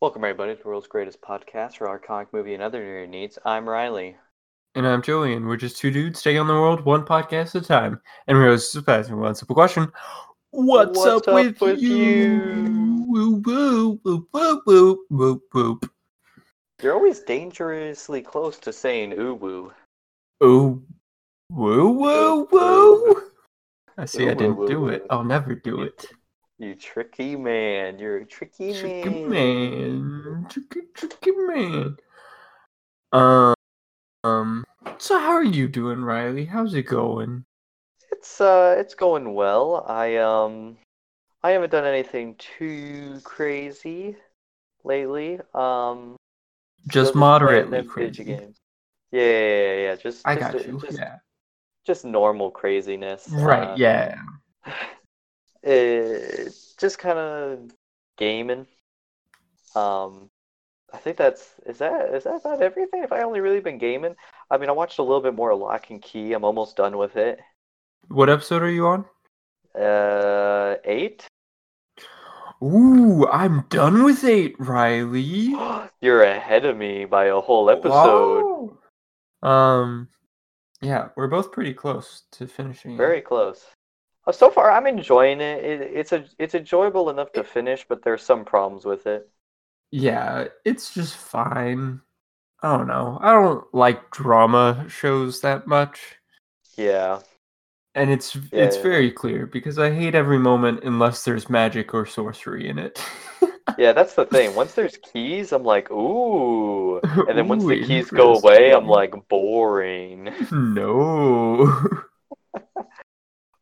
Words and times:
Welcome, 0.00 0.22
everybody, 0.22 0.54
to 0.54 0.62
the 0.62 0.68
world's 0.68 0.86
greatest 0.86 1.20
podcast 1.22 1.78
for 1.78 1.88
our 1.88 1.98
comic 1.98 2.32
movie 2.32 2.54
and 2.54 2.62
other 2.62 2.80
nerd 2.80 3.08
needs. 3.08 3.36
I'm 3.44 3.68
Riley. 3.68 4.14
And 4.76 4.86
I'm 4.86 5.02
Julian. 5.02 5.44
We're 5.44 5.56
just 5.56 5.76
two 5.76 5.90
dudes 5.90 6.22
taking 6.22 6.38
on 6.38 6.46
the 6.46 6.52
world 6.52 6.84
one 6.84 7.04
podcast 7.04 7.56
at 7.56 7.62
a 7.62 7.66
time. 7.66 8.00
And 8.28 8.38
we're 8.38 8.54
just 8.54 8.76
asking 8.88 9.18
one 9.18 9.34
simple 9.34 9.56
question. 9.56 9.90
What's, 10.52 10.96
What's 10.96 11.26
up, 11.26 11.34
with, 11.34 11.60
with 11.60 11.82
you? 11.82 11.96
you? 11.96 13.04
Woo, 13.08 13.42
woo, 13.44 14.00
woo, 14.04 14.28
woo, 14.32 14.62
woo, 14.64 15.04
woo, 15.10 15.42
woo. 15.52 15.80
You're 16.80 16.94
always 16.94 17.18
dangerously 17.18 18.22
close 18.22 18.56
to 18.58 18.72
saying 18.72 19.14
ooh 19.14 19.34
woo. 19.34 19.72
Ooh, 20.44 20.80
woo, 21.50 21.90
woo, 21.90 22.48
woo. 22.52 23.22
I 23.98 24.04
see 24.04 24.26
Ooh, 24.26 24.30
I 24.30 24.34
didn't 24.34 24.58
woo, 24.58 24.68
do 24.68 24.80
woo, 24.80 24.88
it. 24.90 25.00
woo. 25.02 25.06
I'll 25.10 25.24
never 25.24 25.56
do 25.56 25.82
it. 25.82 26.06
You 26.58 26.74
tricky 26.74 27.36
man. 27.36 28.00
You're 28.00 28.18
a 28.18 28.26
tricky, 28.26 28.72
Tricky 28.72 29.08
man. 29.10 30.22
man. 30.22 30.46
Tricky, 30.50 30.80
tricky 30.92 31.30
man. 31.30 31.96
Um, 33.12 33.54
um, 34.24 34.64
so 34.98 35.20
how 35.20 35.30
are 35.30 35.44
you 35.44 35.68
doing, 35.68 36.02
Riley? 36.02 36.46
How's 36.46 36.74
it 36.74 36.82
going? 36.82 37.44
It's 38.10 38.40
uh, 38.40 38.74
it's 38.76 38.94
going 38.94 39.34
well. 39.34 39.84
I 39.86 40.16
um, 40.16 40.76
I 41.44 41.50
haven't 41.50 41.70
done 41.70 41.84
anything 41.84 42.34
too 42.38 43.20
crazy 43.22 44.16
lately. 44.82 45.38
Um, 45.54 46.16
Just 46.88 47.14
moderately 47.14 47.84
crazy. 47.84 48.24
games. 48.24 48.56
Yeah, 49.12 49.22
yeah, 49.22 49.30
yeah, 49.30 49.74
yeah. 49.76 49.96
Just, 49.96 50.26
I 50.26 50.34
just, 50.34 50.52
got 50.52 50.66
you. 50.66 50.80
Just, 50.80 50.98
Yeah. 50.98 51.18
just 51.86 52.04
normal 52.04 52.50
craziness. 52.50 53.28
Right. 53.30 53.68
Uh, 53.68 53.76
yeah. 53.76 54.20
Uh, 55.66 56.50
just 56.78 56.98
kind 56.98 57.18
of 57.18 57.58
gaming. 58.16 58.66
Um, 59.74 60.30
I 60.92 60.98
think 60.98 61.16
that's 61.16 61.54
is 61.66 61.78
that 61.78 62.14
is 62.14 62.24
that 62.24 62.36
about 62.36 62.62
everything? 62.62 63.02
If 63.02 63.12
I 63.12 63.22
only 63.22 63.40
really 63.40 63.60
been 63.60 63.78
gaming? 63.78 64.16
I 64.50 64.56
mean, 64.56 64.68
I 64.68 64.72
watched 64.72 64.98
a 64.98 65.02
little 65.02 65.20
bit 65.20 65.34
more 65.34 65.54
Lock 65.54 65.90
and 65.90 66.00
Key. 66.00 66.32
I'm 66.32 66.44
almost 66.44 66.76
done 66.76 66.96
with 66.96 67.16
it. 67.16 67.40
What 68.08 68.30
episode 68.30 68.62
are 68.62 68.70
you 68.70 68.86
on? 68.86 69.04
Uh, 69.78 70.76
eight. 70.84 71.26
Ooh, 72.62 73.28
I'm 73.28 73.66
done 73.68 74.02
with 74.02 74.24
eight, 74.24 74.56
Riley. 74.58 75.54
You're 76.00 76.22
ahead 76.22 76.64
of 76.64 76.76
me 76.76 77.04
by 77.04 77.26
a 77.26 77.40
whole 77.40 77.70
episode. 77.70 78.70
Wow. 79.42 79.48
Um, 79.48 80.08
yeah, 80.80 81.08
we're 81.16 81.28
both 81.28 81.52
pretty 81.52 81.74
close 81.74 82.22
to 82.32 82.46
finishing. 82.46 82.94
it. 82.94 82.96
Very 82.96 83.20
close. 83.20 83.64
Uh, 84.28 84.32
So 84.32 84.48
far, 84.50 84.70
I'm 84.70 84.86
enjoying 84.86 85.40
it. 85.40 85.64
it. 85.64 85.80
It's 85.82 86.12
a 86.12 86.24
it's 86.38 86.54
enjoyable 86.54 87.10
enough 87.10 87.32
to 87.32 87.42
finish, 87.42 87.84
but 87.88 88.02
there's 88.04 88.22
some 88.22 88.44
problems 88.44 88.84
with 88.84 89.08
it. 89.08 89.28
Yeah, 89.90 90.48
it's 90.64 90.92
just 90.94 91.16
fine. 91.16 92.00
I 92.62 92.76
don't 92.76 92.88
know. 92.88 93.18
I 93.22 93.32
don't 93.32 93.72
like 93.74 94.10
drama 94.12 94.86
shows 94.88 95.40
that 95.42 95.66
much, 95.68 96.18
Yeah. 96.76 97.20
and 97.94 98.10
it's 98.10 98.36
it's 98.54 98.76
Yeah. 98.76 98.78
very 98.78 99.10
clear 99.10 99.46
because 99.46 99.78
I 99.78 99.92
hate 99.92 100.14
every 100.14 100.38
moment 100.38 100.84
unless 100.84 101.24
there's 101.24 101.50
magic 101.50 101.94
or 101.94 102.06
sorcery 102.06 102.68
in 102.68 102.78
it. 102.78 103.00
Yeah, 103.76 103.92
that's 103.92 104.14
the 104.14 104.26
thing. 104.26 104.54
Once 104.54 104.74
there's 104.74 104.96
keys, 104.98 105.52
I'm 105.52 105.62
like, 105.64 105.90
ooh. 105.90 107.00
And 107.26 107.38
then 107.38 107.48
once 107.48 107.64
Ooh, 107.64 107.66
the 107.66 107.76
keys 107.76 108.10
go 108.10 108.34
away, 108.34 108.72
I'm 108.74 108.86
like, 108.88 109.14
boring. 109.28 110.34
no. 110.50 112.02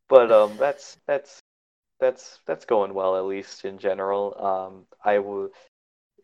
But 0.09 0.31
um, 0.31 0.57
that's 0.59 0.99
that's 1.07 1.41
that's 2.01 2.41
that's 2.47 2.65
going 2.65 2.95
well 2.95 3.17
at 3.17 3.25
least 3.25 3.65
in 3.65 3.79
general. 3.79 4.37
Um, 4.39 4.87
I 5.05 5.19
will 5.19 5.51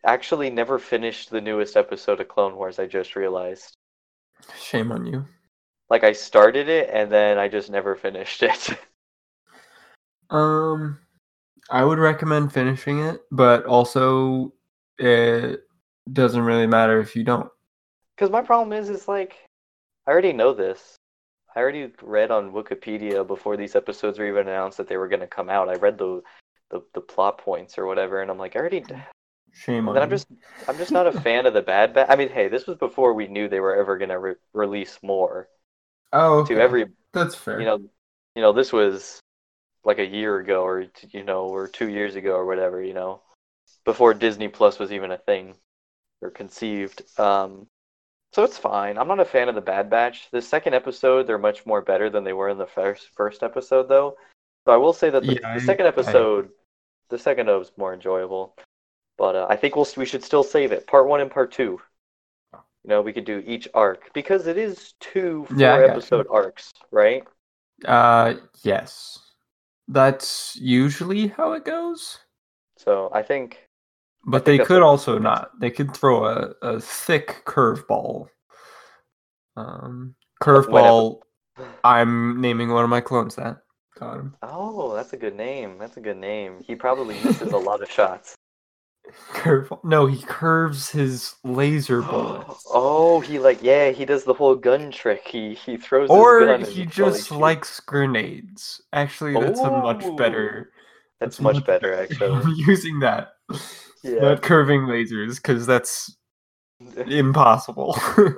actually 0.05 0.49
never 0.49 0.79
finished 0.79 1.29
the 1.29 1.41
newest 1.41 1.75
episode 1.75 2.19
of 2.19 2.27
Clone 2.27 2.55
Wars. 2.55 2.79
I 2.79 2.85
just 2.85 3.15
realized. 3.15 3.75
Shame 4.57 4.91
on 4.91 5.05
you. 5.05 5.25
Like 5.89 6.03
I 6.03 6.13
started 6.13 6.69
it 6.69 6.89
and 6.91 7.11
then 7.11 7.37
I 7.37 7.47
just 7.47 7.69
never 7.69 7.95
finished 7.95 8.43
it. 8.43 8.69
Um, 10.29 10.97
I 11.69 11.83
would 11.83 11.99
recommend 11.99 12.51
finishing 12.51 12.99
it, 12.99 13.21
but 13.31 13.65
also 13.65 14.53
it 14.97 15.61
doesn't 16.11 16.41
really 16.41 16.65
matter 16.65 16.99
if 16.99 17.15
you 17.15 17.23
don't. 17.23 17.49
Because 18.15 18.31
my 18.31 18.41
problem 18.41 18.73
is, 18.73 18.89
is 18.89 19.07
like, 19.07 19.35
I 20.07 20.11
already 20.11 20.33
know 20.33 20.53
this. 20.53 20.95
I 21.55 21.59
already 21.59 21.91
read 22.01 22.31
on 22.31 22.51
Wikipedia 22.51 23.25
before 23.25 23.57
these 23.57 23.75
episodes 23.75 24.17
were 24.17 24.27
even 24.27 24.47
announced 24.47 24.77
that 24.77 24.87
they 24.87 24.97
were 24.97 25.07
going 25.07 25.19
to 25.19 25.27
come 25.27 25.49
out. 25.49 25.69
I 25.69 25.75
read 25.75 25.97
the, 25.97 26.23
the 26.71 26.81
the 26.93 27.01
plot 27.01 27.37
points 27.37 27.77
or 27.77 27.85
whatever, 27.85 28.21
and 28.21 28.31
I'm 28.31 28.39
like, 28.39 28.55
I 28.55 28.59
already. 28.59 28.83
Shame 29.53 29.87
on 29.87 29.93
then 29.93 30.03
I'm 30.03 30.09
just, 30.09 30.27
I'm 30.67 30.77
just 30.77 30.91
not 30.91 31.05
a 31.05 31.11
fan 31.21 31.45
of 31.45 31.53
the 31.53 31.61
Bad 31.61 31.93
Batch. 31.93 32.07
I 32.09 32.15
mean, 32.15 32.29
hey, 32.29 32.47
this 32.47 32.65
was 32.65 32.77
before 32.77 33.13
we 33.13 33.27
knew 33.27 33.47
they 33.47 33.59
were 33.59 33.75
ever 33.75 33.97
going 33.99 34.09
to 34.09 34.19
re- 34.19 34.35
release 34.53 34.97
more 35.03 35.47
Oh, 36.11 36.39
okay. 36.39 36.55
to 36.55 36.61
every. 36.61 36.85
That's 37.11 37.35
fair. 37.35 37.59
You 37.59 37.65
know, 37.65 37.77
you 38.35 38.41
know, 38.41 38.51
this 38.51 38.73
was 38.73 39.19
like 39.83 39.99
a 39.99 40.05
year 40.05 40.39
ago, 40.39 40.63
or 40.63 40.87
you 41.11 41.23
know, 41.23 41.45
or 41.45 41.67
two 41.67 41.87
years 41.87 42.15
ago, 42.15 42.31
or 42.33 42.45
whatever. 42.45 42.83
You 42.83 42.95
know, 42.95 43.21
before 43.85 44.15
Disney 44.15 44.47
Plus 44.47 44.79
was 44.79 44.91
even 44.91 45.11
a 45.11 45.17
thing 45.17 45.55
or 46.21 46.31
conceived. 46.31 47.03
Um, 47.19 47.67
so 48.33 48.43
it's 48.43 48.57
fine. 48.57 48.97
I'm 48.97 49.07
not 49.07 49.19
a 49.19 49.25
fan 49.25 49.47
of 49.49 49.55
the 49.55 49.61
Bad 49.61 49.89
Batch. 49.89 50.29
The 50.31 50.41
second 50.41 50.73
episode, 50.73 51.27
they're 51.27 51.37
much 51.37 51.65
more 51.65 51.81
better 51.81 52.09
than 52.09 52.23
they 52.23 52.33
were 52.33 52.49
in 52.49 52.57
the 52.57 52.65
first 52.67 53.09
first 53.15 53.43
episode, 53.43 53.87
though. 53.87 54.17
So 54.65 54.73
I 54.73 54.77
will 54.77 54.93
say 54.93 55.09
that 55.09 55.23
the, 55.23 55.33
Yeah, 55.35 55.53
the 55.55 55.61
I- 55.61 55.65
second 55.65 55.85
I- 55.85 55.89
episode, 55.89 56.49
the 57.09 57.17
second 57.19 57.47
was 57.47 57.71
more 57.77 57.93
enjoyable. 57.93 58.55
But 59.17 59.35
uh, 59.35 59.47
I 59.49 59.55
think 59.55 59.75
we'll 59.75 59.87
we 59.95 60.05
should 60.05 60.23
still 60.23 60.43
save 60.43 60.71
it. 60.71 60.87
Part 60.87 61.07
one 61.07 61.21
and 61.21 61.29
part 61.31 61.51
two. 61.51 61.79
You 62.53 62.89
know, 62.89 63.01
we 63.01 63.13
could 63.13 63.25
do 63.25 63.41
each 63.45 63.67
arc 63.73 64.11
because 64.13 64.47
it 64.47 64.57
is 64.57 64.93
two 64.99 65.45
four 65.47 65.57
Yeah, 65.57 65.75
I 65.75 65.79
got 65.79 65.85
you. 65.85 65.91
episode 65.91 66.27
arcs, 66.29 66.73
right? 66.91 67.23
Uh, 67.85 68.33
yes. 68.63 69.19
That's 69.87 70.55
usually 70.55 71.27
how 71.27 71.53
it 71.53 71.63
goes. 71.65 72.19
So 72.77 73.09
I 73.13 73.21
think 73.21 73.67
But 74.25 74.45
they 74.45 74.57
could 74.57 74.81
also 74.81 75.17
not. 75.17 75.51
They 75.59 75.69
could 75.69 75.93
throw 75.95 76.25
a, 76.25 76.53
a 76.61 76.79
thick 76.79 77.43
curveball. 77.45 78.27
Um, 79.57 80.15
curveball. 80.41 81.19
I'm 81.83 82.39
naming 82.41 82.69
one 82.71 82.83
of 82.83 82.89
my 82.89 83.01
clones 83.01 83.35
that. 83.35 83.57
Got 83.99 84.19
him. 84.19 84.35
Oh, 84.41 84.95
that's 84.95 85.13
a 85.13 85.17
good 85.17 85.35
name. 85.35 85.77
That's 85.77 85.97
a 85.97 86.01
good 86.01 86.17
name. 86.17 86.61
He 86.65 86.73
probably 86.73 87.15
misses 87.23 87.51
a 87.51 87.57
lot 87.57 87.83
of 87.83 87.91
shots. 87.91 88.35
Curveball. 89.33 89.83
No, 89.83 90.05
he 90.07 90.21
curves 90.23 90.89
his 90.89 91.35
laser 91.43 92.01
bullets. 92.09 92.63
oh, 92.71 93.19
he 93.19 93.37
like 93.37 93.61
yeah, 93.61 93.91
he 93.91 94.05
does 94.05 94.23
the 94.23 94.33
whole 94.33 94.55
gun 94.55 94.89
trick. 94.91 95.27
He 95.27 95.53
he 95.53 95.77
throws 95.77 96.09
his 96.09 96.17
or 96.17 96.57
he 96.59 96.85
just 96.85 97.27
shoots. 97.27 97.31
likes 97.31 97.79
grenades. 97.81 98.81
Actually, 98.93 99.33
that's 99.33 99.59
a 99.59 99.69
much 99.69 100.03
better. 100.17 100.71
That's 101.19 101.37
that's 101.37 101.41
much 101.41 101.55
much- 101.55 101.65
better 101.65 101.93
actually. 101.93 102.31
I'm 102.31 102.53
using 102.55 102.99
that. 103.01 103.33
Yeah. 104.03 104.19
Not 104.19 104.41
curving 104.41 104.81
lasers, 104.81 105.37
because 105.37 105.65
that's 105.65 106.15
impossible. 107.07 107.97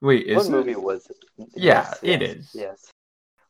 Wait, 0.00 0.26
what 0.34 0.42
is 0.42 0.50
movie 0.50 0.72
it? 0.72 0.82
was 0.82 1.06
it? 1.10 1.16
Yeah, 1.38 1.46
Yes, 1.56 1.98
it 2.02 2.20
yes, 2.22 2.30
is. 2.36 2.50
Yes. 2.54 2.90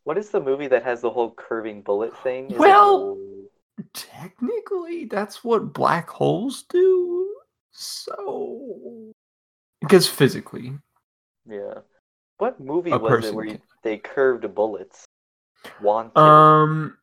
What 0.04 0.16
is 0.18 0.30
the 0.30 0.40
movie 0.40 0.66
that 0.68 0.82
has 0.84 1.00
the 1.02 1.10
whole 1.10 1.32
curving 1.36 1.82
bullet 1.82 2.16
thing? 2.22 2.46
Is 2.46 2.52
it- 2.52 2.58
Well- 2.58 3.16
Technically, 3.94 5.04
that's 5.04 5.44
what 5.44 5.72
black 5.72 6.10
holes 6.10 6.64
do. 6.68 7.32
So, 7.70 9.12
because 9.80 10.08
physically, 10.08 10.76
yeah. 11.48 11.74
What 12.38 12.58
movie 12.58 12.90
was 12.90 13.26
it 13.26 13.34
where 13.34 13.44
you, 13.46 13.58
they 13.84 13.98
curved 13.98 14.52
bullets? 14.52 15.04
Wanted. 15.80 16.18
um, 16.18 16.98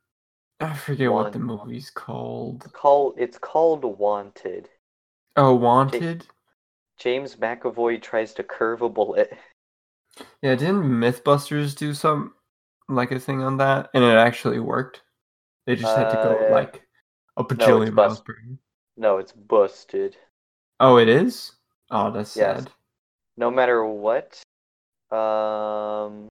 I 0.60 0.74
forget 0.74 1.12
what 1.12 1.32
the 1.32 1.38
movie's 1.38 1.90
called. 1.90 2.70
Call 2.72 3.14
it's 3.18 3.38
called 3.38 3.84
Wanted. 3.84 4.68
Oh, 5.36 5.54
Wanted. 5.54 6.26
James 6.98 7.36
McAvoy 7.36 8.00
tries 8.00 8.32
to 8.34 8.42
curve 8.42 8.80
a 8.82 8.88
bullet. 8.88 9.36
Yeah, 10.40 10.54
didn't 10.54 10.82
MythBusters 10.82 11.76
do 11.76 11.92
some 11.92 12.32
like 12.88 13.10
a 13.12 13.20
thing 13.20 13.42
on 13.42 13.58
that, 13.58 13.90
and 13.92 14.02
it 14.02 14.16
actually 14.16 14.60
worked? 14.60 15.02
They 15.66 15.76
just 15.76 15.94
had 15.94 16.08
to 16.10 16.16
go 16.16 16.38
Uh, 16.38 16.50
like 16.50 16.82
a 17.36 17.44
bajillion 17.44 17.92
miles 17.92 18.20
per 18.20 18.32
hour. 18.32 18.56
No, 18.96 19.18
it's 19.18 19.32
busted. 19.32 20.16
Oh, 20.80 20.96
it 20.96 21.08
is. 21.08 21.52
Oh, 21.90 22.10
that's 22.10 22.34
Yes. 22.34 22.62
sad. 22.64 22.72
No 23.36 23.50
matter 23.50 23.84
what, 23.84 24.40
um, 25.10 26.28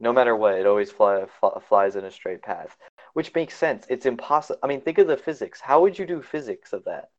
no 0.00 0.12
matter 0.12 0.34
what, 0.36 0.54
it 0.54 0.66
always 0.66 0.90
fly, 0.90 1.26
fl- 1.40 1.58
flies 1.60 1.96
in 1.96 2.04
a 2.04 2.10
straight 2.10 2.42
path, 2.42 2.76
which 3.14 3.34
makes 3.34 3.56
sense. 3.56 3.86
It's 3.88 4.06
impossible. 4.06 4.60
I 4.62 4.66
mean, 4.66 4.80
think 4.80 4.98
of 4.98 5.06
the 5.06 5.16
physics. 5.16 5.60
How 5.60 5.80
would 5.80 5.98
you 5.98 6.06
do 6.06 6.22
physics 6.22 6.72
of 6.72 6.84
that? 6.84 7.10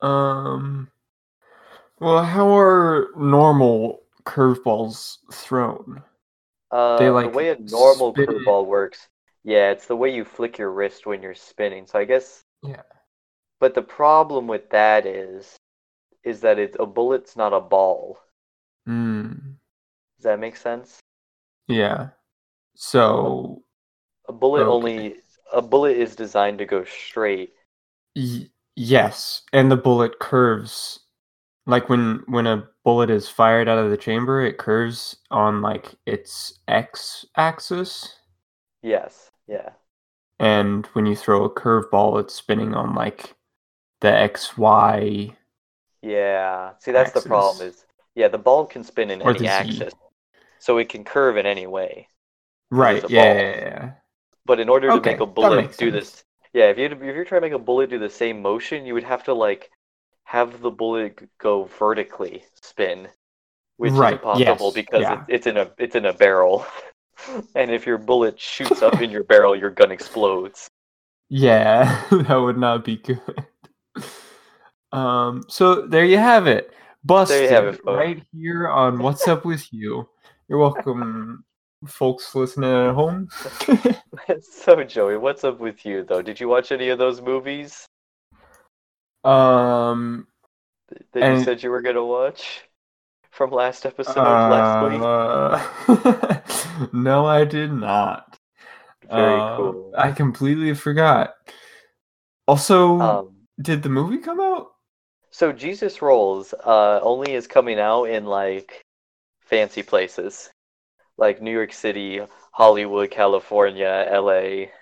Um. 0.00 0.90
Well, 1.98 2.22
how 2.24 2.56
are 2.58 3.08
normal 3.16 4.02
curveballs 4.24 5.18
thrown? 5.32 6.02
Uh, 6.70 6.98
They, 6.98 7.10
the 7.22 7.28
like, 7.28 7.34
way 7.34 7.48
a 7.50 7.56
normal 7.58 8.12
spin 8.12 8.26
curveball 8.26 8.66
works, 8.66 9.08
yeah, 9.44 9.70
it's 9.70 9.86
the 9.86 9.96
way 9.96 10.14
you 10.14 10.24
flick 10.24 10.58
your 10.58 10.70
wrist 10.70 11.06
when 11.06 11.22
you're 11.22 11.34
spinning. 11.34 11.86
So 11.86 11.98
I 11.98 12.04
guess 12.04 12.44
Yeah. 12.62 12.82
But 13.58 13.74
the 13.74 13.82
problem 13.82 14.46
with 14.46 14.70
that 14.70 15.04
is, 15.04 15.58
is 16.24 16.40
that 16.42 16.58
it's 16.58 16.76
a 16.80 16.86
bullet's 16.86 17.36
not 17.36 17.52
a 17.52 17.60
ball. 17.60 18.18
Mm, 18.86 19.58
Does 20.18 20.24
that 20.24 20.38
make 20.38 20.56
sense? 20.56 21.00
Yeah. 21.68 22.10
So 22.76 23.62
A 24.28 24.32
bullet 24.32 24.66
oh, 24.66 24.70
Okay. 24.74 24.74
only 24.76 25.16
a 25.52 25.60
bullet 25.60 25.96
is 25.96 26.14
designed 26.14 26.58
to 26.58 26.64
go 26.66 26.84
straight. 26.84 27.54
y- 28.14 28.50
yes, 28.74 29.42
and 29.52 29.70
the 29.70 29.76
bullet 29.76 30.18
curves. 30.18 31.00
Like 31.66 31.88
when 31.88 32.24
when 32.28 32.46
a 32.46 32.68
bullet 32.84 33.10
is 33.10 33.28
fired 33.28 33.68
out 33.68 33.78
of 33.78 33.90
the 33.90 33.96
chamber, 33.98 34.42
it 34.44 34.58
curves 34.58 35.16
on 35.30 35.62
like 35.62 35.96
its 36.06 36.60
x 36.68 37.26
axis, 37.36 38.16
Yes. 38.82 39.30
Yeah. 39.46 39.74
and 40.38 40.86
when 40.88 41.06
you 41.06 41.16
throw 41.16 41.44
a 41.44 41.50
curveball, 41.54 42.20
it's 42.20 42.34
spinning 42.34 42.74
on 42.74 42.94
like 42.94 43.34
the 44.00 44.12
x 44.12 44.58
y 44.58 45.36
Yeah. 46.02 46.74
See, 46.78 46.92
that's 46.92 47.12
the 47.12 47.20
problem. 47.20 47.68
Is 47.68 47.84
yeah, 48.14 48.28
the 48.28 48.38
ball 48.38 48.66
can 48.66 48.84
spin 48.84 49.10
in 49.10 49.22
Or 49.22 49.34
any 49.34 49.46
axis. 49.46 49.92
Z. 49.92 49.96
so 50.58 50.78
it 50.78 50.88
can 50.88 51.04
curve 51.04 51.36
in 51.36 51.46
any 51.46 51.66
way. 51.66 52.08
right. 52.70 53.04
Yeah, 53.08 53.24
yeah, 53.34 53.56
yeah. 53.60 53.92
But 54.46 54.60
in 54.60 54.70
order 54.70 54.92
to 54.92 55.00
Okay, 55.00 55.00
make 55.02 55.20
a 55.20 55.26
bullet 55.26 55.76
do 55.76 55.90
this, 55.90 56.24
yeah, 56.54 56.70
if 56.70 56.78
you 56.78 56.86
if 56.86 56.98
you're 57.02 57.26
trying 57.26 57.42
to 57.42 57.46
make 57.48 57.52
a 57.52 57.58
bullet 57.58 57.90
do 57.90 57.98
the 57.98 58.08
same 58.08 58.40
motion, 58.40 58.86
you 58.86 58.94
would 58.94 59.04
have 59.04 59.24
to 59.24 59.34
like 59.34 59.70
have 60.24 60.62
the 60.62 60.70
bullet 60.70 61.28
go 61.36 61.64
vertically 61.64 62.46
spin, 62.62 63.08
which 63.78 64.00
Right, 64.00 64.00
is 64.00 64.12
impossible 64.12 64.72
yes, 64.72 64.72
because 64.72 65.10
yeah. 65.10 65.10
it, 65.10 65.24
it's 65.28 65.46
in 65.46 65.56
a 65.58 65.72
it's 65.78 65.96
in 65.96 66.06
a 66.06 66.12
barrel, 66.14 66.66
and 67.54 67.70
if 67.70 67.86
your 67.86 67.98
bullet 67.98 68.40
shoots 68.40 68.82
up 68.82 69.02
in 69.02 69.10
your 69.10 69.24
barrel, 69.24 69.56
your 69.56 69.70
gun 69.70 69.92
explodes. 69.92 70.70
Yeah, 71.28 72.04
that 72.10 72.36
would 72.36 72.58
not 72.58 72.84
be 72.84 72.96
good. 72.96 73.46
Um, 74.92 75.44
so 75.48 75.86
there 75.86 76.04
you 76.04 76.18
have 76.18 76.46
it. 76.46 76.72
Busted 77.04 77.50
have 77.50 77.66
it, 77.66 77.80
right 77.84 78.22
here 78.32 78.68
on 78.68 78.98
What's 78.98 79.28
Up 79.28 79.44
With 79.44 79.72
You. 79.72 80.08
You're 80.48 80.58
welcome, 80.58 81.44
folks 81.86 82.34
listening 82.34 82.70
at 82.70 82.94
home. 82.94 83.28
so 84.40 84.84
Joey, 84.84 85.16
what's 85.16 85.44
up 85.44 85.58
with 85.58 85.84
you 85.84 86.04
though? 86.04 86.22
Did 86.22 86.38
you 86.40 86.48
watch 86.48 86.72
any 86.72 86.88
of 86.90 86.98
those 86.98 87.20
movies 87.20 87.86
um, 89.24 90.26
that 90.88 91.06
you 91.14 91.22
And- 91.22 91.44
said 91.44 91.62
you 91.62 91.70
were 91.70 91.82
gonna 91.82 92.04
watch 92.04 92.62
from 93.30 93.50
last 93.50 93.84
episode 93.86 94.16
of 94.18 94.50
last 94.50 94.92
week? 94.92 96.38
uh, 96.78 96.88
no, 96.92 97.26
I 97.26 97.44
did 97.44 97.72
not. 97.72 98.38
Very 99.10 99.40
Uh, 99.40 99.56
cool. 99.56 99.92
I 99.96 100.12
completely 100.12 100.74
forgot. 100.74 101.34
Also, 102.48 103.00
Um, 103.00 103.36
did 103.60 103.82
the 103.82 103.88
movie 103.88 104.18
come 104.18 104.40
out? 104.40 104.68
So 105.30 105.52
Jesus 105.52 106.00
Rolls 106.00 106.54
uh, 106.64 107.00
only 107.02 107.34
is 107.34 107.46
coming 107.46 107.78
out 107.78 108.04
in 108.04 108.24
like 108.24 108.82
fancy 109.46 109.82
places, 109.82 110.50
like 111.18 111.42
New 111.42 111.52
York 111.52 111.72
City, 111.72 112.20
Hollywood, 112.52 113.10
California, 113.10 114.06
L.A. 114.10 114.72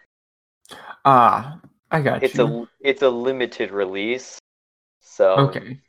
Ah, 1.04 1.60
I 1.90 2.00
got 2.00 2.22
It's 2.22 2.34
you. 2.34 2.46
a 2.46 2.66
it's 2.80 3.02
a 3.02 3.08
limited 3.10 3.70
release, 3.70 4.38
so 5.00 5.34
okay. 5.48 5.80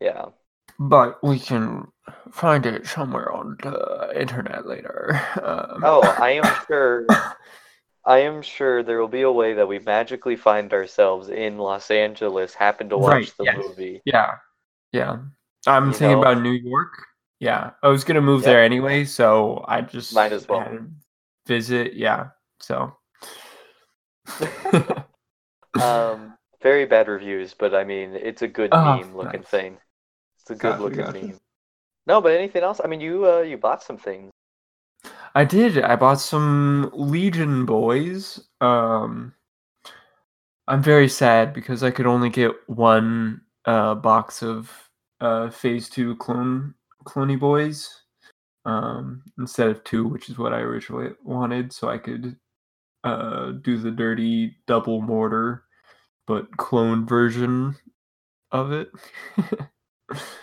yeah. 0.00 0.30
But 0.78 1.22
we 1.22 1.38
can 1.38 1.90
find 2.30 2.66
it 2.66 2.86
somewhere 2.86 3.32
on 3.32 3.56
the 3.62 4.12
internet 4.20 4.66
later. 4.66 5.18
Um, 5.42 5.82
Oh, 5.82 6.02
I 6.18 6.30
am 6.32 6.44
sure. 6.66 7.06
I 8.04 8.18
am 8.20 8.42
sure 8.42 8.82
there 8.82 8.98
will 9.00 9.08
be 9.08 9.22
a 9.22 9.32
way 9.32 9.54
that 9.54 9.68
we 9.68 9.78
magically 9.80 10.36
find 10.36 10.72
ourselves 10.72 11.28
in 11.28 11.58
Los 11.58 11.90
Angeles, 11.90 12.54
happen 12.54 12.88
to 12.90 12.98
watch 12.98 13.14
Right, 13.16 13.32
the 13.38 13.44
yes. 13.44 13.56
movie. 13.56 14.02
yeah, 14.04 14.36
yeah. 14.92 15.18
I'm 15.66 15.92
You 15.92 15.92
thinking 15.92 16.20
know? 16.20 16.22
about 16.22 16.42
New 16.42 16.52
York. 16.52 17.06
Yeah, 17.42 17.72
I 17.82 17.88
was 17.88 18.04
gonna 18.04 18.20
move 18.20 18.42
Yep. 18.42 18.46
there 18.46 18.62
anyway, 18.62 19.04
so 19.04 19.64
I 19.66 19.80
just 19.80 20.14
Might 20.14 20.32
as 20.32 20.48
well. 20.48 20.78
visit. 21.44 21.94
Yeah, 21.94 22.28
so. 22.60 22.96
Um, 25.80 26.34
very 26.62 26.84
bad 26.84 27.08
reviews, 27.08 27.52
but 27.54 27.74
I 27.74 27.82
mean, 27.82 28.14
it's 28.14 28.42
a 28.42 28.46
good 28.46 28.70
Oh, 28.72 28.84
meme 28.84 29.16
looking 29.16 29.40
nice. 29.40 29.48
thing. 29.50 29.78
It's 30.40 30.50
a 30.50 30.54
good 30.54 30.78
looking 30.78 30.98
gotcha. 30.98 31.18
meme. 31.18 31.40
No, 32.06 32.20
but 32.20 32.30
anything 32.30 32.62
else? 32.62 32.80
I 32.84 32.86
mean, 32.86 33.00
you 33.00 33.28
uh, 33.28 33.40
you 33.40 33.56
bought 33.56 33.82
some 33.82 33.96
things. 33.96 34.30
I 35.34 35.44
did. 35.44 35.78
I 35.82 35.96
bought 35.96 36.20
some 36.20 36.90
Legion 36.92 37.66
boys. 37.66 38.38
Um, 38.60 39.34
I'm 40.68 40.82
very 40.82 41.08
sad 41.08 41.52
because 41.52 41.82
I 41.82 41.90
could 41.90 42.06
only 42.06 42.30
get 42.30 42.52
one 42.68 43.40
uh, 43.64 43.96
box 43.96 44.44
of 44.44 44.70
uh, 45.20 45.50
Phase 45.50 45.88
Two 45.88 46.14
clone 46.16 46.74
cloney 47.04 47.38
boys 47.38 47.88
um, 48.64 49.22
instead 49.38 49.68
of 49.68 49.84
two, 49.84 50.06
which 50.06 50.28
is 50.30 50.38
what 50.38 50.52
I 50.54 50.60
originally 50.60 51.12
wanted, 51.22 51.72
so 51.72 51.88
I 51.88 51.98
could 51.98 52.36
uh, 53.04 53.52
do 53.52 53.78
the 53.78 53.90
dirty 53.90 54.56
double 54.66 55.02
mortar, 55.02 55.64
but 56.26 56.56
clone 56.56 57.06
version 57.06 57.76
of 58.52 58.72
it. 58.72 58.90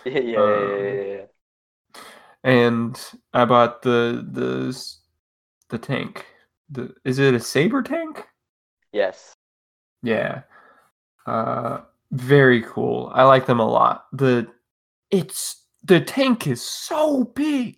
Yeah, 0.04 0.18
yeah, 0.20 0.38
yeah, 0.38 0.38
Um, 0.40 0.70
yeah, 0.78 0.92
yeah, 0.92 1.02
yeah. 1.20 1.26
and 2.44 2.98
I 3.32 3.44
bought 3.44 3.82
the 3.82 4.26
the 4.30 4.76
the 5.68 5.78
tank. 5.78 6.26
The 6.70 6.94
is 7.04 7.18
it 7.18 7.34
a 7.34 7.40
saber 7.40 7.82
tank? 7.82 8.26
Yes. 8.92 9.34
Yeah. 10.02 10.42
Uh 11.26 11.82
very 12.12 12.62
cool. 12.62 13.10
I 13.14 13.24
like 13.24 13.46
them 13.46 13.60
a 13.60 13.68
lot. 13.70 14.06
The 14.12 14.48
it's 15.10 15.59
the 15.84 16.00
tank 16.00 16.46
is 16.46 16.62
so 16.62 17.24
big. 17.24 17.76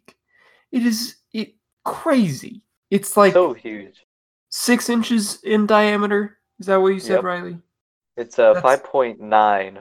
It 0.70 0.84
is 0.86 1.16
it 1.32 1.54
crazy. 1.84 2.62
It's 2.90 3.16
like 3.16 3.32
so 3.32 3.52
huge. 3.54 4.04
six 4.50 4.88
inches 4.88 5.42
in 5.42 5.66
diameter. 5.66 6.38
Is 6.58 6.66
that 6.66 6.76
what 6.76 6.88
you 6.88 7.00
said, 7.00 7.16
Yep. 7.16 7.24
Riley? 7.24 7.58
It's 8.16 8.38
uh, 8.38 8.52
That's- 8.52 8.80
5.9, 8.82 9.18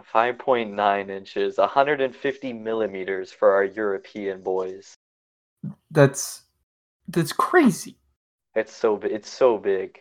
5.9 0.05 1.09
inches, 1.09 1.57
150 1.57 2.53
millimeters 2.53 3.31
for 3.31 3.51
our 3.51 3.65
European 3.65 4.41
boys. 4.41 4.93
That's 5.91 6.43
that's 7.09 7.33
crazy. 7.33 7.97
It's 8.55 8.73
so 8.73 8.97
it's 9.03 9.29
so 9.29 9.57
big. 9.57 9.99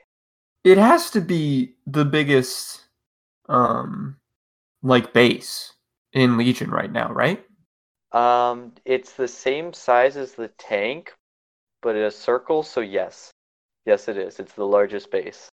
It 0.64 0.78
has 0.78 1.11
to 1.11 1.20
be 1.20 1.75
the 1.87 2.05
biggest 2.05 2.87
um 3.49 4.16
like 4.82 5.12
base 5.12 5.73
in 6.12 6.37
Legion 6.38 6.70
right 6.70 6.90
now, 6.93 7.12
right? 7.12 7.44
Um, 8.12 8.73
it's 8.85 9.12
the 9.12 9.29
same 9.29 9.73
size 9.73 10.17
as 10.17 10.33
the 10.33 10.49
tank, 10.59 11.12
but 11.83 11.97
in 11.97 12.02
a 12.02 12.11
circle. 12.11 12.62
So 12.62 12.81
yes, 12.81 13.31
yes, 13.87 14.09
it 14.09 14.17
is. 14.17 14.38
It's 14.40 14.52
the 14.55 14.67
largest 14.67 15.11
base 15.11 15.49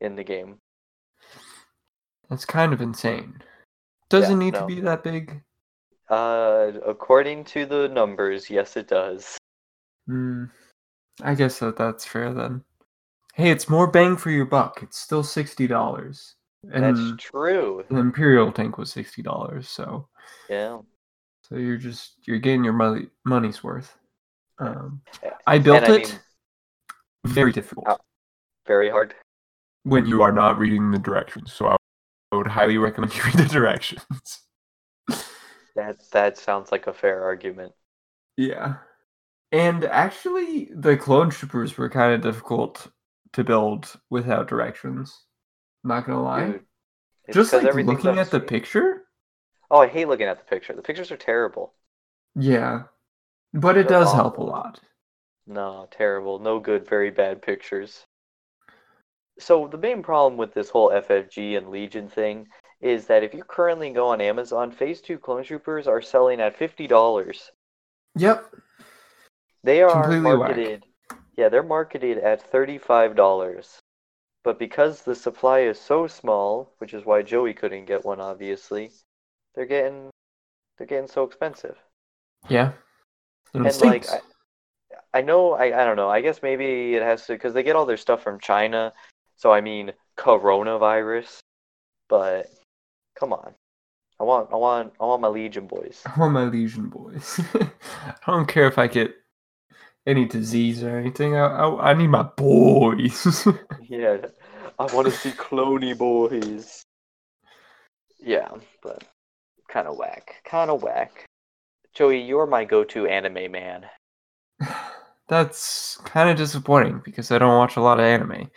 in 0.00 0.14
the 0.16 0.24
game. 0.24 0.58
That's 2.28 2.44
kind 2.44 2.72
of 2.72 2.80
insane. 2.80 3.40
Doesn't 4.08 4.40
Yeah, 4.40 4.44
need 4.46 4.54
to 4.54 4.66
be 4.66 4.80
that 4.80 5.02
big. 5.02 5.42
Uh, 6.08 6.72
according 6.86 7.44
to 7.44 7.66
the 7.66 7.88
numbers, 7.88 8.48
yes, 8.50 8.76
it 8.76 8.88
does. 8.88 9.36
Hmm. 10.06 10.44
I 11.22 11.34
guess 11.34 11.58
that 11.60 11.76
that's 11.76 12.04
fair 12.04 12.32
then. 12.32 12.62
Hey, 13.34 13.50
it's 13.50 13.68
more 13.68 13.86
bang 13.86 14.16
for 14.16 14.30
your 14.30 14.44
buck. 14.44 14.80
It's 14.82 14.98
still 14.98 15.22
sixty 15.22 15.66
dollars, 15.66 16.36
and 16.72 16.96
That's 17.14 17.22
true. 17.22 17.84
the 17.88 17.96
Imperial 17.96 18.52
tank 18.52 18.78
was 18.78 18.92
sixty 18.92 19.22
dollars. 19.22 19.68
So, 19.68 20.08
Yeah. 20.48 20.80
So 21.48 21.56
you're 21.56 21.76
just 21.76 22.14
you're 22.26 22.38
getting 22.38 22.64
your 22.64 22.72
money 22.72 23.06
money's 23.24 23.62
worth. 23.62 23.96
Um, 24.58 25.02
I 25.46 25.58
built 25.58 25.84
I 25.84 25.94
it. 25.96 26.08
mean- 26.08 26.18
very 27.26 27.52
difficult 27.52 27.88
Uh, 27.88 27.96
Very 28.66 28.88
hard. 28.88 29.14
when 29.82 30.06
you 30.06 30.22
are 30.22 30.30
not 30.32 30.58
reading 30.58 30.92
the 30.92 30.98
directions. 30.98 31.52
So 31.52 31.66
I, 31.66 31.76
would 32.32 32.46
highly 32.46 32.78
recommend 32.78 33.14
you 33.16 33.22
read 33.24 33.34
the 33.34 33.46
directions. 33.46 34.04
That 35.74 35.96
that 36.12 36.38
sounds 36.38 36.72
like 36.72 36.86
a 36.86 36.92
fair 36.92 37.22
argument. 37.24 37.72
Yeah. 38.36 38.76
And 39.52 39.84
actually, 39.84 40.70
the 40.74 40.96
clone 40.96 41.30
troopers 41.30 41.76
were 41.76 41.88
kind 41.90 42.14
of 42.14 42.20
difficult 42.22 42.88
to 43.34 43.44
build 43.44 43.92
without 44.10 44.48
directions. 44.48 45.24
Not 45.84 46.06
gonna 46.06 46.22
lie. 46.22 46.46
Dude, 46.46 46.64
Just 47.32 47.52
like 47.52 47.74
looking 47.74 48.18
at 48.18 48.30
the 48.30 48.40
picture. 48.40 48.95
Oh, 49.70 49.78
I 49.80 49.86
hate 49.88 50.08
looking 50.08 50.26
at 50.26 50.38
the 50.38 50.44
picture. 50.44 50.74
The 50.74 50.82
pictures 50.82 51.10
are 51.12 51.16
terrible. 51.16 51.74
Yeah. 52.36 52.84
But 53.52 53.76
it 53.76 53.88
They're 53.88 53.98
does 54.00 54.12
help 54.12 54.38
a 54.38 54.42
lot. 54.42 54.80
No, 55.46 55.88
terrible. 55.90 56.38
No 56.38 56.60
good, 56.60 56.86
very 56.86 57.10
bad 57.10 57.42
pictures. 57.42 58.06
So 59.38 59.66
the 59.66 59.78
main 59.78 60.02
problem 60.02 60.36
with 60.36 60.52
this 60.52 60.68
whole 60.68 60.90
FFG 60.90 61.56
and 61.56 61.70
Legion 61.70 62.06
thing 62.10 62.48
is 62.82 63.06
that 63.06 63.24
if 63.24 63.32
you 63.32 63.44
currently 63.44 63.88
go 63.90 64.08
on 64.08 64.20
Amazon, 64.20 64.70
Phase 64.70 65.00
2 65.00 65.18
Clone 65.18 65.42
Troopers 65.42 65.86
are 65.88 66.02
selling 66.02 66.38
at 66.40 66.58
$50. 66.58 67.50
Yep. 68.16 68.54
They 69.62 69.82
are 69.82 70.02
Completely 70.02 70.34
whack. 70.34 70.62
Yeah, 71.36 71.48
they're 71.50 71.62
marketed 71.62 72.18
at 72.18 72.50
$35. 72.50 73.80
but 74.44 74.58
because 74.58 75.02
the 75.02 75.14
supply 75.14 75.60
is 75.60 75.78
so 75.80 76.06
small, 76.06 76.74
which 76.78 76.94
is 76.94 77.04
why 77.04 77.22
Joey 77.22 77.52
couldn't 77.54 77.84
get 77.84 78.04
one, 78.04 78.20
obviously, 78.20 78.92
they're 79.56 79.66
getting 79.66 80.10
they're 80.78 80.86
getting 80.86 81.08
so 81.08 81.24
expensive. 81.24 81.76
Yeah. 82.48 82.72
And, 83.54 83.66
And 83.66 83.80
like. 83.80 84.08
I, 84.08 84.20
I 85.14 85.22
know, 85.22 85.52
I, 85.52 85.80
I 85.80 85.84
don't 85.86 85.96
know. 85.96 86.10
I 86.10 86.20
guess 86.20 86.42
maybe 86.42 86.94
it 86.94 87.02
has 87.02 87.26
to 87.26 87.32
because 87.32 87.54
they 87.54 87.62
get 87.62 87.74
all 87.74 87.86
their 87.86 87.96
stuff 87.96 88.22
from 88.22 88.38
China. 88.38 88.92
So 89.36 89.50
I 89.50 89.62
mean, 89.62 89.92
coronavirus. 90.18 91.38
But 92.08 92.50
come 93.18 93.32
on, 93.32 93.54
I 94.20 94.24
want, 94.24 94.50
I 94.52 94.56
want, 94.56 94.92
I 95.00 95.04
want 95.06 95.22
my 95.22 95.28
Legion 95.28 95.66
boys. 95.66 96.02
I 96.04 96.20
want 96.20 96.34
my 96.34 96.44
Legion 96.44 96.88
boys. 96.88 97.40
I 97.54 98.30
don't 98.30 98.46
care 98.46 98.68
if 98.68 98.78
I 98.78 98.86
get 98.86 99.14
any 100.06 100.26
disease 100.26 100.82
or 100.82 100.98
anything. 100.98 101.34
I 101.34 101.46
I, 101.46 101.90
I 101.90 101.94
need 101.94 102.08
my 102.08 102.22
boys. 102.22 103.46
Yeah, 103.88 104.16
I 104.80 104.92
want 104.92 105.06
to 105.06 105.12
see 105.12 105.30
Cloney 105.30 105.96
boys. 105.96 106.82
Yeah, 108.18 108.50
but 108.82 109.04
kind 109.68 109.86
of 109.86 109.96
whack, 109.96 110.42
kind 110.44 110.70
of 110.70 110.82
whack. 110.82 111.26
Joey, 111.94 112.20
you're 112.20 112.46
my 112.46 112.64
go-to 112.64 113.06
anime 113.06 113.50
man. 113.52 113.86
That's 115.28 115.96
kind 116.04 116.30
of 116.30 116.36
disappointing 116.36 117.02
because 117.04 117.30
I 117.32 117.38
don't 117.38 117.56
watch 117.56 117.76
a 117.76 117.80
lot 117.80 117.98
of 117.98 118.04
anime. 118.04 118.50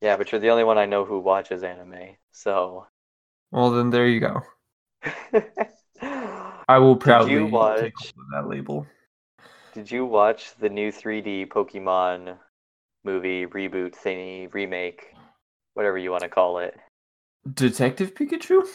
Yeah, 0.00 0.16
but 0.16 0.30
you're 0.30 0.40
the 0.40 0.50
only 0.50 0.64
one 0.64 0.78
I 0.78 0.86
know 0.86 1.04
who 1.04 1.18
watches 1.18 1.62
anime. 1.62 2.16
So. 2.30 2.86
Well, 3.50 3.70
then 3.70 3.90
there 3.90 4.06
you 4.06 4.20
go. 4.20 4.42
I 6.68 6.78
will 6.78 6.96
proudly 6.96 7.32
you 7.32 7.44
take 7.44 7.52
watch- 7.52 8.12
that 8.32 8.48
label. 8.48 8.86
Did 9.72 9.90
you 9.90 10.06
watch 10.06 10.54
the 10.60 10.68
new 10.68 10.92
3D 10.92 11.48
Pokemon 11.48 12.36
movie 13.02 13.46
reboot 13.46 13.94
thingy 13.94 14.52
remake, 14.54 15.12
whatever 15.74 15.98
you 15.98 16.10
want 16.10 16.22
to 16.22 16.28
call 16.28 16.58
it? 16.58 16.76
Detective 17.52 18.14
Pikachu? 18.14 18.66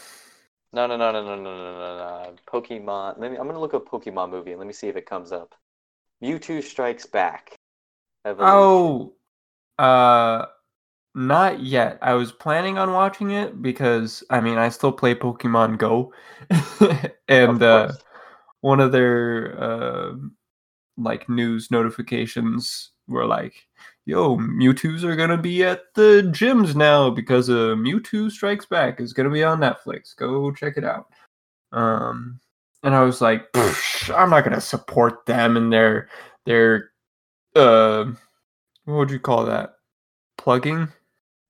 No, 0.71 0.85
no, 0.85 0.97
no, 0.97 1.11
no, 1.11 1.23
no, 1.23 1.35
no, 1.35 1.43
no, 1.43 1.73
no, 1.73 1.97
no. 1.97 2.35
Pokemon. 2.47 3.19
Let 3.19 3.31
me. 3.31 3.37
I'm 3.37 3.47
gonna 3.47 3.59
look 3.59 3.73
up 3.73 3.89
Pokemon 3.89 4.29
movie 4.29 4.51
and 4.51 4.59
let 4.59 4.67
me 4.67 4.73
see 4.73 4.87
if 4.87 4.95
it 4.95 5.05
comes 5.05 5.31
up. 5.31 5.55
Mewtwo 6.23 6.61
Strikes 6.61 7.05
Back. 7.05 7.55
Evolution. 8.25 8.55
Oh, 8.55 9.13
uh, 9.83 10.45
not 11.15 11.61
yet. 11.61 11.97
I 12.01 12.13
was 12.13 12.31
planning 12.31 12.77
on 12.77 12.93
watching 12.93 13.31
it 13.31 13.61
because 13.61 14.23
I 14.29 14.41
mean 14.41 14.57
I 14.57 14.69
still 14.69 14.91
play 14.91 15.15
Pokemon 15.15 15.77
Go, 15.77 16.13
and 17.27 17.61
Of 17.61 17.63
uh, 17.63 17.91
one 18.61 18.79
of 18.79 18.91
their 18.91 19.61
uh, 19.61 20.11
like 20.97 21.27
news 21.29 21.71
notifications 21.71 22.91
were 23.07 23.25
like, 23.25 23.55
"Yo, 24.09 24.37
Mewtwo's 24.37 25.03
are 25.03 25.15
gonna 25.15 25.37
be 25.37 25.63
at 25.63 25.83
the 25.95 26.23
gyms 26.33 26.75
now 26.75 27.09
because 27.09 27.49
uh, 27.49 27.75
Mewtwo 27.77 28.31
Strikes 28.31 28.65
Back 28.65 28.99
is 28.99 29.13
gonna 29.13 29.29
be 29.29 29.43
on 29.43 29.59
Netflix. 29.59 30.15
Go 30.15 30.51
check 30.51 30.77
it 30.77 30.83
out." 30.83 31.07
Um, 31.71 32.39
and 32.83 32.95
I 32.95 33.01
was 33.01 33.21
like, 33.21 33.47
"I'm 33.55 34.29
not 34.29 34.43
gonna 34.43 34.61
support 34.61 35.25
them 35.25 35.57
and 35.57 35.71
their 35.71 36.09
their 36.45 36.91
uh, 37.55 38.05
what 38.85 38.95
would 38.95 39.11
you 39.11 39.19
call 39.19 39.45
that? 39.45 39.75
Plugging? 40.37 40.87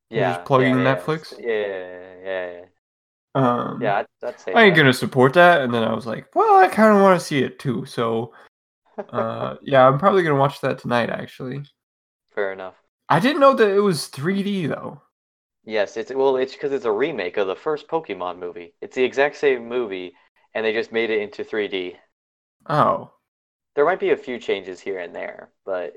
Yeah, 0.10 0.34
just 0.34 0.46
plugging 0.46 0.80
yeah, 0.80 0.84
yeah, 0.84 0.96
Netflix? 0.96 1.34
Yeah, 1.40 2.24
yeah, 2.24 2.52
yeah. 2.52 2.66
Um, 3.36 3.82
Yeah, 3.82 3.98
I'd, 3.98 4.08
I'd 4.24 4.40
say 4.40 4.54
I 4.54 4.64
ain't 4.64 4.76
that. 4.76 4.82
gonna 4.82 4.94
support 4.94 5.34
that. 5.34 5.62
And 5.62 5.74
then 5.74 5.84
I 5.84 5.94
was 5.94 6.06
like, 6.06 6.28
well, 6.36 6.58
I 6.58 6.68
kind 6.68 6.96
of 6.96 7.02
want 7.02 7.20
to 7.20 7.26
see 7.26 7.44
it 7.44 7.60
too. 7.60 7.86
So, 7.86 8.34
uh, 9.10 9.56
yeah, 9.62 9.88
I'm 9.88 10.00
probably 10.00 10.24
gonna 10.24 10.36
watch 10.40 10.62
that 10.62 10.80
tonight. 10.80 11.10
Actually, 11.10 11.64
Fair 12.40 12.54
enough. 12.54 12.76
I 13.10 13.20
didn't 13.20 13.42
know 13.42 13.54
that 13.54 13.70
it 13.70 13.82
was 13.82 14.08
3D 14.08 14.66
though. 14.66 15.02
Yes, 15.64 15.96
it's 15.96 16.12
well, 16.14 16.36
it's 16.36 16.52
because 16.52 16.74
it's 16.74 16.84
a 16.84 16.92
remake 16.92 17.38
of 17.38 17.48
the 17.48 17.56
first 17.56 17.88
Pokemon 17.88 18.40
movie. 18.40 18.74
It's 18.82 18.98
the 18.98 19.06
exact 19.06 19.38
same 19.38 19.70
movie, 19.70 20.14
and 20.54 20.66
they 20.66 20.74
just 20.74 20.92
made 20.92 21.10
it 21.12 21.22
into 21.22 21.46
3D. 21.46 21.98
Oh, 22.70 23.12
There 23.74 23.84
might 23.84 24.00
be 24.00 24.12
a 24.12 24.16
few 24.16 24.38
changes 24.38 24.80
here 24.80 25.00
and 25.00 25.16
there, 25.16 25.52
but 25.66 25.96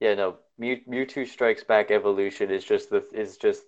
yeah, 0.00 0.14
no. 0.14 0.38
Mew, 0.58 0.80
Mewtwo 0.88 1.26
Strikes 1.28 1.64
Back 1.64 1.90
Evolution 1.90 2.50
is 2.50 2.64
just 2.64 2.90
the 2.90 3.08
is 3.12 3.38
just 3.38 3.64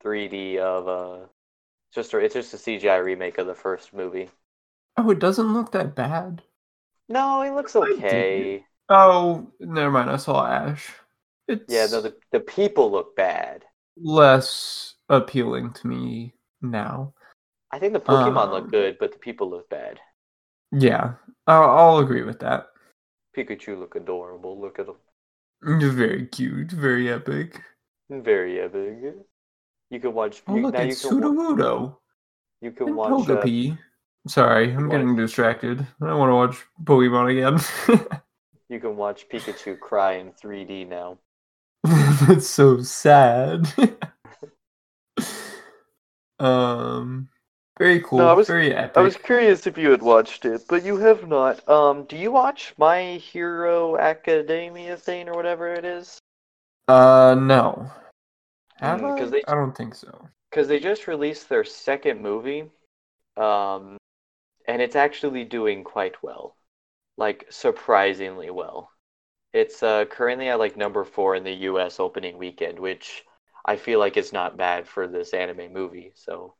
3D 0.00 0.58
of 0.58 0.88
uh, 0.88 1.28
just 1.94 2.14
a, 2.14 2.18
it's 2.18 2.34
just 2.34 2.54
a 2.54 2.58
CGI 2.58 2.98
remake 2.98 3.38
of 3.38 3.46
the 3.48 3.54
first 3.54 3.94
movie. 3.94 4.30
oh, 4.96 5.10
it 5.10 5.18
doesn't 5.18 5.52
look 5.52 5.72
that 5.72 5.94
bad. 5.94 6.42
No, 7.08 7.42
it 7.42 7.52
looks 7.52 7.76
okay. 7.76 8.66
Oh, 8.88 9.52
never 9.60 9.90
mind. 9.90 10.10
I 10.10 10.16
saw 10.16 10.46
Ash. 10.46 10.92
It's 11.48 11.64
Yeah, 11.72 11.86
no, 11.90 12.00
the 12.00 12.14
the 12.32 12.40
people 12.40 12.90
look 12.90 13.14
bad. 13.16 13.64
less 13.96 14.94
appealing 15.08 15.72
to 15.74 15.86
me 15.86 16.34
now. 16.60 17.12
I 17.70 17.78
think 17.78 17.92
the 17.92 18.00
Pokemon 18.00 18.46
Um, 18.46 18.50
look 18.50 18.70
good, 18.70 18.96
but 19.00 19.12
the 19.12 19.18
people 19.18 19.48
look 19.50 19.68
bad. 19.70 19.98
Yeah, 20.72 21.14
I'll, 21.46 21.70
I'll 21.70 21.98
agree 21.98 22.22
with 22.22 22.38
that. 22.40 22.68
Pikachu 23.36 23.78
look 23.78 23.94
adorable. 23.94 24.60
Look 24.60 24.78
at 24.78 24.86
them. 24.86 24.96
Very 25.62 26.26
cute, 26.26 26.70
very 26.72 27.10
epic. 27.10 27.60
Very 28.10 28.60
epic. 28.60 29.14
You 29.90 30.00
can 30.00 30.12
watch. 30.14 30.42
Oh, 30.48 30.56
you, 30.56 30.62
look, 30.62 30.74
now 30.74 30.80
it's 30.80 31.02
can, 31.02 31.20
Sudowoodo. 31.20 31.96
you 32.60 32.72
can 32.72 32.88
And 32.88 32.96
watch. 32.96 33.28
Uh, 33.28 33.74
Sorry, 34.28 34.72
I'm 34.72 34.82
watch- 34.84 34.90
getting 34.92 35.16
distracted. 35.16 35.80
I 36.00 36.06
don't 36.06 36.18
want 36.18 36.30
to 36.30 36.34
watch 36.36 36.66
Pokemon 36.84 37.30
again. 37.32 37.98
you 38.68 38.80
can 38.80 38.96
watch 38.96 39.28
Pikachu 39.28 39.78
cry 39.80 40.14
in 40.14 40.32
3D 40.32 40.88
now. 40.88 41.18
That's 42.28 42.46
so 42.48 42.82
sad. 42.82 43.66
um, 46.38 47.28
very 47.78 48.00
cool. 48.00 48.20
I 48.20 48.32
was- 48.32 48.46
very 48.46 48.72
epic. 48.72 48.96
I 48.96 49.00
was 49.00 49.16
curious 49.16 49.66
if 49.66 49.76
you 49.76 49.90
had 49.90 50.02
watched 50.02 50.44
it, 50.44 50.62
but 50.68 50.84
you 50.84 50.98
have 50.98 51.26
not. 51.26 51.68
Um, 51.68 52.04
do 52.04 52.16
you 52.16 52.30
watch 52.30 52.74
My 52.78 53.14
Hero 53.14 53.96
Academia 53.96 54.96
thing 54.96 55.28
or 55.28 55.34
whatever 55.34 55.74
it 55.74 55.84
is? 55.84 56.18
Uh, 56.86 57.34
no. 57.36 57.90
Have 58.76 59.00
Mm, 59.00 59.22
I? 59.22 59.30
they- 59.30 59.44
I 59.48 59.54
don't 59.56 59.76
think 59.76 59.94
so. 59.96 60.28
Because 60.50 60.68
they 60.68 60.78
just 60.78 61.08
released 61.08 61.48
their 61.48 61.64
second 61.64 62.20
movie, 62.22 62.70
um, 63.36 63.96
and 64.68 64.80
it's 64.80 64.96
actually 64.96 65.42
doing 65.44 65.82
quite 65.82 66.22
well, 66.22 66.56
like 67.16 67.46
surprisingly 67.50 68.50
well. 68.50 68.91
It's 69.54 69.82
uh, 69.82 70.04
currently 70.04 70.48
at 70.50 70.58
like 70.58 70.76
number 70.76 71.04
four 71.04 71.34
in 71.34 71.44
the 71.44 71.52
U.S. 71.70 71.98
opening 71.98 72.36
weekend, 72.36 72.78
which 72.78 73.24
I 73.64 73.76
feel 73.76 73.98
like 73.98 74.18
is 74.18 74.30
not 74.32 74.58
bad 74.58 74.86
for 74.86 75.08
this 75.08 75.32
anime 75.32 75.72
movie. 75.72 76.12
So 76.14 76.56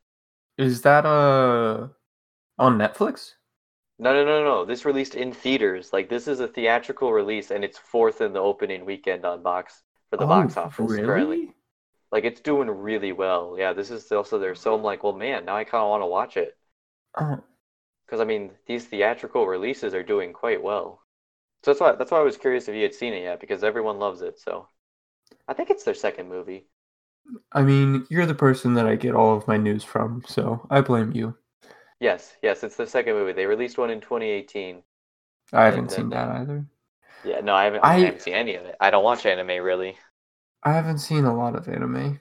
Is 0.57 0.81
that 0.81 1.05
uh 1.05 1.89
on 2.59 2.77
Netflix? 2.79 3.35
no, 3.97 4.13
no, 4.13 4.23
no, 4.25 4.43
no. 4.43 4.65
This 4.65 4.85
released 4.85 5.15
in 5.15 5.33
theaters. 5.33 5.91
Like 5.93 6.07
this 6.09 6.27
is 6.27 6.39
a 6.39 6.47
theatrical 6.47 7.11
release, 7.11 7.49
and 7.51 7.63
it's 7.63 7.77
fourth 7.77 8.21
in 8.21 8.33
the 8.33 8.39
opening 8.39 8.85
weekend 8.85 9.25
on 9.25 9.41
box 9.41 9.81
for 10.09 10.17
the 10.17 10.25
box 10.27 10.57
Oh, 10.57 10.57
office 10.57 10.99
really? 10.99 10.99
currently. 10.99 11.55
Like 12.11 12.25
it's 12.25 12.41
doing 12.41 12.69
really 12.69 13.11
well. 13.13 13.55
Yeah, 13.59 13.73
this 13.73 13.91
is 13.91 14.11
also 14.11 14.39
there. 14.39 14.55
So 14.55 14.75
I'm 14.75 14.83
like, 14.83 15.03
well, 15.03 15.13
man, 15.13 15.45
now 15.45 15.57
I 15.57 15.65
kind 15.65 15.83
of 15.83 15.89
want 15.89 16.03
to 16.03 16.07
watch 16.07 16.37
it. 16.37 16.57
Oh, 17.15 17.43
Because 18.05 18.21
I 18.21 18.23
mean, 18.23 18.57
these 18.65 18.85
theatrical 18.85 19.45
releases 19.45 19.93
are 19.93 20.03
doing 20.03 20.31
quite 20.31 20.63
well. 20.63 21.02
So 21.63 21.71
that's 21.71 21.81
why 21.81 21.93
that's 21.95 22.11
why 22.11 22.19
I 22.19 22.23
was 22.23 22.37
curious 22.37 22.67
if 22.67 22.75
you 22.75 22.83
had 22.83 22.93
seen 22.93 23.13
it 23.13 23.23
yet, 23.23 23.39
because 23.39 23.63
everyone 23.63 23.97
loves 23.99 24.21
it. 24.21 24.39
So 24.39 24.67
I 25.47 25.53
think 25.53 25.69
it's 25.69 25.83
their 25.83 25.93
second 25.95 26.29
movie. 26.29 26.67
I 27.53 27.61
mean, 27.63 28.05
you're 28.09 28.25
the 28.25 28.35
person 28.35 28.73
that 28.73 28.85
I 28.85 28.95
get 28.95 29.15
all 29.15 29.35
of 29.37 29.47
my 29.47 29.55
news 29.57 29.83
from, 29.83 30.23
so 30.27 30.67
I 30.69 30.81
blame 30.81 31.13
you. 31.13 31.35
Yes, 31.99 32.35
yes, 32.41 32.63
it's 32.63 32.75
the 32.75 32.85
second 32.87 33.13
movie. 33.15 33.33
They 33.33 33.45
released 33.45 33.77
one 33.77 33.89
in 33.89 34.01
2018. 34.01 34.83
I 35.53 35.63
haven't 35.65 35.89
And 35.89 35.93
seen 35.93 36.09
that 36.09 36.27
uh, 36.27 36.41
either. 36.41 36.65
Yeah, 37.23 37.39
no, 37.41 37.55
I 37.55 37.63
haven't. 37.65 37.83
I- 37.83 37.95
I 37.95 37.99
haven't 37.99 38.21
seen 38.21 38.33
any 38.33 38.55
of 38.55 38.65
it. 38.65 38.75
I 38.79 38.91
don't 38.91 39.03
watch 39.03 39.25
anime 39.25 39.63
really. 39.63 39.97
I 40.63 40.73
haven't 40.73 40.97
seen 40.97 41.23
a 41.23 41.33
lot 41.33 41.55
of 41.55 41.69
anime. 41.69 42.19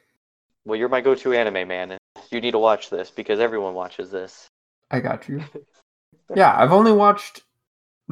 Well, 0.64 0.78
you're 0.78 0.88
my 0.88 1.00
go-to 1.00 1.32
anime 1.32 1.68
man. 1.68 1.92
and 1.92 2.00
You 2.30 2.40
need 2.40 2.52
to 2.52 2.58
watch 2.58 2.90
this 2.90 3.10
because 3.10 3.40
everyone 3.40 3.74
watches 3.74 4.10
this. 4.10 4.48
I 4.90 5.00
got 5.00 5.28
you. 5.28 5.42
Yeah, 6.34 6.54
I've 6.56 6.72
only 6.72 6.92
watched 6.92 7.42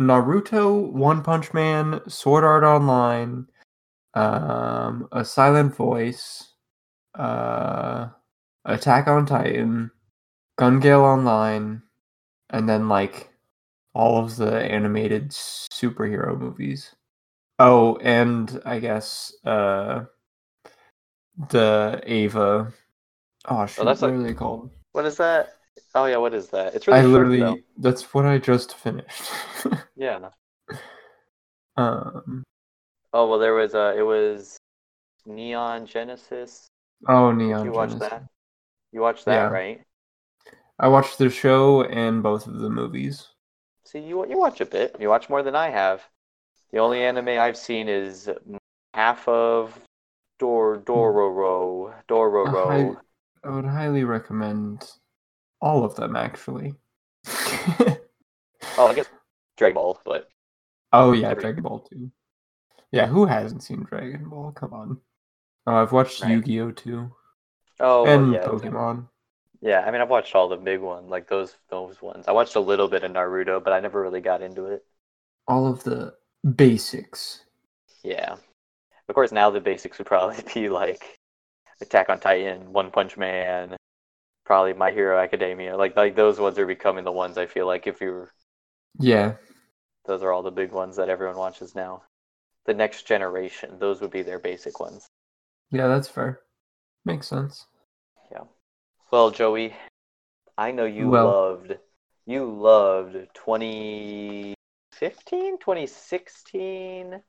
Naruto, 0.01 0.91
One 0.91 1.23
Punch 1.23 1.53
Man, 1.53 2.01
Sword 2.09 2.43
Art 2.43 2.65
Online, 2.65 3.47
um, 4.15 5.07
A 5.13 5.25
Silent 5.25 5.77
Voice, 5.77 6.55
uh, 7.15 8.09
Attack 8.65 9.09
on 9.09 9.27
Titan, 9.27 9.91
Gun 10.57 10.81
Gale 10.81 11.03
Online, 11.03 11.83
and 12.49 12.67
then 12.69 12.89
like 12.89 13.29
all 13.93 14.25
of 14.25 14.37
the 14.37 14.61
animated 14.63 15.31
superhero 15.31 16.37
movies. 16.39 16.95
Oh, 17.59 17.97
and 17.97 18.61
I 18.65 18.79
guess 18.79 19.35
uh, 19.45 20.05
the 21.51 22.01
Ava. 22.07 22.73
Oh, 23.47 23.67
shoot, 23.67 23.85
that's 23.85 24.01
what 24.01 24.13
like- 24.13 24.21
are 24.21 24.23
they 24.23 24.35
called? 24.35 24.71
What 24.93 25.05
is 25.05 25.19
that? 25.19 25.60
Oh 25.95 26.07
yeah, 26.07 26.19
what 26.19 26.35
is 26.35 26.49
that? 26.49 26.75
It's 26.75 26.87
really 26.87 27.01
I 27.01 27.03
short, 27.03 27.13
literally 27.13 27.41
though. 27.41 27.59
that's 27.79 28.15
what 28.15 28.27
I 28.27 28.39
just 28.39 28.75
finished. 28.77 29.23
Yeah. 29.97 30.31
um 31.77 32.43
Oh 33.13 33.29
well, 33.29 33.39
there 33.39 33.55
was 33.55 33.75
uh, 33.75 33.95
it 33.97 34.03
was 34.03 34.57
Neon 35.27 35.87
Genesis, 35.87 36.69
Oh, 37.09 37.33
Neon 37.33 37.67
You 37.67 37.73
watched 37.73 37.93
Genesis. 37.93 38.11
that? 38.11 38.25
You 38.93 39.01
watched 39.01 39.25
that, 39.27 39.35
Yeah. 39.35 39.49
right? 39.49 39.81
I 40.79 40.89
watched 40.89 41.19
the 41.19 41.29
show 41.29 41.83
and 41.85 42.23
both 42.23 42.47
of 42.47 42.59
the 42.61 42.71
movies. 42.71 43.29
See, 43.85 43.99
you 43.99 44.27
you 44.27 44.39
watch 44.39 44.61
a 44.61 44.67
bit. 44.67 44.97
You 45.01 45.09
watch 45.09 45.29
more 45.29 45.43
than 45.43 45.55
I 45.57 45.71
have. 45.71 46.03
The 46.73 46.79
only 46.79 47.03
anime 47.03 47.29
I've 47.29 47.57
seen 47.57 47.89
is 47.89 48.31
half 48.95 49.27
of 49.29 49.79
Dor 50.39 50.79
Dororo 50.79 51.93
Dororo. 52.09 52.97
I, 53.45 53.49
I 53.49 53.51
would 53.51 53.65
highly 53.65 54.05
recommend 54.05 54.89
all 55.61 55.85
of 55.85 55.95
them, 55.97 56.17
actually. 56.17 56.75
Oh, 58.79 58.87
I 58.89 58.95
guess 58.95 59.07
Dragon 59.57 59.75
Ball, 59.75 60.01
but 60.05 60.29
oh 60.93 61.13
yeah, 61.13 61.31
Every- 61.31 61.43
Dragon 61.43 61.63
Ball 61.63 61.81
too. 61.81 62.11
Yeah, 62.93 63.07
who 63.07 63.25
hasn't 63.27 63.63
seen 63.63 63.83
Dragon 63.85 64.29
Ball? 64.29 64.53
Come 64.53 64.73
on. 64.73 65.01
Oh, 65.67 65.77
I've 65.77 65.93
watched 65.93 66.23
Right. 66.23 66.33
Yu-Gi-Oh 66.33 66.73
too, 66.73 67.11
oh 67.81 68.05
and 68.07 68.33
yeah, 68.33 68.45
Pokemon. 68.45 69.09
yeah. 69.61 69.81
I 69.81 69.91
mean, 69.91 70.01
I've 70.01 70.09
watched 70.11 70.35
all 70.35 70.49
the 70.49 70.57
big 70.57 70.81
ones, 70.81 71.09
like 71.09 71.29
those 71.29 71.55
those 71.69 72.01
ones. 72.03 72.27
I 72.29 72.33
watched 72.33 72.57
a 72.57 72.61
little 72.61 72.89
bit 72.89 73.05
of 73.05 73.13
Naruto, 73.13 73.63
but 73.63 73.73
I 73.73 73.81
never 73.81 74.01
really 74.01 74.21
got 74.21 74.43
into 74.43 74.67
it. 74.67 74.85
All 75.47 75.67
of 75.67 75.83
the 75.85 76.15
basics. 76.57 77.45
Yeah. 78.03 78.37
Of 79.09 79.15
course, 79.15 79.33
now 79.33 79.51
the 79.51 79.61
basics 79.61 79.99
would 79.99 80.07
probably 80.07 80.43
be 80.55 80.69
like 80.69 81.19
Attack 81.83 82.09
on 82.09 82.21
Titan, 82.21 82.73
One 82.73 82.91
Punch 82.91 83.17
Man, 83.17 83.77
probably 84.51 84.73
My 84.73 84.91
Hero 84.91 85.17
Academia. 85.17 85.77
Like 85.77 85.97
like 85.97 86.17
those 86.17 86.41
ones 86.41 86.59
are 86.59 86.67
becoming 86.67 87.05
the 87.05 87.13
ones 87.13 87.39
I 87.39 87.47
feel 87.47 87.69
like 87.69 87.87
if 87.87 88.01
you're 88.01 88.33
Yeah, 88.99 89.35
those 90.07 90.25
are 90.25 90.33
all 90.33 90.43
the 90.43 90.51
big 90.51 90.73
ones 90.73 90.97
that 90.97 91.09
everyone 91.09 91.37
watches 91.37 91.77
now. 91.77 92.03
The 92.67 92.75
next 92.75 93.07
generation, 93.07 93.79
those 93.79 94.01
would 94.01 94.11
be 94.11 94.23
their 94.23 94.41
basic 94.41 94.81
ones. 94.81 95.07
yeah, 95.71 95.87
that's 95.87 96.09
fair. 96.09 96.41
Makes 97.05 97.29
sense. 97.29 97.67
Yeah. 98.33 98.43
Well, 99.13 99.31
Joey, 99.31 99.77
I 100.59 100.73
know 100.73 100.85
you 100.85 101.11
Well- 101.11 101.27
loved 101.31 101.79
you 102.27 102.45
loved 102.45 103.15
2015, 103.35 105.59
2016, 105.61 107.23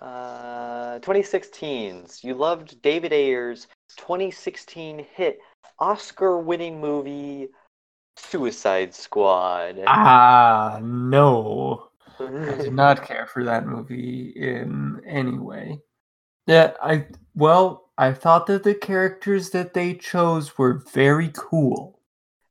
uh 0.00 0.98
2016's. 0.98 2.24
You 2.24 2.34
loved 2.34 2.82
David 2.82 3.12
Ayer's 3.12 3.68
2016 3.96 5.06
hit 5.14 5.38
Oscar-winning 5.78 6.80
movie 6.80 7.48
Suicide 8.16 8.94
Squad. 8.94 9.80
Ah, 9.86 10.80
no. 10.82 11.88
I 12.20 12.56
did 12.56 12.72
not 12.74 13.04
care 13.04 13.26
for 13.26 13.44
that 13.44 13.66
movie 13.66 14.32
in 14.36 15.00
any 15.06 15.38
way. 15.38 15.80
Yeah, 16.46 16.72
I 16.82 17.06
well, 17.34 17.90
I 17.98 18.12
thought 18.12 18.46
that 18.46 18.64
the 18.64 18.74
characters 18.74 19.50
that 19.50 19.74
they 19.74 19.94
chose 19.94 20.56
were 20.56 20.82
very 20.92 21.30
cool. 21.36 22.00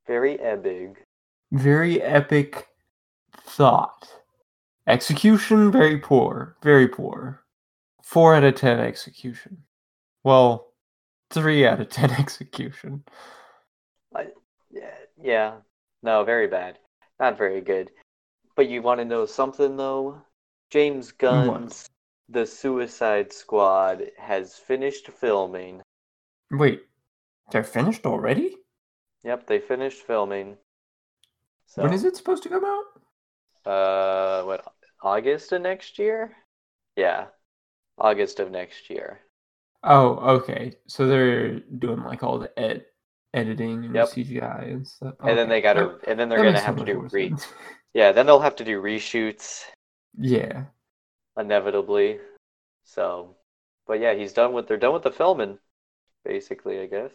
Very 0.05 0.39
epic. 0.39 1.03
Very 1.51 2.01
epic 2.01 2.67
thought. 3.41 4.07
Execution 4.85 5.71
very 5.71 5.97
poor, 5.97 6.55
very 6.61 6.87
poor. 6.87 7.43
4 8.03 8.35
out 8.35 8.43
of 8.45 8.55
10 8.55 8.79
execution. 8.79 9.63
Well, 10.23 10.66
3 11.31 11.65
out 11.65 11.81
of 11.81 11.89
10 11.89 12.11
execution. 12.19 13.03
Yeah, 14.71 14.95
yeah. 15.21 15.53
No, 16.03 16.23
very 16.23 16.47
bad. 16.47 16.77
Not 17.19 17.37
very 17.37 17.61
good. 17.61 17.91
But 18.55 18.69
you 18.69 18.81
want 18.81 18.99
to 18.99 19.05
know 19.05 19.25
something 19.25 19.77
though? 19.77 20.21
James 20.69 21.11
Gunn's 21.11 21.87
The 22.29 22.45
Suicide 22.45 23.31
Squad 23.31 24.11
has 24.17 24.55
finished 24.55 25.09
filming. 25.09 25.81
Wait, 26.51 26.81
they're 27.51 27.63
finished 27.63 28.05
already? 28.05 28.57
Yep, 29.23 29.47
they 29.47 29.59
finished 29.59 30.01
filming. 30.05 30.57
So, 31.67 31.83
When 31.83 31.93
is 31.93 32.03
it 32.03 32.15
supposed 32.15 32.43
to 32.43 32.49
come 32.49 32.65
out? 32.65 32.85
Uh, 33.71 34.43
what? 34.43 34.73
August 35.01 35.51
of 35.51 35.61
next 35.61 35.99
year? 35.99 36.35
Yeah, 36.95 37.27
August 37.97 38.39
of 38.39 38.51
next 38.51 38.89
year. 38.89 39.19
Oh, 39.83 40.35
okay. 40.37 40.73
So 40.87 41.07
they're 41.07 41.59
doing 41.59 42.03
like 42.03 42.23
all 42.23 42.39
the 42.39 42.57
ed- 42.59 42.85
editing 43.33 43.85
and 43.85 43.95
Yep. 43.95 44.05
CGI 44.05 44.63
and 44.63 44.87
stuff. 44.87 45.15
And 45.25 45.37
then 45.37 45.49
they 45.49 45.61
gotta, 45.61 45.99
and 46.07 46.19
then 46.19 46.29
they're 46.29 46.39
that 46.39 46.41
gonna 46.41 46.61
makes 46.61 46.63
so 46.63 46.73
have 46.73 46.77
to 46.77 46.85
do 46.85 47.07
re, 47.11 47.35
sense. 47.35 47.47
yeah, 47.93 48.11
then 48.11 48.25
they'll 48.25 48.39
have 48.39 48.55
to 48.57 48.63
do 48.65 48.81
reshoots 48.81 49.65
Yeah. 50.17 50.65
inevitably. 51.37 52.19
So, 52.83 53.37
but 53.87 53.99
yeah, 53.99 54.13
he's 54.15 54.33
done 54.33 54.53
with, 54.53 54.67
they're 54.67 54.77
done 54.77 54.93
with 54.93 55.03
the 55.03 55.11
filming, 55.11 55.59
basically, 56.25 56.79
I 56.81 56.87
guess. 56.87 57.11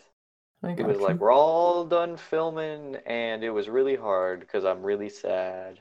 I 0.62 0.74
got 0.74 0.88
was 0.88 1.00
like, 1.00 1.20
"We're 1.20 1.32
all 1.32 1.86
done 1.86 2.16
filming, 2.16 2.96
and 3.06 3.44
it 3.44 3.50
was 3.50 3.68
really 3.68 3.96
hard 3.96 4.40
because 4.40 4.64
I'm 4.64 4.82
really 4.84 5.08
sad." 5.10 5.80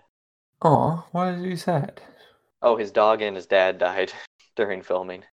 Oh, 0.63 1.07
why 1.11 1.33
is 1.33 1.43
he 1.43 1.55
sad? 1.55 2.01
Oh, 2.63 2.75
his 2.75 2.89
dog 2.91 3.21
and 3.21 3.35
his 3.35 3.45
dad 3.45 3.77
died 3.77 4.11
during 4.55 4.81
filming. 4.81 5.25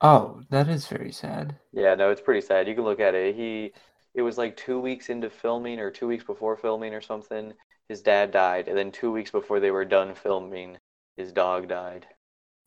Oh, 0.00 0.42
that 0.50 0.68
is 0.68 0.88
very 0.88 1.12
sad. 1.12 1.60
Yeah, 1.72 1.94
no, 1.94 2.10
it's 2.10 2.20
pretty 2.20 2.40
sad. 2.42 2.68
You 2.68 2.74
can 2.74 2.84
look 2.84 3.00
at 3.00 3.14
it. 3.14 3.34
He, 3.34 3.72
it 4.14 4.22
was 4.22 4.36
like 4.38 4.56
two 4.56 4.78
weeks 4.80 5.08
into 5.08 5.30
filming 5.30 5.80
or 5.80 5.90
two 5.90 6.06
weeks 6.06 6.24
before 6.24 6.56
filming 6.56 6.94
or 6.94 7.00
something. 7.00 7.54
His 7.88 8.02
dad 8.02 8.30
died, 8.32 8.68
and 8.68 8.76
then 8.76 8.92
two 8.92 9.10
weeks 9.12 9.30
before 9.30 9.58
they 9.60 9.70
were 9.70 9.84
done 9.86 10.14
filming, 10.14 10.78
his 11.16 11.32
dog 11.32 11.68
died. 11.68 12.06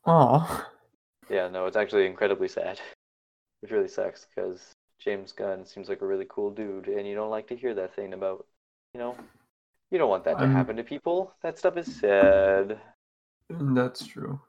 Aw. 0.06 0.46
Yeah, 1.30 1.48
no, 1.50 1.66
it's 1.66 1.78
actually 1.78 2.06
incredibly 2.06 2.48
sad. 2.48 2.80
Which 3.62 3.72
really 3.72 3.88
sucks 3.90 4.26
because 4.26 4.74
James 5.00 5.32
Gunn 5.34 5.66
seems 5.66 5.90
like 5.90 6.02
a 6.02 6.08
really 6.08 6.28
cool 6.30 6.52
dude, 6.52 6.88
and 6.88 7.08
you 7.08 7.16
don't 7.16 7.30
like 7.32 7.48
to 7.50 7.56
hear 7.58 7.74
that 7.76 7.96
thing 7.96 8.14
about, 8.14 8.46
you 8.94 9.00
know, 9.00 9.18
you 9.92 9.98
don't 10.00 10.10
want 10.10 10.26
that 10.26 10.40
to 10.40 10.48
happen 10.48 10.78
to 10.78 10.84
people. 10.84 11.36
That 11.44 11.58
stuff 11.60 11.78
is 11.78 11.90
sad. 11.90 12.82
That's 13.50 14.06
true. 14.08 14.42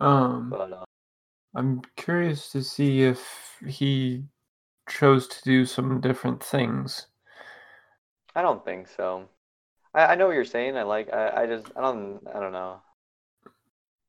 Um, 0.00 0.56
But 0.56 0.72
uh, 0.72 0.84
I'm 1.54 1.82
curious 1.96 2.50
to 2.50 2.62
see 2.62 3.02
if 3.02 3.58
he 3.66 4.24
chose 4.88 5.28
to 5.28 5.42
do 5.44 5.64
some 5.64 6.00
different 6.00 6.42
things. 6.42 7.06
I 8.34 8.42
don't 8.42 8.64
think 8.64 8.88
so. 8.88 9.28
I, 9.94 10.06
I 10.06 10.14
know 10.16 10.26
what 10.26 10.34
you're 10.34 10.44
saying. 10.44 10.76
I 10.76 10.82
like. 10.82 11.12
I, 11.12 11.42
I 11.42 11.46
just. 11.46 11.66
I 11.76 11.80
don't. 11.80 12.20
I 12.34 12.40
don't 12.40 12.52
know. 12.52 12.80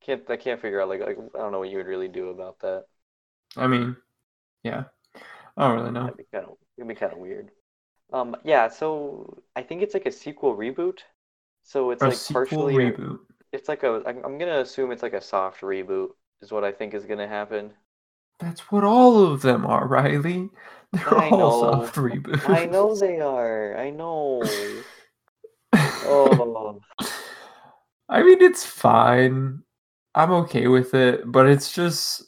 Can't. 0.01 0.27
I 0.29 0.37
can't 0.37 0.61
figure 0.61 0.81
out. 0.81 0.89
Like. 0.89 1.01
Like. 1.01 1.17
I 1.35 1.37
don't 1.37 1.51
know 1.51 1.59
what 1.59 1.69
you 1.69 1.77
would 1.77 1.87
really 1.87 2.07
do 2.07 2.29
about 2.29 2.59
that. 2.61 2.85
I 3.55 3.67
mean, 3.67 3.95
yeah. 4.63 4.85
I 5.55 5.67
don't 5.67 5.77
really 5.77 5.91
know. 5.91 6.03
That'd 6.03 6.17
be 6.17 6.25
kind 6.33 6.45
of. 6.45 6.57
It'd 6.77 6.87
be 6.87 6.95
kind 6.95 7.13
of 7.13 7.19
weird. 7.19 7.51
Um. 8.11 8.35
Yeah. 8.43 8.67
So 8.69 9.43
I 9.55 9.61
think 9.61 9.83
it's 9.83 9.93
like 9.93 10.07
a 10.07 10.11
sequel 10.11 10.57
reboot. 10.57 10.99
So 11.63 11.91
it's 11.91 12.01
A 12.01 12.07
like 12.07 12.17
partially. 12.31 12.73
reboot. 12.73 13.19
It's 13.51 13.69
like 13.69 13.83
a. 13.83 14.01
I'm, 14.05 14.25
I'm 14.25 14.37
gonna 14.37 14.59
assume 14.59 14.91
it's 14.91 15.03
like 15.03 15.13
a 15.13 15.21
soft 15.21 15.61
reboot. 15.61 16.09
Is 16.45 16.51
what 16.51 16.63
I 16.63 16.71
think 16.71 16.93
is 16.93 17.05
gonna 17.05 17.27
happen. 17.27 17.71
That's 18.39 18.71
what 18.71 18.83
all 18.83 19.25
of 19.25 19.41
them 19.41 19.65
are, 19.65 19.87
Riley. 19.87 20.51
They're 20.93 21.17
I 21.17 21.29
all 21.29 21.39
know. 21.39 21.71
soft 21.71 21.95
reboots. 21.95 22.47
I 22.47 22.67
know 22.67 22.95
they 22.95 23.19
are. 23.19 23.75
I 23.75 23.89
know. 23.89 24.43
Oh. 25.73 26.79
I 28.09 28.21
mean, 28.21 28.43
it's 28.43 28.63
fine. 28.63 29.63
I'm 30.13 30.31
okay 30.43 30.67
with 30.67 30.93
it, 30.93 31.23
but 31.25 31.47
it's 31.47 31.73
just 31.73 32.25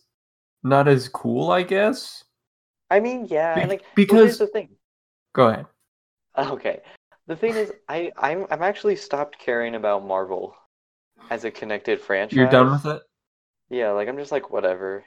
not 0.63 0.87
as 0.87 1.07
cool, 1.07 1.51
I 1.51 1.61
guess. 1.61 2.23
I 2.89 2.99
mean, 2.99 3.27
yeah. 3.29 3.53
Be- 3.53 3.69
like. 3.69 3.83
because- 3.93 4.39
the 4.39 4.47
thing. 4.47 4.69
Go 5.35 5.49
ahead. 5.49 5.67
Okay. 6.35 6.79
The 7.27 7.35
thing 7.35 7.53
is, 7.53 7.71
I 7.87 8.11
I'm 8.17 8.47
I'm 8.49 8.63
actually 8.63 8.95
stopped 8.95 9.37
caring 9.37 9.75
about 9.75 10.03
Marvel 10.03 10.55
as 11.29 11.45
a 11.45 11.51
connected 11.51 12.01
franchise. 12.01 12.35
You're 12.35 12.49
done 12.49 12.71
with 12.71 12.87
it? 12.87 13.03
Yeah, 13.69 13.91
like 13.91 14.07
I'm 14.09 14.17
just 14.17 14.31
like 14.31 14.49
whatever, 14.49 15.05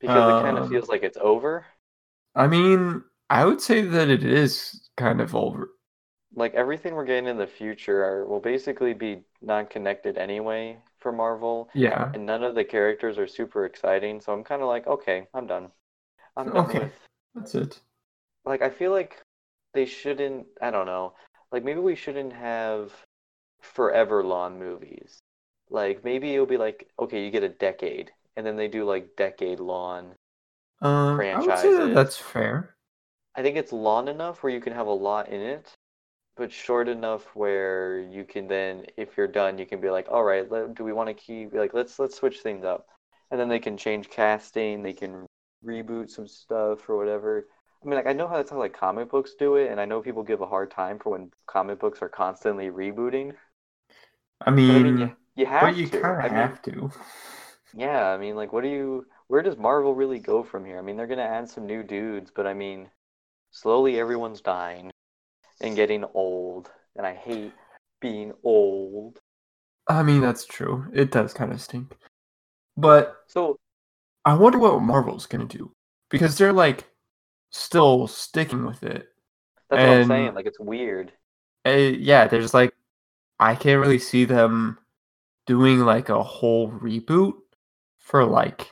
because 0.00 0.28
it 0.28 0.38
kind 0.38 0.58
of 0.58 0.66
Um, 0.66 0.68
feels 0.68 0.88
like 0.88 1.02
it's 1.02 1.18
over. 1.18 1.66
I 2.34 2.46
mean, 2.48 3.04
I 3.28 3.44
would 3.44 3.60
say 3.60 3.82
that 3.82 4.08
it 4.08 4.24
is 4.24 4.88
kind 4.96 5.20
of 5.20 5.34
over. 5.34 5.70
Like 6.34 6.54
everything 6.54 6.94
we're 6.96 7.04
getting 7.04 7.28
in 7.28 7.38
the 7.38 7.46
future 7.46 8.04
are, 8.04 8.26
will 8.26 8.40
basically 8.40 8.94
be 8.94 9.22
non-connected 9.40 10.18
anyway 10.18 10.82
for 10.98 11.12
Marvel, 11.12 11.70
Yeah. 11.72 12.14
and 12.14 12.26
none 12.26 12.42
of 12.42 12.56
the 12.56 12.64
characters 12.64 13.16
are 13.16 13.28
super 13.28 13.64
exciting. 13.64 14.20
So 14.20 14.32
I'm 14.32 14.42
kind 14.42 14.60
of 14.60 14.66
like, 14.66 14.88
okay, 14.88 15.28
I'm 15.32 15.46
done. 15.46 15.70
I'm 16.36 16.50
done 16.52 16.72
Okay. 16.72 16.78
with. 16.78 16.92
That's 17.34 17.54
it. 17.54 17.80
Like 18.44 18.60
I 18.60 18.68
feel 18.68 18.90
like 18.90 19.24
they 19.72 19.86
shouldn't. 19.86 20.46
I 20.60 20.70
don't 20.70 20.84
know. 20.84 21.14
Like 21.50 21.64
maybe 21.64 21.80
we 21.80 21.94
shouldn't 21.94 22.34
have 22.34 22.92
forever 23.60 24.24
long 24.24 24.58
movies. 24.58 25.22
Like 25.70 26.04
maybe 26.04 26.34
it'll 26.34 26.46
be 26.46 26.56
like, 26.58 26.90
okay, 26.98 27.24
you 27.24 27.30
get 27.30 27.44
a 27.44 27.48
decade, 27.48 28.12
and 28.36 28.44
then 28.46 28.56
they 28.56 28.68
do 28.68 28.84
like 28.84 29.16
decade 29.16 29.60
long. 29.60 30.14
Um, 30.82 31.20
I 31.34 31.40
would 31.40 31.58
say 31.58 31.72
that 31.72 31.92
Franchises. 31.92 31.94
that's 31.94 32.16
fair. 32.16 32.76
I 33.34 33.42
think 33.42 33.56
it's 33.56 33.72
long 33.72 34.08
enough 34.08 34.42
where 34.42 34.52
you 34.52 34.60
can 34.60 34.72
have 34.72 34.86
a 34.86 34.92
lot 34.92 35.28
in 35.28 35.40
it, 35.40 35.72
but 36.36 36.52
short 36.52 36.88
enough 36.88 37.24
where 37.36 38.00
you 38.00 38.24
can 38.24 38.48
then, 38.48 38.86
if 38.96 39.16
you're 39.16 39.28
done, 39.28 39.58
you 39.58 39.66
can 39.66 39.80
be 39.80 39.90
like, 39.90 40.08
all 40.10 40.24
right, 40.24 40.50
let, 40.50 40.74
do 40.74 40.84
we 40.84 40.92
want 40.92 41.08
to 41.08 41.14
keep 41.14 41.52
like 41.54 41.74
let's 41.74 41.98
let's 41.98 42.16
switch 42.16 42.40
things 42.40 42.64
up, 42.64 42.88
and 43.30 43.38
then 43.38 43.48
they 43.48 43.58
can 43.60 43.76
change 43.76 44.10
casting, 44.10 44.82
they 44.82 44.92
can 44.92 45.26
reboot 45.64 46.10
some 46.10 46.26
stuff 46.26 46.88
or 46.88 46.96
whatever. 46.96 47.46
I 47.82 47.86
mean, 47.86 47.96
like 47.96 48.06
I 48.06 48.12
know 48.12 48.28
how 48.28 48.36
that's 48.36 48.50
how 48.50 48.58
like 48.58 48.72
comic 48.72 49.10
books 49.10 49.34
do 49.38 49.56
it, 49.56 49.70
and 49.70 49.80
I 49.80 49.84
know 49.84 50.02
people 50.02 50.22
give 50.22 50.40
a 50.40 50.46
hard 50.46 50.70
time 50.70 50.98
for 50.98 51.10
when 51.10 51.30
comic 51.46 51.78
books 51.78 52.02
are 52.02 52.08
constantly 52.08 52.68
rebooting. 52.68 53.34
I 54.40 54.50
mean, 54.50 54.70
I 54.70 54.78
mean, 54.78 54.98
you, 54.98 55.16
you 55.34 55.46
have 55.46 55.60
but 55.60 55.76
you 55.76 55.86
to. 55.86 56.02
kind 56.02 56.20
I 56.20 56.28
of 56.28 56.32
mean, 56.32 56.50
have 56.50 56.60
to. 56.62 56.90
yeah. 57.72 58.06
I 58.08 58.16
mean, 58.16 58.36
like, 58.36 58.52
what 58.52 58.62
do 58.62 58.68
you? 58.68 59.06
Where 59.28 59.42
does 59.42 59.56
Marvel 59.56 59.94
really 59.94 60.18
go 60.18 60.42
from 60.42 60.64
here? 60.64 60.78
I 60.78 60.82
mean, 60.82 60.96
they're 60.96 61.06
gonna 61.06 61.22
add 61.22 61.48
some 61.48 61.66
new 61.66 61.82
dudes, 61.82 62.30
but 62.34 62.46
I 62.46 62.54
mean, 62.54 62.90
slowly 63.52 64.00
everyone's 64.00 64.40
dying 64.42 64.92
and 65.60 65.76
getting 65.76 66.04
old, 66.14 66.70
and 66.96 67.06
I 67.06 67.14
hate 67.14 67.54
being 68.00 68.34
old. 68.44 69.20
I 69.88 70.02
mean, 70.02 70.20
that's 70.22 70.44
true. 70.46 70.86
It 70.92 71.10
does 71.10 71.34
kind 71.34 71.52
of 71.52 71.60
stink. 71.60 71.96
But 72.76 73.16
So 73.26 73.58
I 74.24 74.34
wonder 74.34 74.58
what 74.58 74.80
Marvel's 74.80 75.26
gonna 75.26 75.44
do 75.46 75.72
because 76.10 76.38
they're 76.38 76.52
like 76.54 76.88
still 77.50 78.06
sticking 78.08 78.64
with 78.66 78.82
it. 78.82 79.08
that's 79.68 79.84
what 79.84 79.94
I'm 79.94 80.02
saying. 80.02 80.34
Like, 80.34 80.46
it's 80.46 80.60
weird. 80.60 81.12
Uh, 81.66 81.70
yeah, 81.70 82.26
there's 82.26 82.54
like 82.54 82.74
I 83.40 83.54
can't 83.56 83.80
really 83.80 83.98
see 83.98 84.24
them 84.24 84.78
doing 85.50 85.80
like 85.80 86.08
a 86.08 86.22
whole 86.22 86.70
reboot 86.70 87.34
for 87.98 88.24
like 88.24 88.70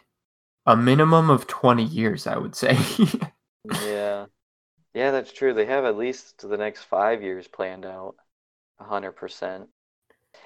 a 0.64 0.76
minimum 0.76 1.28
of 1.28 1.48
20 1.48 1.82
years, 1.82 2.24
I 2.28 2.38
would 2.38 2.54
say. 2.54 2.78
Yeah. 3.84 4.26
Yeah, 4.94 5.10
that's 5.10 5.32
true. 5.32 5.52
They 5.52 5.66
have 5.66 5.84
at 5.84 5.98
least 5.98 6.48
the 6.48 6.56
next 6.56 6.84
five 6.84 7.22
years 7.22 7.46
planned 7.46 7.84
out. 7.84 8.14
A 8.78 8.84
hundred 8.84 9.12
percent. 9.12 9.68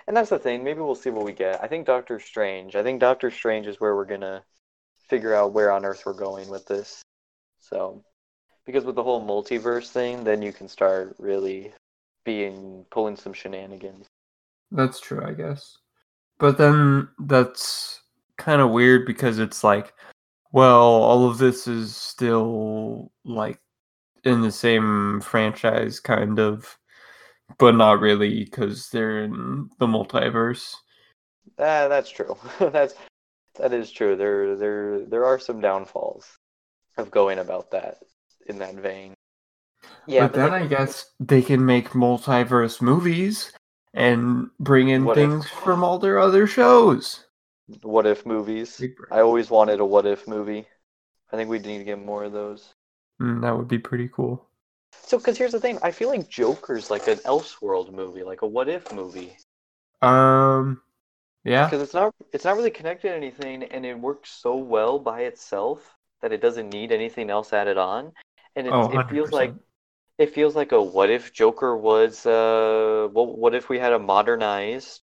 And 0.08 0.16
that's 0.16 0.30
the 0.30 0.40
thing. 0.40 0.64
Maybe 0.64 0.80
we'll 0.80 0.96
see 0.96 1.10
what 1.10 1.24
we 1.24 1.32
get. 1.32 1.62
I 1.62 1.68
think 1.68 1.86
Doctor 1.86 2.18
Strange. 2.18 2.74
I 2.74 2.82
think 2.82 2.98
Doctor 2.98 3.30
Strange 3.30 3.68
is 3.68 3.78
where 3.78 3.94
we're 3.94 4.06
gonna 4.06 4.42
figure 5.08 5.34
out 5.34 5.52
where 5.52 5.70
on 5.70 5.84
Earth 5.84 6.02
we're 6.04 6.14
going 6.14 6.48
with 6.48 6.66
this. 6.66 7.02
So, 7.60 8.02
because 8.66 8.84
with 8.84 8.96
the 8.96 9.04
whole 9.04 9.24
multiverse 9.24 9.90
thing, 9.90 10.24
then 10.24 10.42
you 10.42 10.52
can 10.52 10.66
start 10.66 11.14
really 11.18 11.72
being 12.24 12.84
pulling 12.90 13.16
some 13.16 13.34
shenanigans. 13.34 14.06
That's 14.72 14.98
true, 14.98 15.22
I 15.24 15.34
guess. 15.34 15.78
But 16.42 16.58
then 16.58 17.08
that's 17.20 18.02
kind 18.36 18.60
of 18.60 18.72
weird 18.72 19.06
because 19.06 19.38
it's 19.38 19.62
like, 19.62 19.94
well, 20.50 20.82
all 20.82 21.30
of 21.30 21.38
this 21.38 21.68
is 21.68 21.94
still 21.94 23.12
like 23.24 23.60
in 24.24 24.40
the 24.40 24.50
same 24.50 25.20
franchise, 25.20 26.00
kind 26.00 26.40
of, 26.40 26.76
but 27.60 27.76
not 27.76 28.00
really 28.00 28.42
because 28.42 28.88
they're 28.88 29.22
in 29.22 29.70
the 29.78 29.86
multiverse. 29.86 30.74
Ah, 31.60 31.86
that's 31.86 32.10
true. 32.10 32.36
that's 32.58 32.94
that 33.60 33.72
is 33.72 33.92
true. 33.92 34.16
There 34.16 34.56
there 34.56 35.06
there 35.06 35.24
are 35.24 35.38
some 35.38 35.60
downfalls 35.60 36.26
of 36.96 37.12
going 37.12 37.38
about 37.38 37.70
that 37.70 37.98
in 38.48 38.58
that 38.58 38.74
vein. 38.74 39.14
Yeah, 40.08 40.26
but 40.26 40.32
then 40.32 40.50
like, 40.50 40.64
I 40.64 40.66
guess 40.66 41.08
they 41.20 41.40
can 41.40 41.64
make 41.64 41.90
multiverse 41.90 42.82
movies 42.82 43.52
and 43.94 44.50
bring 44.60 44.88
in 44.88 45.04
What 45.04 45.18
if? 45.18 45.30
things 45.30 45.48
from 45.48 45.84
all 45.84 45.98
their 45.98 46.18
other 46.18 46.46
shows. 46.46 47.26
what 47.82 48.06
if 48.06 48.24
movies. 48.24 48.86
I 49.10 49.20
always 49.20 49.50
wanted 49.50 49.80
a 49.80 49.84
what 49.84 50.06
if 50.06 50.26
movie. 50.28 50.66
I 51.32 51.36
think 51.36 51.50
we 51.50 51.58
need 51.58 51.78
to 51.78 51.84
get 51.84 51.98
more 52.04 52.24
of 52.24 52.32
those. 52.32 52.74
Mm, 53.22 53.40
that 53.40 53.56
would 53.56 53.68
be 53.68 53.78
pretty 53.78 54.06
cool. 54.08 54.46
So, 55.02 55.18
because 55.18 55.36
here's 55.36 55.52
the 55.52 55.60
thing, 55.60 55.78
I 55.82 55.90
feel 55.90 56.08
like 56.08 56.30
Joker's 56.30 56.88
like 56.90 57.06
an 57.06 57.18
Elseworld 57.26 57.92
movie, 57.92 58.22
like 58.22 58.40
a 58.40 58.46
what 58.46 58.70
if 58.70 58.90
movie, 58.90 59.36
Um, 60.02 60.82
yeah, 61.44 61.68
because 61.68 61.82
it's 61.82 61.94
not 61.94 62.14
it's 62.32 62.44
not 62.44 62.56
really 62.56 62.70
connected 62.70 63.08
to 63.08 63.14
anything, 63.14 63.62
and 63.64 63.84
it 63.86 63.98
works 63.98 64.30
so 64.30 64.56
well 64.56 64.98
by 64.98 65.22
itself 65.22 65.96
that 66.20 66.32
it 66.32 66.40
doesn't 66.40 66.70
need 66.70 66.92
anything 66.92 67.30
else 67.30 67.52
added 67.52 67.78
on, 67.78 68.12
and 68.56 68.66
it, 68.66 68.74
oh, 68.74 68.88
it 68.90 69.08
feels 69.08 69.32
like 69.32 69.54
it 70.22 70.34
feels 70.34 70.54
like 70.56 70.72
a 70.72 70.82
what 70.82 71.10
if 71.10 71.32
Joker 71.32 71.76
was 71.76 72.26
uh 72.26 73.08
what 73.12 73.38
what 73.38 73.54
if 73.54 73.68
we 73.68 73.78
had 73.78 73.92
a 73.92 73.98
modernized, 73.98 75.00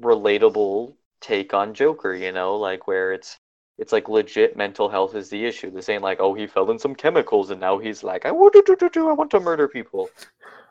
relatable 0.00 0.94
take 1.20 1.54
on 1.54 1.74
Joker, 1.74 2.14
you 2.14 2.32
know, 2.32 2.56
like 2.56 2.86
where 2.86 3.12
it's 3.12 3.38
it's 3.78 3.92
like 3.92 4.08
legit 4.08 4.56
mental 4.56 4.88
health 4.88 5.14
is 5.14 5.28
the 5.30 5.44
issue. 5.44 5.70
This 5.70 5.88
ain't 5.90 6.02
like, 6.02 6.18
oh, 6.20 6.34
he 6.34 6.46
fell 6.46 6.70
in 6.70 6.78
some 6.78 6.94
chemicals 6.94 7.50
and 7.50 7.60
now 7.60 7.78
he's 7.78 8.02
like, 8.02 8.24
I 8.26 8.30
want 8.32 8.54
to 8.54 8.62
do, 8.66 8.76
do, 8.76 8.88
do, 8.88 9.08
I 9.10 9.12
want 9.12 9.30
to 9.32 9.40
murder 9.40 9.68
people. 9.68 10.10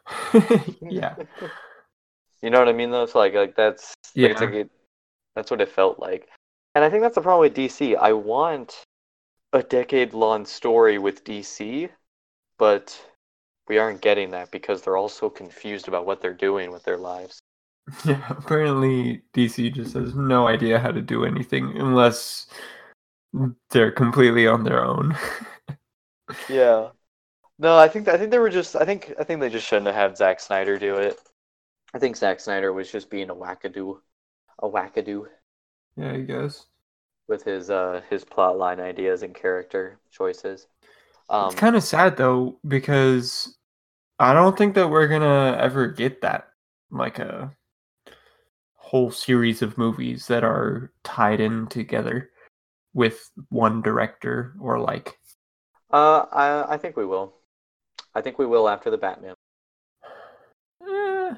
yeah. 0.89 1.15
You 2.41 2.51
know 2.51 2.59
what 2.59 2.69
I 2.69 2.73
mean 2.73 2.91
though? 2.91 3.05
So 3.07 3.19
like 3.19 3.33
like 3.33 3.55
that's 3.55 3.93
like, 4.15 4.31
it's 4.31 4.41
Yeah. 4.41 4.41
like 4.41 4.53
it, 4.53 4.69
that's 5.35 5.49
what 5.51 5.61
it 5.61 5.69
felt 5.69 5.99
like. 5.99 6.29
And 6.75 6.83
I 6.83 6.89
think 6.89 7.01
that's 7.01 7.15
the 7.15 7.21
problem 7.21 7.41
with 7.41 7.55
DC. 7.55 7.95
I 7.95 8.13
want 8.13 8.83
a 9.53 9.63
decade 9.63 10.13
long 10.13 10.45
story 10.45 10.97
with 10.99 11.23
DC, 11.23 11.89
but 12.59 12.99
we 13.67 13.77
aren't 13.77 14.01
getting 14.01 14.31
that 14.31 14.51
because 14.51 14.81
they're 14.81 14.97
all 14.97 15.09
so 15.09 15.29
confused 15.29 15.87
about 15.87 16.05
what 16.05 16.21
they're 16.21 16.33
doing 16.33 16.71
with 16.71 16.83
their 16.83 16.97
lives. 16.97 17.41
Yeah, 18.05 18.25
apparently 18.29 19.21
DC 19.33 19.69
just 19.69 19.93
has 19.93 20.15
no 20.15 20.47
idea 20.47 20.79
how 20.79 20.91
to 20.91 21.01
do 21.01 21.23
anything 21.25 21.77
unless 21.77 22.47
they're 23.69 23.91
completely 23.91 24.47
on 24.47 24.63
their 24.63 24.83
own. 24.83 25.15
Yeah. 26.47 26.91
No, 27.59 27.77
I 27.77 27.87
think 27.89 28.07
I 28.09 28.17
think 28.17 28.31
they 28.31 28.39
were 28.39 28.49
just 28.51 28.75
I 28.75 28.85
think 28.85 29.13
I 29.19 29.23
think 29.25 29.41
they 29.41 29.49
just 29.49 29.67
shouldn't 29.67 29.87
have 29.87 29.95
had 29.95 30.17
Zack 30.17 30.39
Snyder 30.41 30.79
do 30.79 30.97
it. 30.97 31.19
I 31.93 31.99
think 31.99 32.17
Zack 32.17 32.39
Snyder 32.41 32.73
was 32.73 32.91
just 32.91 33.09
being 33.09 33.29
a 33.31 33.35
wackadoo, 33.35 34.01
a 34.59 34.69
wackadoo 34.69 35.27
yeah, 35.97 36.11
I 36.13 36.21
guess. 36.21 36.67
with 37.27 37.43
his 37.43 37.69
uh 37.69 38.01
his 38.09 38.23
plot 38.25 38.57
line 38.57 38.79
ideas 38.79 39.21
and 39.21 39.35
character 39.35 39.99
choices. 40.09 40.65
Um, 41.29 41.47
it's 41.47 41.55
kind 41.55 41.75
of 41.75 41.83
sad 41.83 42.17
though 42.17 42.59
because 42.67 43.57
I 44.19 44.33
don't 44.33 44.57
think 44.57 44.75
that 44.75 44.89
we're 44.89 45.07
gonna 45.07 45.57
ever 45.59 45.87
get 45.87 46.21
that 46.21 46.47
like 46.91 47.19
a 47.19 47.51
whole 48.75 49.11
series 49.11 49.61
of 49.61 49.77
movies 49.77 50.27
that 50.27 50.43
are 50.43 50.91
tied 51.03 51.39
in 51.39 51.67
together 51.67 52.29
with 52.93 53.29
one 53.49 53.81
director 53.81 54.55
or 54.59 54.79
like 54.79 55.17
uh, 55.91 56.25
I 56.31 56.73
I 56.73 56.77
think 56.77 56.97
we 56.97 57.05
will. 57.05 57.33
I 58.13 58.21
think 58.21 58.39
we 58.39 58.45
will 58.45 58.69
after 58.69 58.89
the 58.89 58.97
Batman. 58.97 59.35
eh, 60.81 61.33
I 61.33 61.37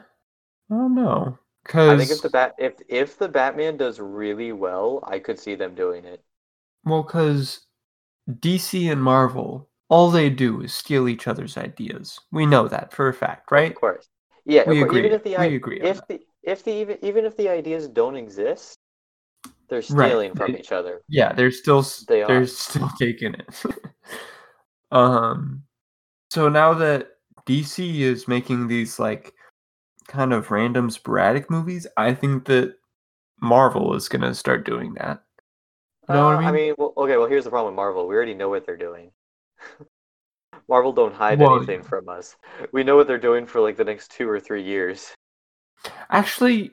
don't 0.69 0.95
know 0.95 1.39
Cause... 1.67 1.89
I 1.89 1.97
think 1.97 2.11
if 2.11 2.21
the 2.21 2.29
bat 2.29 2.55
if 2.57 2.73
if 2.87 3.17
the 3.17 3.27
Batman 3.27 3.77
does 3.77 3.99
really 3.99 4.53
well, 4.53 5.03
I 5.05 5.19
could 5.19 5.37
see 5.37 5.55
them 5.55 5.75
doing 5.75 6.05
it. 6.05 6.23
well 6.85 7.03
because 7.03 7.67
DC 8.29 8.89
and 8.91 9.03
Marvel 9.03 9.66
all 9.89 10.11
they 10.11 10.29
do 10.29 10.61
is 10.61 10.73
steal 10.73 11.07
each 11.07 11.27
other's 11.27 11.57
ideas. 11.57 12.19
We 12.31 12.45
know 12.45 12.67
that 12.67 12.93
for 12.93 13.07
a 13.07 13.13
fact, 13.13 13.51
right? 13.51 13.71
Of 13.71 13.75
course. 13.75 14.07
Yeah, 14.45 14.67
We 14.67 14.79
course. 14.79 14.89
agree. 14.89 14.99
Even 14.99 15.11
if 15.13 15.23
the 15.23 15.37
We 15.37 15.55
agree 15.55 15.79
if 15.81 16.07
the 16.07 16.19
if 16.43 16.63
the 16.63 16.71
even 16.73 16.97
even 17.01 17.25
if 17.25 17.35
the 17.37 17.49
ideas 17.49 17.87
don't 17.87 18.15
exist, 18.15 18.77
they're 19.69 19.81
Right. 19.91 20.07
stealing 20.09 20.35
from 20.35 20.53
They- 20.53 20.59
each 20.59 20.71
other. 20.71 21.01
Yeah, 21.09 21.33
they're 21.33 21.51
still 21.51 21.85
They 22.07 22.23
are 22.23 22.41
are. 22.41 22.47
still 22.47 22.89
taking 22.99 23.33
it. 23.35 23.65
um 24.91 25.63
so 26.29 26.49
now 26.49 26.73
that 26.73 27.11
DC 27.45 28.01
is 28.01 28.27
making 28.27 28.67
these 28.67 28.99
like 28.99 29.33
kind 30.07 30.33
of 30.33 30.51
random 30.51 30.89
sporadic 30.89 31.49
movies, 31.49 31.87
I 31.97 32.13
think 32.13 32.45
that 32.45 32.75
Marvel 33.41 33.93
is 33.93 34.09
going 34.09 34.21
to 34.21 34.33
start 34.33 34.65
doing 34.65 34.93
that. 34.95 35.23
You 36.09 36.15
know 36.15 36.25
what 36.25 36.35
Uh, 36.35 36.47
I 36.47 36.51
mean? 36.51 36.75
well, 36.77 36.93
okay. 36.97 37.17
Well, 37.17 37.27
here's 37.27 37.43
the 37.43 37.49
problem 37.49 37.73
with 37.73 37.77
Marvel. 37.77 38.07
We 38.07 38.15
already 38.15 38.33
know 38.33 38.49
what 38.49 38.65
they're 38.65 38.77
doing. 38.77 39.11
Marvel 40.69 40.91
don't 40.91 41.13
hide 41.13 41.39
Well, 41.39 41.55
anything 41.57 41.81
from 41.81 42.09
us. 42.09 42.35
We 42.71 42.83
know 42.83 42.95
what 42.95 43.07
they're 43.07 43.17
doing 43.17 43.45
for 43.45 43.61
like 43.61 43.77
the 43.77 43.83
next 43.83 44.11
two 44.11 44.27
or 44.27 44.39
three 44.39 44.63
years. 44.63 45.13
Actually, 46.09 46.71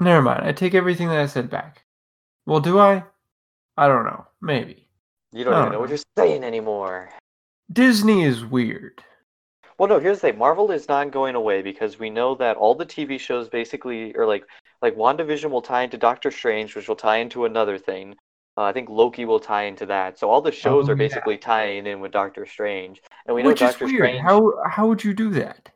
never 0.00 0.22
mind. 0.22 0.46
I 0.46 0.52
take 0.52 0.74
everything 0.74 1.08
that 1.08 1.18
I 1.18 1.26
said 1.26 1.50
back. 1.50 1.84
Well, 2.46 2.60
do 2.60 2.78
I? 2.78 3.04
I 3.76 3.88
don't 3.88 4.04
know. 4.04 4.26
Maybe. 4.40 4.88
You 5.32 5.44
don't 5.44 5.52
even 5.52 5.64
don't 5.64 5.72
know 5.72 5.80
what 5.80 5.90
you're 5.90 5.98
saying 6.16 6.44
anymore. 6.44 7.10
Disney 7.70 8.24
is 8.24 8.44
weird. 8.44 9.02
Well, 9.76 9.88
no. 9.88 10.00
Here's 10.00 10.20
the 10.20 10.28
thing. 10.28 10.38
Marvel 10.38 10.70
is 10.70 10.88
not 10.88 11.10
going 11.10 11.34
away 11.34 11.60
because 11.60 11.98
we 11.98 12.08
know 12.08 12.34
that 12.36 12.56
all 12.56 12.74
the 12.74 12.86
TV 12.86 13.20
shows 13.20 13.48
basically, 13.48 14.14
or 14.16 14.26
like 14.26 14.44
like 14.80 14.96
WandaVision 14.96 15.50
will 15.50 15.62
tie 15.62 15.82
into 15.82 15.98
Doctor 15.98 16.30
Strange, 16.30 16.74
which 16.74 16.88
will 16.88 16.96
tie 16.96 17.18
into 17.18 17.44
another 17.44 17.76
thing. 17.78 18.16
Uh, 18.58 18.62
I 18.64 18.72
think 18.72 18.88
Loki 18.88 19.24
will 19.24 19.38
tie 19.38 19.64
into 19.64 19.86
that. 19.86 20.18
So 20.18 20.28
all 20.28 20.40
the 20.40 20.50
shows 20.50 20.88
Oh, 20.88 20.92
are 20.92 20.96
yeah. 20.96 21.06
basically 21.06 21.38
tying 21.38 21.86
in 21.86 22.00
with 22.00 22.10
Doctor 22.10 22.44
Strange, 22.44 23.00
and 23.26 23.36
we 23.36 23.42
know 23.44 23.50
Which 23.50 23.60
Doctor 23.60 23.84
is 23.84 23.92
weird. 23.92 24.00
Strange. 24.06 24.20
How 24.22 24.52
how 24.68 24.88
would 24.88 25.04
you 25.04 25.14
do 25.14 25.30
that? 25.30 25.70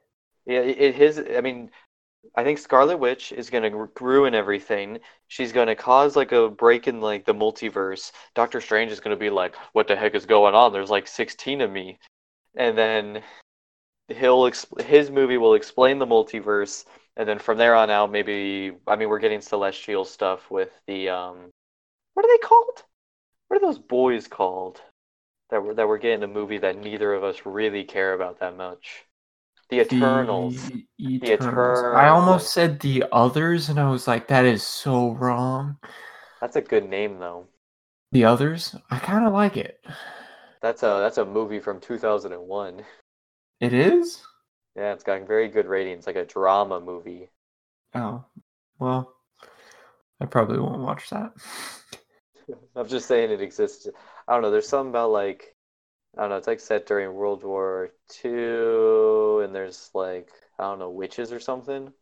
Yeah, 0.46 0.60
it, 0.60 0.78
it- 0.80 0.94
his. 0.96 1.22
I 1.38 1.40
mean, 1.42 1.70
I 2.34 2.42
think 2.42 2.58
Scarlet 2.58 2.96
Witch 2.98 3.30
is 3.30 3.50
gonna 3.50 3.70
ruin 4.00 4.34
everything. 4.34 4.98
She's 5.28 5.52
gonna 5.52 5.76
cause 5.76 6.16
like 6.16 6.32
a 6.32 6.48
break 6.48 6.88
in 6.88 7.00
like 7.00 7.24
the 7.24 7.34
multiverse. 7.34 8.10
Doctor 8.34 8.60
Strange 8.60 8.90
is 8.90 8.98
gonna 9.00 9.16
be 9.16 9.30
like, 9.30 9.54
"What 9.74 9.86
the 9.86 9.94
heck 9.94 10.16
is 10.16 10.26
going 10.26 10.54
on? 10.56 10.72
There's 10.72 10.90
like 10.90 11.06
16 11.06 11.60
of 11.60 11.70
me," 11.70 12.00
and 12.56 12.76
then 12.76 13.22
he'll 14.08 14.42
exp- 14.50 14.80
his 14.82 15.08
movie 15.08 15.38
will 15.38 15.54
explain 15.54 16.00
the 16.00 16.06
multiverse, 16.06 16.84
and 17.16 17.28
then 17.28 17.38
from 17.38 17.58
there 17.58 17.76
on 17.76 17.90
out, 17.90 18.10
maybe 18.10 18.72
I 18.88 18.96
mean 18.96 19.08
we're 19.08 19.20
getting 19.20 19.40
celestial 19.40 20.04
stuff 20.04 20.50
with 20.50 20.70
the 20.88 21.08
um, 21.10 21.50
what 22.14 22.24
are 22.24 22.28
they 22.28 22.46
called? 22.46 22.84
What 23.48 23.56
are 23.58 23.66
those 23.66 23.78
boys 23.78 24.28
called? 24.28 24.80
that 25.52 25.62
we're 25.62 25.74
that 25.74 25.86
we're 25.86 25.98
getting 25.98 26.24
a 26.24 26.26
movie 26.26 26.58
that 26.58 26.78
neither 26.78 27.12
of 27.12 27.22
us 27.22 27.42
really 27.44 27.84
care 27.84 28.14
about 28.14 28.40
that 28.40 28.56
much. 28.56 29.04
The 29.68 29.80
Eternals. 29.80 30.70
The 30.70 30.86
The 30.98 31.32
Eternals. 31.32 31.78
I 31.94 32.08
almost 32.08 32.52
said 32.52 32.80
the 32.80 33.04
others, 33.12 33.68
and 33.68 33.78
I 33.78 33.88
was 33.90 34.08
like, 34.08 34.28
that 34.28 34.46
is 34.46 34.66
so 34.66 35.12
wrong. 35.12 35.76
That's 36.40 36.56
a 36.56 36.62
good 36.62 36.88
name 36.88 37.18
though. 37.18 37.46
The 38.12 38.24
others, 38.24 38.74
I 38.90 38.98
kind 38.98 39.26
of 39.26 39.32
like 39.32 39.56
it. 39.56 39.84
That's 40.62 40.82
a 40.82 40.98
that's 41.00 41.18
a 41.18 41.24
movie 41.24 41.60
from 41.60 41.80
2001. 41.80 42.82
It 43.60 43.74
is. 43.74 44.22
Yeah, 44.74 44.94
it's 44.94 45.04
got 45.04 45.26
very 45.26 45.48
good 45.48 45.66
ratings, 45.66 46.06
like 46.06 46.16
a 46.16 46.24
drama 46.24 46.80
movie. 46.80 47.28
Oh, 47.94 48.24
well, 48.78 49.14
I 50.18 50.24
probably 50.24 50.58
won't 50.58 50.80
watch 50.80 51.10
that. 51.10 51.32
I'm 52.76 52.88
just 52.88 53.06
saying 53.08 53.30
it 53.30 53.40
exists. 53.40 53.88
I 54.28 54.32
don't 54.32 54.42
know. 54.42 54.50
There's 54.50 54.68
something 54.68 54.90
about 54.90 55.10
like 55.10 55.54
I 56.16 56.22
don't 56.22 56.30
know. 56.30 56.36
It's 56.36 56.46
like 56.48 56.60
set 56.60 56.86
during 56.86 57.14
World 57.14 57.44
War 57.44 57.90
II, 58.24 59.44
and 59.44 59.54
there's 59.54 59.90
like 59.94 60.30
I 60.58 60.64
don't 60.64 60.78
know 60.78 60.90
witches 60.90 61.32
or 61.32 61.40
something. 61.40 61.92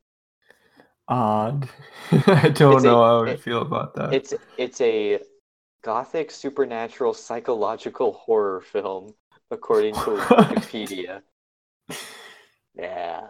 Odd. 1.09 1.69
I 2.27 2.49
don't 2.51 2.75
It's 2.75 2.85
a- 2.85 2.89
know 2.89 3.03
how 3.03 3.25
I 3.25 3.33
it- 3.33 3.41
feel 3.41 3.63
about 3.63 3.95
that. 3.97 4.11
It's 4.15 4.35
it's 4.57 4.81
a 4.81 5.21
gothic 5.83 6.31
supernatural 6.31 7.15
psychological 7.15 8.13
horror 8.13 8.61
film, 8.61 9.15
according 9.51 9.95
to? 9.97 10.11
Wikipedia. 10.39 11.23
Yeah, 12.75 13.29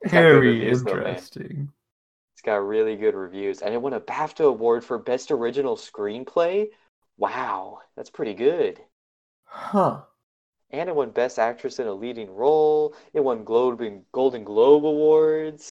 It's 0.00 0.12
got 0.12 0.28
good 0.30 0.44
Very 0.44 0.68
interesting. 0.68 1.72
It's 2.38 2.46
got 2.46 2.64
really 2.64 2.94
good 2.94 3.16
reviews, 3.16 3.62
and 3.62 3.74
it 3.74 3.82
won 3.82 3.94
a 3.94 4.00
BAFTA 4.00 4.44
award 4.46 4.84
for 4.84 4.96
best 4.96 5.32
original 5.32 5.76
screenplay. 5.76 6.68
Wow, 7.16 7.80
that's 7.96 8.10
pretty 8.10 8.34
good. 8.34 8.78
Huh. 9.44 10.02
And 10.70 10.88
it 10.88 10.94
won 10.94 11.10
Best 11.10 11.40
Actress 11.40 11.80
in 11.80 11.88
a 11.88 11.92
Leading 11.92 12.30
Role. 12.30 12.94
It 13.12 13.24
won 13.24 13.42
Globe 13.42 13.80
and 13.80 14.04
Golden 14.12 14.44
Globe 14.44 14.86
Awards. 14.86 15.68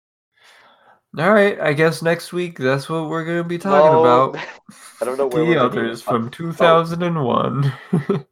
All 1.18 1.34
right. 1.34 1.60
I 1.60 1.74
guess 1.74 2.02
next 2.02 2.32
week 2.32 2.58
that's 2.58 2.88
what 2.88 3.10
we're 3.10 3.26
going 3.26 3.44
to 3.44 3.50
be 3.50 3.58
talking 3.58 3.92
No, 3.92 4.30
about. 4.30 4.38
I 5.02 5.06
don't 5.06 5.18
know 5.18 5.28
where 5.28 5.44
the 5.44 5.50
we're 5.50 5.56
gonna 5.56 5.66
others 5.66 6.02
be. 6.02 6.06
from 6.06 6.30
2001. 6.32 7.74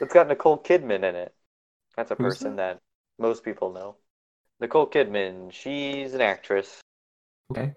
It's 0.00 0.14
got 0.14 0.28
Nicole 0.28 0.58
Kidman 0.62 1.02
in 1.02 1.16
it. 1.16 1.34
That's 1.96 2.12
a 2.12 2.14
Who's 2.14 2.34
person 2.34 2.54
that 2.56 2.78
most 3.18 3.42
people 3.42 3.72
know. 3.72 3.96
Nicole 4.60 4.86
Kidman, 4.86 5.52
she's 5.52 6.14
an 6.14 6.20
actress. 6.20 6.80
Okay. 7.50 7.74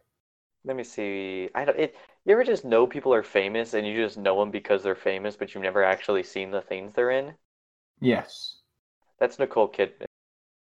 Let 0.63 0.75
me 0.75 0.83
see. 0.83 1.51
I 1.53 1.65
don't. 1.65 1.77
It. 1.79 1.95
You 2.25 2.33
ever 2.33 2.43
just 2.43 2.65
know 2.65 2.87
people 2.87 3.13
are 3.13 3.21
famous 3.21 3.75
and 3.75 3.85
you 3.85 3.95
just 4.03 4.17
know 4.17 4.39
them 4.39 4.49
because 4.49 4.81
they're 4.81 4.95
famous, 4.95 5.35
but 5.35 5.53
you've 5.53 5.61
never 5.61 5.83
actually 5.83 6.23
seen 6.23 6.49
the 6.49 6.61
things 6.63 6.93
they're 6.93 7.11
in? 7.11 7.35
Yes. 8.01 8.57
That's 9.19 9.39
Nicole 9.39 9.69
Kidman. 9.69 10.07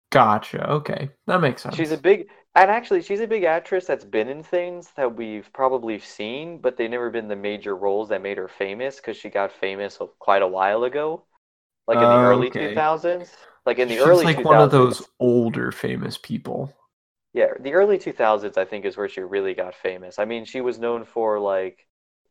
Gotcha. 0.10 0.70
Okay. 0.70 1.10
That 1.28 1.41
makes 1.41 1.62
sense. 1.63 1.78
She's 1.78 1.91
a 1.91 1.98
big, 1.98 2.30
and 2.56 2.70
actually, 2.70 3.02
she's 3.02 3.22
a 3.22 3.28
big 3.28 3.43
actress 3.46 3.86
that's 3.86 4.04
been 4.04 4.28
in 4.28 4.43
things 4.43 4.91
that 4.98 5.15
we've 5.15 5.50
probably 5.54 5.98
seen, 5.98 6.60
but 6.60 6.76
they've 6.76 6.89
never 6.89 7.10
been 7.10 7.30
the 7.30 7.38
major 7.38 7.74
roles 7.74 8.10
that 8.10 8.22
made 8.22 8.38
her 8.38 8.50
famous 8.50 8.98
because 8.98 9.15
she 9.15 9.30
got 9.30 9.52
famous 9.54 9.98
quite 10.20 10.41
a 10.41 10.48
while 10.48 10.84
ago, 10.84 11.24
like 11.88 12.02
in 12.02 12.10
the 12.10 12.20
Oh, 12.20 12.20
early 12.20 12.50
okay. 12.50 12.52
2000s. 12.52 13.36
Like 13.65 13.80
in 13.80 13.89
the 13.89 14.00
She's 14.00 14.00
early 14.00 14.28
like 14.28 14.30
2000s. 14.30 14.46
one 14.46 14.60
of 14.60 14.72
those 14.72 15.04
older 15.20 15.72
famous 15.72 16.17
people. 16.17 16.74
Yeah, 17.38 17.54
the 17.60 17.73
early 17.73 17.97
2000s, 17.97 18.58
I 18.58 18.65
think, 18.65 18.84
is 18.86 18.97
where 18.97 19.08
she 19.08 19.21
really 19.21 19.54
got 19.54 19.76
famous. 19.76 20.19
I 20.19 20.26
mean, 20.26 20.43
she 20.45 20.60
was 20.62 20.78
known 20.80 21.06
for 21.06 21.39
like, 21.39 21.88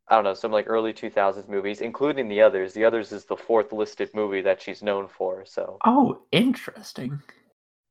I 0.08 0.14
don't 0.16 0.24
know, 0.24 0.34
some 0.34 0.52
like 0.52 0.66
early 0.68 0.92
2000s 0.92 1.48
movies, 1.48 1.80
including 1.80 2.28
The 2.28 2.42
Others. 2.42 2.74
The 2.74 2.84
Others 2.84 3.12
is 3.12 3.24
the 3.26 3.36
fourth 3.38 3.72
listed 3.72 4.10
movie 4.14 4.42
that 4.42 4.60
she's 4.62 4.82
known 4.82 5.08
for. 5.08 5.44
So, 5.46 5.82
Oh, 5.86 6.26
interesting. 6.32 7.22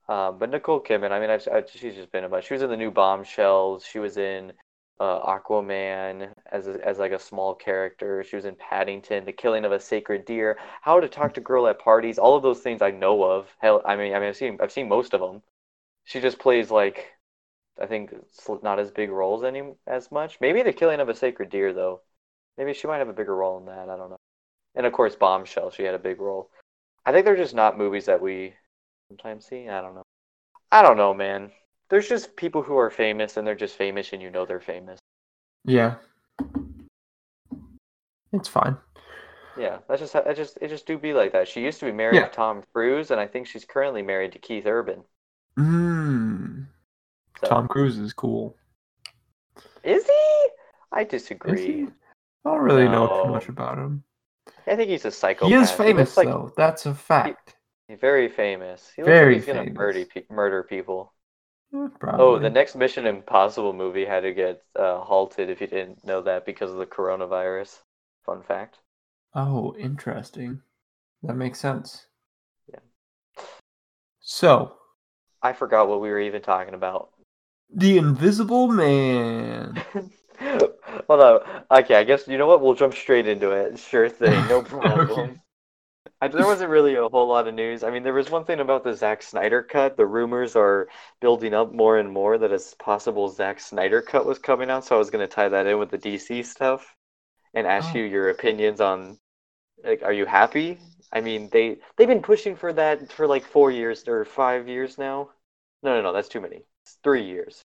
um, 0.07 0.37
but 0.37 0.51
Nicole 0.51 0.81
Kidman, 0.81 1.11
I 1.11 1.19
mean, 1.19 1.29
I've, 1.29 1.47
I, 1.51 1.63
she's 1.67 1.95
just 1.95 2.11
been 2.11 2.23
a 2.23 2.29
bunch. 2.29 2.45
She 2.45 2.53
was 2.53 2.61
in 2.61 2.69
the 2.69 2.77
new 2.77 2.91
Bombshells. 2.91 3.83
She 3.85 3.97
was 3.99 4.17
in 4.17 4.53
uh, 4.99 5.19
Aquaman 5.39 6.31
as 6.51 6.67
a, 6.67 6.79
as 6.87 6.99
like 6.99 7.11
a 7.11 7.19
small 7.19 7.55
character. 7.55 8.23
She 8.23 8.35
was 8.35 8.45
in 8.45 8.55
Paddington, 8.55 9.25
The 9.25 9.33
Killing 9.33 9.65
of 9.65 9.71
a 9.71 9.79
Sacred 9.79 10.25
Deer, 10.25 10.57
How 10.81 10.99
to 10.99 11.09
Talk 11.09 11.33
to 11.35 11.41
Girl 11.41 11.67
at 11.67 11.79
Parties. 11.79 12.19
All 12.19 12.35
of 12.35 12.43
those 12.43 12.59
things 12.61 12.81
I 12.83 12.91
know 12.91 13.23
of. 13.23 13.47
Hell, 13.59 13.81
I 13.85 13.95
mean, 13.95 14.13
I 14.13 14.19
mean, 14.19 14.29
I've 14.29 14.37
seen 14.37 14.57
I've 14.61 14.71
seen 14.71 14.87
most 14.87 15.13
of 15.15 15.21
them. 15.21 15.41
She 16.05 16.21
just 16.21 16.39
plays 16.39 16.71
like, 16.71 17.11
I 17.81 17.87
think 17.87 18.13
not 18.63 18.79
as 18.79 18.91
big 18.91 19.09
roles 19.09 19.43
any 19.43 19.63
as 19.85 20.11
much. 20.11 20.37
Maybe 20.39 20.63
The 20.63 20.71
Killing 20.73 20.99
of 20.99 21.09
a 21.09 21.15
Sacred 21.15 21.49
Deer 21.49 21.73
though. 21.73 22.01
Maybe 22.57 22.73
she 22.73 22.87
might 22.87 22.99
have 22.99 23.09
a 23.09 23.13
bigger 23.13 23.35
role 23.35 23.57
in 23.57 23.65
that. 23.65 23.89
I 23.89 23.97
don't 23.97 24.09
know. 24.09 24.19
And 24.75 24.85
of 24.85 24.93
course, 24.93 25.15
Bombshell. 25.15 25.71
She 25.71 25.83
had 25.83 25.95
a 25.95 25.99
big 25.99 26.21
role. 26.21 26.49
I 27.05 27.11
think 27.11 27.25
they're 27.25 27.35
just 27.35 27.53
not 27.53 27.77
movies 27.77 28.05
that 28.05 28.21
we 28.21 28.53
sometimes 29.09 29.45
see. 29.45 29.67
I 29.67 29.81
don't 29.81 29.95
know. 29.95 30.03
I 30.71 30.81
don't 30.81 30.97
know, 30.97 31.13
man. 31.13 31.51
There's 31.89 32.09
just 32.09 32.35
people 32.35 32.61
who 32.63 32.77
are 32.77 32.89
famous 32.89 33.37
and 33.37 33.45
they're 33.45 33.55
just 33.55 33.75
famous 33.75 34.13
and 34.13 34.21
you 34.21 34.29
know 34.31 34.45
they're 34.45 34.59
famous. 34.59 34.99
Yeah. 35.65 35.95
It's 38.31 38.49
fine. 38.49 38.77
Yeah, 39.57 39.79
that's 39.87 40.01
just 40.01 40.15
I 40.15 40.33
just 40.33 40.57
it 40.61 40.67
just 40.67 40.85
do 40.85 40.97
be 40.97 41.13
like 41.13 41.31
that. 41.31 41.47
She 41.47 41.61
used 41.61 41.79
to 41.79 41.85
be 41.85 41.91
married 41.91 42.17
Yeah. 42.17 42.27
to 42.27 42.33
Tom 42.33 42.63
Cruise, 42.73 43.11
and 43.11 43.21
I 43.21 43.27
think 43.27 43.47
she's 43.47 43.63
currently 43.63 44.01
married 44.01 44.33
to 44.33 44.39
Keith 44.39 44.65
Urban. 44.65 45.03
Mm. 45.57 46.67
So, 47.39 47.47
Tom 47.47 47.67
Cruise 47.67 47.97
is 47.97 48.13
cool. 48.13 48.55
is 49.83 50.05
he? 50.05 50.47
I 50.91 51.03
disagree. 51.03 51.65
he? 51.65 51.87
I 52.45 52.49
don't 52.49 52.59
really 52.59 52.87
know 52.87 53.23
too 53.23 53.29
much 53.31 53.49
about 53.49 53.77
him. 53.77 54.03
I 54.67 54.75
think 54.75 54.89
he's 54.89 55.05
a 55.05 55.11
psychopath. 55.11 55.49
He 55.49 55.55
is 55.55 55.71
famous 55.71 56.15
looks 56.15 56.17
like 56.17 56.27
though. 56.27 56.53
That's 56.55 56.85
a 56.85 56.93
fact. 56.93 57.55
he's 57.87 57.99
very 57.99 58.29
famous. 58.29 58.91
He 58.95 59.01
Very 59.01 59.35
like 59.35 59.41
he's 59.43 59.47
gonna 59.47 59.63
famous. 59.63 59.77
murder 59.77 60.05
pe- 60.05 60.25
murder 60.29 60.63
people. 60.63 61.13
Oh, 62.03 62.39
the 62.39 62.49
next 62.49 62.75
Mission 62.75 63.05
Impossible 63.05 63.73
movie 63.73 64.05
had 64.05 64.21
to 64.21 64.33
get 64.33 64.63
uh, 64.79 64.99
halted 64.99 65.49
if 65.49 65.59
you 65.59 65.67
didn't 65.67 66.05
know 66.05 66.21
that 66.21 66.45
because 66.45 66.71
of 66.71 66.77
the 66.77 66.85
coronavirus. 66.85 67.81
Fun 68.25 68.43
fact. 68.43 68.77
Oh, 69.33 69.75
interesting. 69.77 70.61
That 71.23 71.35
makes 71.35 71.59
sense. 71.59 72.07
Yeah. 72.71 72.79
So, 74.21 74.77
I 75.45 75.53
forgot 75.53 75.87
what 75.87 76.01
we 76.01 76.09
were 76.09 76.19
even 76.19 76.41
talking 76.41 76.73
about. 76.73 77.09
the 77.73 77.97
Invisible 77.97 78.67
Man. 78.67 79.81
Hold 81.07 81.21
on. 81.21 81.39
Okay, 81.71 81.95
I 81.95 82.03
guess 82.03 82.27
you 82.27 82.37
know 82.37 82.47
what? 82.47 82.61
We'll 82.61 82.73
jump 82.73 82.93
straight 82.93 83.27
into 83.27 83.51
it. 83.51 83.77
Sure 83.79 84.09
thing, 84.09 84.47
no 84.47 84.61
problem. 84.75 85.09
Okay. 85.19 85.33
I, 86.21 86.27
there 86.29 86.45
wasn't 86.45 86.69
really 86.69 86.95
a 86.95 87.07
whole 87.09 87.27
lot 87.27 87.47
of 87.47 87.53
news. 87.53 87.83
I 87.83 87.91
mean, 87.91 88.03
there 88.03 88.13
was 88.13 88.31
one 88.31 88.45
thing 88.45 88.59
about 88.59 88.83
the 88.83 88.93
Zack 88.93 89.21
Snyder 89.21 89.61
cut. 89.61 89.97
The 89.97 90.05
rumors 90.05 90.55
are 90.55 90.87
building 91.21 91.53
up 91.53 91.73
more 91.73 91.97
and 91.99 92.09
more 92.09 92.37
that 92.37 92.53
a 92.53 92.59
possible 92.79 93.27
Zack 93.29 93.59
Snyder 93.59 94.01
cut 94.01 94.25
was 94.25 94.39
coming 94.39 94.69
out. 94.69 94.85
So 94.85 94.95
I 94.95 94.99
was 94.99 95.09
going 95.09 95.27
to 95.27 95.33
tie 95.35 95.49
that 95.49 95.67
in 95.67 95.77
with 95.77 95.89
the 95.91 95.97
DC 95.97 96.45
stuff 96.45 96.95
and 97.53 97.67
ask 97.67 97.93
Oh. 97.93 97.97
you 97.97 98.03
your 98.05 98.29
opinions 98.29 98.81
on. 98.81 99.19
Like, 99.83 100.03
are 100.03 100.13
you 100.13 100.25
happy? 100.25 100.79
I 101.11 101.21
mean, 101.21 101.49
they 101.51 101.77
they've 101.97 102.07
been 102.07 102.21
pushing 102.21 102.55
for 102.55 102.73
that 102.73 103.11
for 103.11 103.27
like 103.27 103.45
four 103.45 103.71
years 103.71 104.07
or 104.07 104.25
five 104.25 104.67
years 104.67 104.97
now. 104.97 105.29
No, 105.83 105.95
no, 105.95 106.01
no, 106.01 106.13
that's 106.13 106.27
too 106.29 106.41
many. 106.41 106.65
It's 106.83 106.97
three 107.03 107.23
years. 107.23 107.61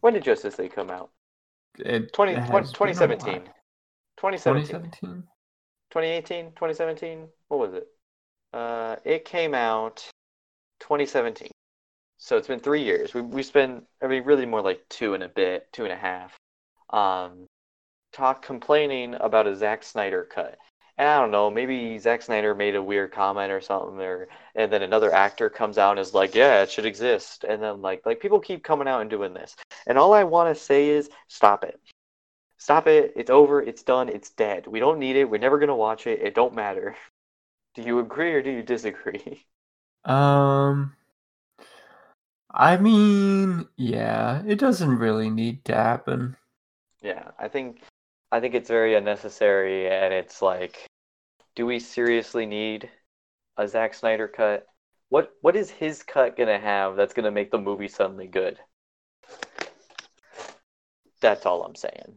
When 0.00 0.14
did 0.14 0.24
Justice 0.24 0.58
League 0.58 0.74
come 0.74 0.90
out? 0.90 1.10
It 1.78 2.12
20, 2.12 2.34
20 2.34 2.48
2017. 2.68 3.42
2017. 4.16 4.90
2018, 5.90 6.44
2017. 6.52 7.28
What 7.48 7.60
was 7.60 7.74
it? 7.74 7.86
Uh, 8.52 8.96
it 9.04 9.24
came 9.24 9.54
out 9.54 10.08
2017. 10.80 11.50
So 12.18 12.36
it's 12.36 12.46
been 12.46 12.60
three 12.60 12.82
years. 12.82 13.14
We 13.14 13.20
we 13.20 13.42
spent, 13.42 13.84
I 14.02 14.06
mean, 14.06 14.24
really 14.24 14.46
more 14.46 14.62
like 14.62 14.84
two 14.88 15.14
and 15.14 15.22
a 15.22 15.28
bit, 15.28 15.72
two 15.72 15.84
and 15.84 15.92
a 15.92 15.96
half, 15.96 16.36
um, 16.90 17.46
talk 18.12 18.44
complaining 18.44 19.14
about 19.14 19.46
a 19.46 19.56
Zack 19.56 19.82
Snyder 19.82 20.28
cut. 20.32 20.56
And 20.98 21.08
I 21.08 21.18
don't 21.18 21.30
know, 21.30 21.50
maybe 21.50 21.98
Zack 21.98 22.22
Snyder 22.22 22.54
made 22.54 22.74
a 22.74 22.82
weird 22.82 23.12
comment 23.12 23.50
or 23.50 23.60
something, 23.60 23.98
or 24.00 24.28
and 24.54 24.72
then 24.72 24.82
another 24.82 25.12
actor 25.12 25.48
comes 25.48 25.78
out 25.78 25.92
and 25.92 26.00
is 26.00 26.14
like, 26.14 26.34
"Yeah, 26.34 26.62
it 26.62 26.70
should 26.70 26.86
exist." 26.86 27.44
And 27.44 27.62
then 27.62 27.80
like 27.82 28.04
like 28.04 28.20
people 28.20 28.40
keep 28.40 28.62
coming 28.62 28.88
out 28.88 29.00
and 29.00 29.10
doing 29.10 29.32
this, 29.34 29.56
and 29.86 29.98
all 29.98 30.12
I 30.12 30.24
want 30.24 30.54
to 30.54 30.62
say 30.62 30.90
is, 30.90 31.08
stop 31.28 31.64
it. 31.64 31.80
Stop 32.58 32.86
it. 32.86 33.12
It's 33.16 33.30
over. 33.30 33.62
It's 33.62 33.82
done. 33.82 34.08
It's 34.08 34.30
dead. 34.30 34.66
We 34.66 34.80
don't 34.80 34.98
need 34.98 35.16
it. 35.16 35.28
We're 35.28 35.38
never 35.38 35.58
gonna 35.58 35.76
watch 35.76 36.06
it. 36.06 36.20
It 36.22 36.34
don't 36.34 36.54
matter. 36.54 36.94
Do 37.74 37.82
you 37.82 37.98
agree 38.00 38.34
or 38.34 38.42
do 38.42 38.50
you 38.50 38.62
disagree? 38.62 39.46
Um, 40.04 40.96
I 42.50 42.76
mean, 42.76 43.68
yeah, 43.76 44.42
it 44.46 44.58
doesn't 44.58 44.98
really 44.98 45.30
need 45.30 45.64
to 45.66 45.74
happen. 45.74 46.36
Yeah, 47.00 47.30
I 47.38 47.48
think 47.48 47.82
I 48.32 48.40
think 48.40 48.54
it's 48.54 48.70
very 48.70 48.94
unnecessary 48.94 49.88
and 49.88 50.14
it's 50.14 50.40
like 50.40 50.86
do 51.54 51.66
we 51.66 51.78
seriously 51.78 52.46
need 52.46 52.88
a 53.58 53.68
Zack 53.68 53.92
Snyder 53.92 54.26
cut? 54.26 54.66
What 55.10 55.32
what 55.42 55.54
is 55.54 55.70
his 55.70 56.02
cut 56.02 56.38
gonna 56.38 56.58
have 56.58 56.96
that's 56.96 57.12
gonna 57.12 57.30
make 57.30 57.50
the 57.50 57.58
movie 57.58 57.88
suddenly 57.88 58.26
good? 58.26 58.58
That's 61.20 61.44
all 61.44 61.62
I'm 61.62 61.74
saying. 61.74 62.14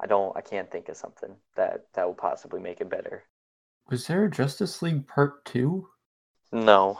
I 0.00 0.06
don't 0.06 0.34
I 0.34 0.40
can't 0.40 0.70
think 0.70 0.88
of 0.88 0.96
something 0.96 1.36
that 1.54 1.84
that 1.92 2.06
will 2.06 2.14
possibly 2.14 2.58
make 2.58 2.80
it 2.80 2.88
better. 2.88 3.24
Was 3.90 4.06
there 4.06 4.24
a 4.24 4.30
Justice 4.30 4.80
League 4.80 5.06
Part 5.06 5.44
Two? 5.44 5.88
No. 6.50 6.98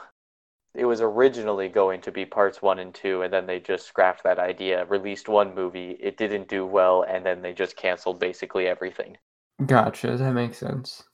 It 0.75 0.87
was 0.87 1.03
originally 1.03 1.69
going 1.69 2.01
to 2.03 2.11
be 2.11 2.25
parts 2.25 2.63
one 2.63 2.79
and 2.79 2.95
two, 2.95 3.23
and 3.23 3.33
then 3.33 3.47
they 3.47 3.61
just 3.61 3.87
scrapped 3.87 4.25
that 4.25 4.39
idea, 4.39 4.87
released 4.87 5.29
one 5.29 5.55
movie, 5.55 5.99
it 6.01 6.17
didn't 6.17 6.49
do 6.49 6.65
well, 6.65 7.03
and 7.03 7.27
then 7.27 7.43
they 7.43 7.53
just 7.53 7.77
canceled 7.77 8.19
basically 8.19 8.67
everything. 8.67 9.19
Gotcha. 9.67 10.17
That 10.17 10.33
makes 10.33 10.59
sense. 10.59 11.05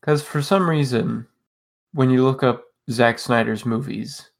Because 0.00 0.22
for 0.22 0.42
some 0.42 0.68
reason, 0.68 1.26
when 1.92 2.10
you 2.10 2.24
look 2.24 2.42
up 2.42 2.64
Zack 2.90 3.18
Snyder's 3.18 3.64
movies, 3.64 4.30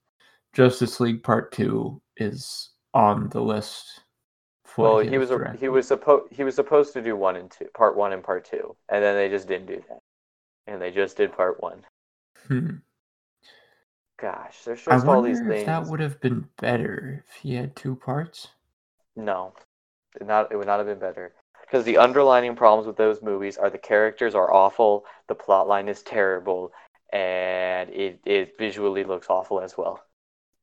Justice 0.52 1.00
League 1.00 1.22
Part 1.22 1.52
Two 1.52 2.00
is 2.16 2.70
on 2.94 3.28
the 3.30 3.40
list. 3.40 4.02
for 4.64 4.82
Well, 4.82 4.98
he 4.98 5.18
was 5.18 5.30
he 5.58 5.68
was 5.68 5.88
supposed 5.88 6.32
he 6.32 6.44
was 6.44 6.54
supposed 6.54 6.92
to 6.92 7.02
do 7.02 7.16
one 7.16 7.36
and 7.36 7.50
two, 7.50 7.66
part 7.74 7.96
one 7.96 8.12
and 8.12 8.22
part 8.22 8.44
two, 8.44 8.76
and 8.90 9.02
then 9.02 9.16
they 9.16 9.28
just 9.28 9.48
didn't 9.48 9.66
do 9.66 9.82
that, 9.88 10.00
and 10.66 10.80
they 10.80 10.90
just 10.90 11.16
did 11.16 11.32
part 11.32 11.62
one. 11.62 11.84
Hmm. 12.46 12.76
Gosh, 14.18 14.64
there's 14.64 14.86
I 14.88 14.96
just 14.96 15.06
all 15.06 15.22
these 15.22 15.40
if 15.40 15.46
things. 15.46 15.66
that 15.66 15.86
would 15.86 16.00
have 16.00 16.20
been 16.20 16.48
better 16.58 17.24
if 17.26 17.36
he 17.36 17.54
had 17.54 17.76
two 17.76 17.96
parts. 17.96 18.48
No, 19.16 19.52
it 20.20 20.26
not 20.26 20.52
it 20.52 20.56
would 20.56 20.66
not 20.66 20.78
have 20.78 20.86
been 20.86 20.98
better 21.00 21.34
because 21.62 21.84
the 21.84 21.98
underlining 21.98 22.54
problems 22.56 22.86
with 22.86 22.96
those 22.96 23.22
movies 23.22 23.56
are 23.58 23.70
the 23.70 23.78
characters 23.78 24.34
are 24.34 24.52
awful, 24.52 25.04
the 25.28 25.34
plot 25.34 25.66
line 25.68 25.88
is 25.88 26.02
terrible, 26.02 26.72
and 27.12 27.90
it 27.90 28.20
it 28.24 28.58
visually 28.58 29.04
looks 29.04 29.28
awful 29.30 29.60
as 29.60 29.76
well. 29.76 30.04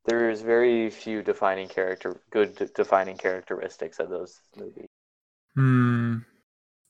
There's 0.06 0.42
very 0.42 0.90
few 0.90 1.22
defining 1.24 1.68
character 1.68 2.22
good 2.32 2.56
de- 2.56 2.68
defining 2.68 3.18
characteristics 3.18 4.00
of 4.00 4.10
those 4.10 4.42
movies. 4.56 4.88
Hmm. 5.56 6.20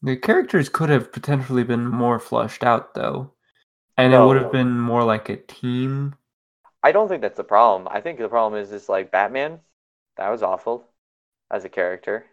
The 0.02 0.18
characters 0.18 0.70
could 0.70 0.90
have 0.90 1.12
potentially 1.12 1.64
been 1.64 1.86
more 1.88 2.20
fleshed 2.20 2.64
out, 2.64 2.94
though, 2.94 3.34
and 3.98 4.14
it 4.14 4.20
would 4.20 4.38
have 4.38 4.52
been 4.52 4.80
more 4.80 5.04
like 5.04 5.30
a 5.30 5.38
team. 5.38 6.16
I 6.84 6.92
don't 6.92 7.08
think 7.08 7.22
that's 7.22 7.38
the 7.38 7.44
problem. 7.44 7.88
I 7.90 8.02
think 8.02 8.20
the 8.20 8.30
problem 8.30 8.62
is 8.62 8.70
just 8.70 8.90
like 8.90 9.12
Batman. 9.12 9.60
That 10.18 10.30
was 10.30 10.44
awful 10.44 10.88
as 11.52 11.66
a 11.66 11.70
character. 11.70 12.28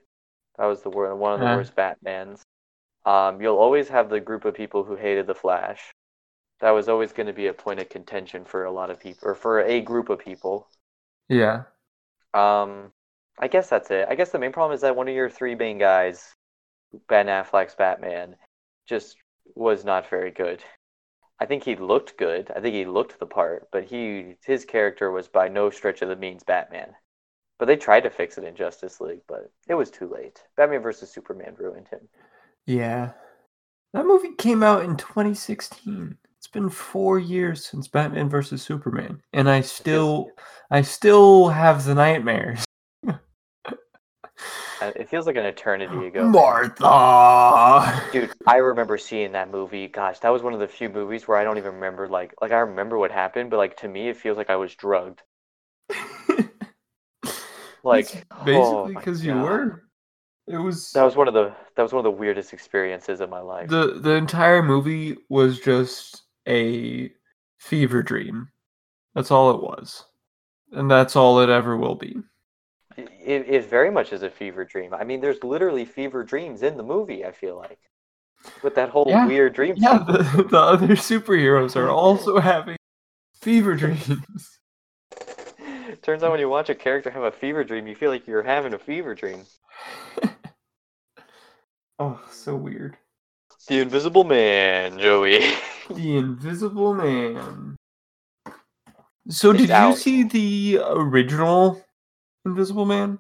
That 0.59 0.67
was 0.67 0.83
the 0.83 0.91
wor- 0.91 1.15
one 1.17 1.35
of 1.35 1.41
the 1.41 1.47
Yeah. 1.47 1.55
worst 1.55 1.75
Batmans. 1.77 2.43
Um, 3.07 3.41
you'll 3.43 3.59
always 3.59 3.89
have 3.91 4.11
the 4.11 4.21
group 4.21 4.45
of 4.45 4.55
people 4.55 4.85
who 4.85 4.97
hated 4.97 5.27
the 5.27 5.35
Flash. 5.35 5.95
That 6.61 6.73
was 6.73 6.89
always 6.89 7.13
going 7.13 7.29
to 7.29 7.33
be 7.35 7.49
a 7.49 7.55
point 7.55 7.81
of 7.81 7.89
contention 7.91 8.45
for 8.45 8.65
a 8.65 8.73
lot 8.73 8.91
of 8.91 9.01
people, 9.01 9.29
or 9.29 9.35
for 9.35 9.61
a 9.61 9.81
group 9.81 10.11
of 10.11 10.21
people. 10.21 10.69
Yeah. 11.29 11.65
Um, 12.35 12.93
I 13.39 13.49
guess 13.49 13.69
that's 13.69 13.91
it. 13.91 14.07
I 14.09 14.15
guess 14.15 14.31
the 14.31 14.39
main 14.39 14.53
problem 14.53 14.75
is 14.75 14.83
that 14.83 14.97
one 14.97 15.09
of 15.09 15.15
your 15.15 15.31
three 15.31 15.55
main 15.55 15.79
guys, 15.79 16.35
Ben 17.09 17.27
Affleck's 17.27 17.75
Batman, 17.75 18.37
just 18.87 19.17
was 19.55 19.85
not 19.85 20.09
very 20.11 20.31
good. 20.31 20.63
I 21.40 21.46
think 21.46 21.64
he 21.64 21.74
looked 21.74 22.18
good. 22.18 22.50
I 22.55 22.61
think 22.61 22.74
he 22.74 22.85
looked 22.85 23.18
the 23.18 23.26
part, 23.26 23.68
but 23.72 23.85
he 23.85 24.37
his 24.44 24.64
character 24.64 25.11
was 25.11 25.26
by 25.26 25.48
no 25.48 25.70
stretch 25.70 26.03
of 26.03 26.09
the 26.11 26.16
means 26.16 26.42
Batman. 26.42 26.94
But 27.59 27.66
they 27.66 27.76
tried 27.76 28.03
to 28.03 28.11
fix 28.11 28.38
it 28.38 28.44
in 28.44 28.55
Justice 28.55 29.00
League, 29.00 29.22
but 29.26 29.50
it 29.68 29.74
was 29.74 29.90
too 29.90 30.09
late. 30.09 30.42
Batman 30.57 30.83
versus 30.83 31.11
Superman 31.11 31.55
ruined 31.59 31.88
him. 31.88 32.00
Yeah. 32.66 33.12
That 33.92 34.07
movie 34.07 34.35
came 34.38 34.62
out 34.62 34.85
in 34.85 34.96
2016. 34.96 36.16
It's 36.37 36.46
been 36.46 36.70
four 36.70 37.18
years 37.18 37.66
since 37.66 37.88
Batman 37.88 38.31
vs 38.31 38.62
Superman, 38.62 39.20
and 39.33 39.48
I 39.50 39.61
still, 39.61 40.31
I 40.70 40.83
still 40.83 41.48
have 41.48 41.85
the 41.85 41.94
nightmares. 41.94 42.64
Uh, 44.81 44.92
It 44.96 45.09
feels 45.09 45.26
like 45.26 45.37
an 45.37 45.44
eternity 45.46 46.07
ago. 46.07 46.31
Martha. 46.31 48.11
Dude, 48.12 48.33
I 48.46 48.57
remember 48.59 48.98
seeing 48.98 49.33
that 49.33 49.50
movie. 49.50 49.88
Gosh, 49.88 50.18
that 50.20 50.31
was 50.31 50.42
one 50.42 50.53
of 50.55 50.61
the 50.61 50.68
few 50.68 50.88
movies 50.88 51.26
where 51.29 51.38
I 51.38 51.44
don't 51.44 51.59
even 51.59 51.74
remember 51.74 52.09
like 52.09 52.35
like 52.40 52.53
I 52.53 52.59
remember 52.61 52.98
what 52.98 53.11
happened, 53.12 53.50
but 53.50 53.57
like 53.57 53.76
to 53.79 53.88
me 53.88 54.09
it 54.09 54.16
feels 54.16 54.37
like 54.37 54.50
I 54.50 54.57
was 54.57 54.74
drugged. 54.74 55.22
Like 57.83 58.07
It's 58.07 58.22
oh 58.31 58.44
basically 58.44 58.94
my 58.94 59.00
because 59.00 59.24
you 59.24 59.35
God. 59.35 59.44
were. 59.44 59.83
It 60.46 60.57
was 60.59 60.92
That 60.94 61.03
was 61.05 61.16
one 61.16 61.29
of 61.29 61.35
the 61.35 61.55
that 61.76 61.83
was 61.83 61.92
one 61.92 62.00
of 62.00 62.05
the 62.05 62.18
weirdest 62.18 62.53
experiences 62.53 63.20
of 63.20 63.31
my 63.31 63.40
life. 63.40 63.70
the 63.70 63.98
the 64.00 64.12
entire 64.12 64.62
movie 64.62 65.16
was 65.29 65.61
just 65.61 66.22
a 66.48 67.11
fever 67.59 68.03
dream. 68.03 68.48
That's 69.14 69.31
all 69.31 69.50
it 69.53 69.62
was, 69.62 70.05
and 70.72 70.90
that's 70.90 71.16
all 71.16 71.40
it 71.40 71.48
ever 71.50 71.76
will 71.76 71.96
be. 71.96 72.16
It, 73.25 73.49
it 73.49 73.65
very 73.67 73.91
much 73.91 74.13
is 74.13 74.23
a 74.23 74.31
fever 74.31 74.65
dream. 74.65 74.95
I 74.95 75.05
mean, 75.05 75.21
there's 75.21 75.43
literally 75.45 75.85
fever 75.85 76.25
dreams 76.25 76.63
in 76.63 76.77
the 76.77 76.83
movie. 76.83 77.25
I 77.25 77.33
feel 77.33 77.57
like 77.57 77.79
with 78.63 78.75
that 78.75 78.91
whole 78.91 79.07
Yeah. 79.07 79.27
weird 79.27 79.55
dream. 79.55 79.75
Yeah, 79.77 79.99
the, 80.07 80.47
the 80.51 80.59
other 80.59 80.89
superheroes 80.89 81.77
are 81.77 81.89
also 81.89 82.39
having 82.41 82.77
fever 83.41 83.75
dreams. 83.75 84.59
Turns 86.03 86.23
out 86.23 86.31
when 86.31 86.41
you 86.41 86.49
watch 86.49 86.71
a 86.71 86.75
character 86.75 87.11
have 87.11 87.23
a 87.23 87.31
fever 87.31 87.65
dream, 87.65 87.87
you 87.87 87.95
feel 87.95 88.11
like 88.11 88.27
you're 88.27 88.43
having 88.43 88.75
a 88.75 88.79
fever 88.79 89.15
dream. 89.15 89.45
Oh, 91.99 92.21
so 92.31 92.57
weird. 92.57 92.97
The 93.69 93.81
Invisible 93.81 94.25
Man, 94.25 94.99
Joey. 94.99 95.55
The 95.95 96.17
Invisible 96.17 96.95
Man. 96.95 97.77
So, 99.29 99.53
It's 99.53 99.61
did 99.61 99.71
you 99.71 99.97
see 99.97 100.23
the 100.25 100.81
original 100.85 101.83
Invisible 102.44 102.85
Man? 102.85 103.18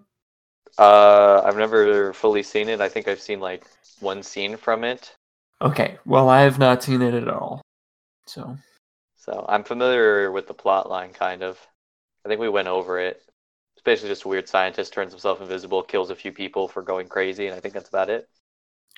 uh, 0.78 1.42
I've 1.44 1.56
never 1.56 2.12
fully 2.12 2.42
seen 2.42 2.68
it. 2.68 2.80
I 2.80 2.88
think 2.88 3.08
I've 3.08 3.20
seen 3.20 3.40
like 3.40 3.64
one 4.00 4.22
scene 4.22 4.56
from 4.56 4.84
it. 4.84 5.16
Okay, 5.62 5.98
well, 6.04 6.28
I 6.28 6.42
have 6.42 6.58
not 6.58 6.82
seen 6.82 7.00
it 7.02 7.14
at 7.14 7.28
all. 7.28 7.62
So, 8.26 8.56
So 9.14 9.46
I'm 9.48 9.62
familiar 9.62 10.32
with 10.32 10.48
the 10.48 10.54
plot 10.54 10.88
line, 10.90 11.12
kind 11.12 11.44
of. 11.44 11.64
I 12.24 12.28
think 12.28 12.40
we 12.40 12.48
went 12.48 12.68
over 12.68 12.98
it. 12.98 13.22
It's 13.74 13.82
basically 13.84 14.10
just 14.10 14.24
a 14.24 14.28
weird 14.28 14.48
scientist 14.48 14.92
turns 14.92 15.12
himself 15.12 15.40
invisible, 15.40 15.82
kills 15.84 16.10
a 16.10 16.16
few 16.16 16.32
people 16.32 16.68
for 16.68 16.82
going 16.82 17.08
crazy, 17.08 17.46
and 17.46 17.54
I 17.54 17.60
think 17.60 17.74
that's 17.74 17.88
about 17.88 18.10
it. 18.10 18.28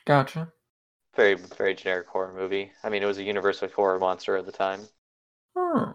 gotcha. 0.04 0.52
Very, 1.16 1.32
very 1.36 1.72
generic 1.74 2.08
horror 2.08 2.34
movie. 2.34 2.70
I 2.82 2.90
mean, 2.90 3.02
it 3.02 3.06
was 3.06 3.16
a 3.16 3.22
universal 3.22 3.66
horror 3.68 3.98
monster 3.98 4.36
at 4.36 4.44
the 4.44 4.52
time. 4.52 4.90
Oh, 5.56 5.94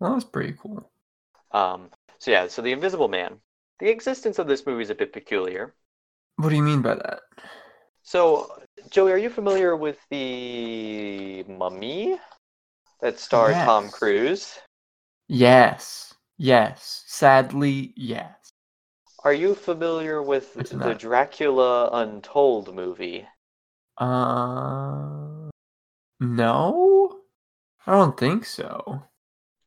that 0.00 0.10
was 0.14 0.24
pretty 0.24 0.54
cool. 0.54 0.90
Um, 1.50 1.90
so 2.18 2.30
yeah, 2.30 2.48
so 2.48 2.62
the 2.62 2.72
Invisible 2.72 3.08
Man. 3.08 3.40
The 3.80 3.88
existence 3.88 4.38
of 4.38 4.46
this 4.46 4.66
movie 4.66 4.82
is 4.82 4.90
a 4.90 4.94
bit 4.94 5.12
peculiar. 5.12 5.74
What 6.36 6.50
do 6.50 6.56
you 6.56 6.62
mean 6.62 6.82
by 6.82 6.94
that? 6.94 7.20
So, 8.02 8.50
Joey, 8.90 9.12
are 9.12 9.18
you 9.18 9.30
familiar 9.30 9.76
with 9.76 9.98
the 10.10 11.44
Mummy 11.44 12.18
that 13.00 13.18
starred 13.18 13.54
Tom 13.54 13.90
Cruise? 13.90 14.58
Yes, 15.28 16.14
yes. 16.38 17.04
Sadly, 17.06 17.92
yes. 17.96 18.52
Are 19.24 19.32
you 19.32 19.54
familiar 19.54 20.22
with 20.22 20.54
the 20.54 20.76
not. 20.76 20.98
Dracula 20.98 21.90
Untold 21.92 22.74
movie? 22.74 23.26
Uh, 23.98 25.50
no, 26.20 27.20
I 27.86 27.92
don't 27.92 28.18
think 28.18 28.44
so. 28.44 29.02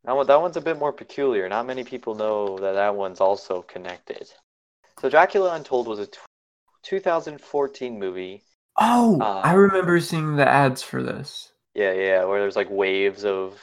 That 0.04 0.16
one, 0.16 0.26
that 0.28 0.42
one's 0.42 0.58
a 0.58 0.62
bit 0.62 0.80
more 0.80 0.92
peculiar. 0.94 1.48
Not 1.48 1.68
many 1.68 1.84
people 1.84 2.16
know 2.16 2.58
that 2.58 2.74
that 2.74 2.96
one's 2.96 3.22
also 3.22 3.62
connected. 3.62 4.30
So, 5.00 5.10
Dracula 5.10 5.54
Untold 5.56 5.88
was 5.88 6.00
a 6.00 6.08
t- 6.08 6.20
2014 6.84 8.00
movie. 8.00 8.44
Oh, 8.78 9.20
Uh, 9.22 9.42
I 9.44 9.54
remember 9.54 10.00
seeing 10.00 10.36
the 10.36 10.48
ads 10.48 10.82
for 10.82 11.04
this 11.04 11.54
Yeah, 11.74 11.94
yeah, 11.94 12.24
where 12.24 12.40
there's 12.40 12.56
like 12.56 12.70
waves 12.70 13.26
of 13.26 13.62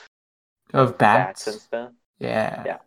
of 0.73 0.99
bats. 0.99 1.47
and 1.47 1.61
stuff. 1.61 1.93
Yeah. 2.19 2.63
Yeah. 2.65 2.79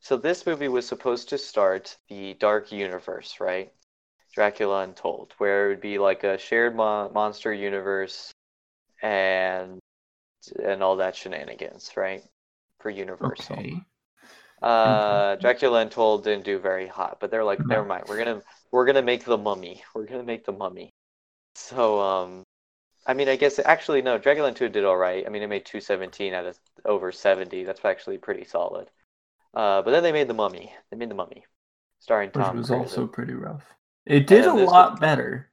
So 0.00 0.16
this 0.16 0.44
movie 0.46 0.68
was 0.68 0.86
supposed 0.86 1.28
to 1.30 1.38
start 1.38 1.96
the 2.08 2.34
Dark 2.34 2.72
Universe, 2.72 3.36
right? 3.40 3.72
Dracula 4.34 4.82
Untold, 4.82 5.34
where 5.38 5.66
it 5.66 5.68
would 5.68 5.80
be 5.80 5.98
like 5.98 6.24
a 6.24 6.38
shared 6.38 6.74
mon- 6.74 7.12
monster 7.12 7.52
universe 7.52 8.32
and 9.02 9.78
and 10.62 10.82
all 10.82 10.96
that 10.96 11.14
shenanigans, 11.14 11.92
right? 11.96 12.24
For 12.82 12.90
Universal. 12.90 13.56
Okay. 13.58 13.80
Uh. 14.60 15.36
Dracula 15.36 15.80
Untold 15.80 16.24
didn't 16.24 16.44
do 16.44 16.58
very 16.58 16.86
hot, 16.86 17.18
but 17.20 17.30
they're 17.30 17.44
like, 17.44 17.58
No. 17.60 17.66
never 17.66 17.84
mind. 17.84 18.04
We're 18.08 18.18
gonna 18.18 18.42
we're 18.70 18.86
gonna 18.86 19.02
make 19.02 19.24
the 19.24 19.38
Mummy. 19.38 19.82
We're 19.94 20.06
gonna 20.06 20.22
make 20.22 20.44
the 20.44 20.52
Mummy. 20.52 20.90
So 21.54 22.00
um, 22.00 22.42
I 23.06 23.14
mean, 23.14 23.28
I 23.28 23.36
guess 23.36 23.58
actually 23.58 24.02
no. 24.02 24.18
Dracula 24.18 24.48
Untold 24.48 24.72
did 24.72 24.84
all 24.84 24.96
right. 24.96 25.24
I 25.26 25.30
mean, 25.30 25.42
it 25.42 25.48
made 25.48 25.64
217 25.64 26.32
out 26.34 26.46
of 26.46 26.58
over 26.84 27.10
70. 27.12 27.64
That's 27.64 27.84
actually 27.84 28.18
pretty 28.18 28.44
solid. 28.44 28.88
Uh, 29.54 29.82
but 29.82 29.90
then 29.90 30.02
they 30.02 30.12
made 30.12 30.28
the 30.28 30.34
Mummy. 30.34 30.72
They 30.90 30.96
made 30.96 31.10
the 31.10 31.14
Mummy, 31.14 31.44
starring 31.98 32.30
Tom. 32.30 32.56
Which 32.56 32.68
was 32.68 32.70
also 32.70 33.06
pretty 33.06 33.34
rough. 33.34 33.64
It 34.06 34.26
did 34.26 34.44
a 34.46 34.54
lot 34.54 34.92
was- 34.92 35.00
better. 35.00 35.50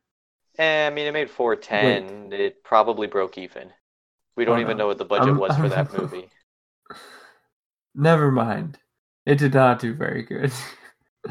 Eh, 0.57 0.87
I 0.87 0.89
mean, 0.89 1.07
it 1.07 1.13
made 1.13 1.29
410. 1.29 2.33
It 2.33 2.63
probably 2.63 3.07
broke 3.07 3.37
even. 3.37 3.71
We 4.35 4.45
don't 4.45 4.57
Oh, 4.57 4.61
even 4.61 4.77
no. 4.77 4.83
know 4.83 4.87
what 4.87 4.97
the 4.99 5.05
budget 5.05 5.27
I'm- 5.29 5.37
was 5.37 5.55
for 5.57 5.67
that 5.69 5.91
movie. 5.97 6.29
Never 7.95 8.31
mind. 8.31 8.77
It 9.25 9.35
did 9.39 9.53
not 9.53 9.79
do 9.79 9.93
very 9.93 10.23
good. 10.23 10.51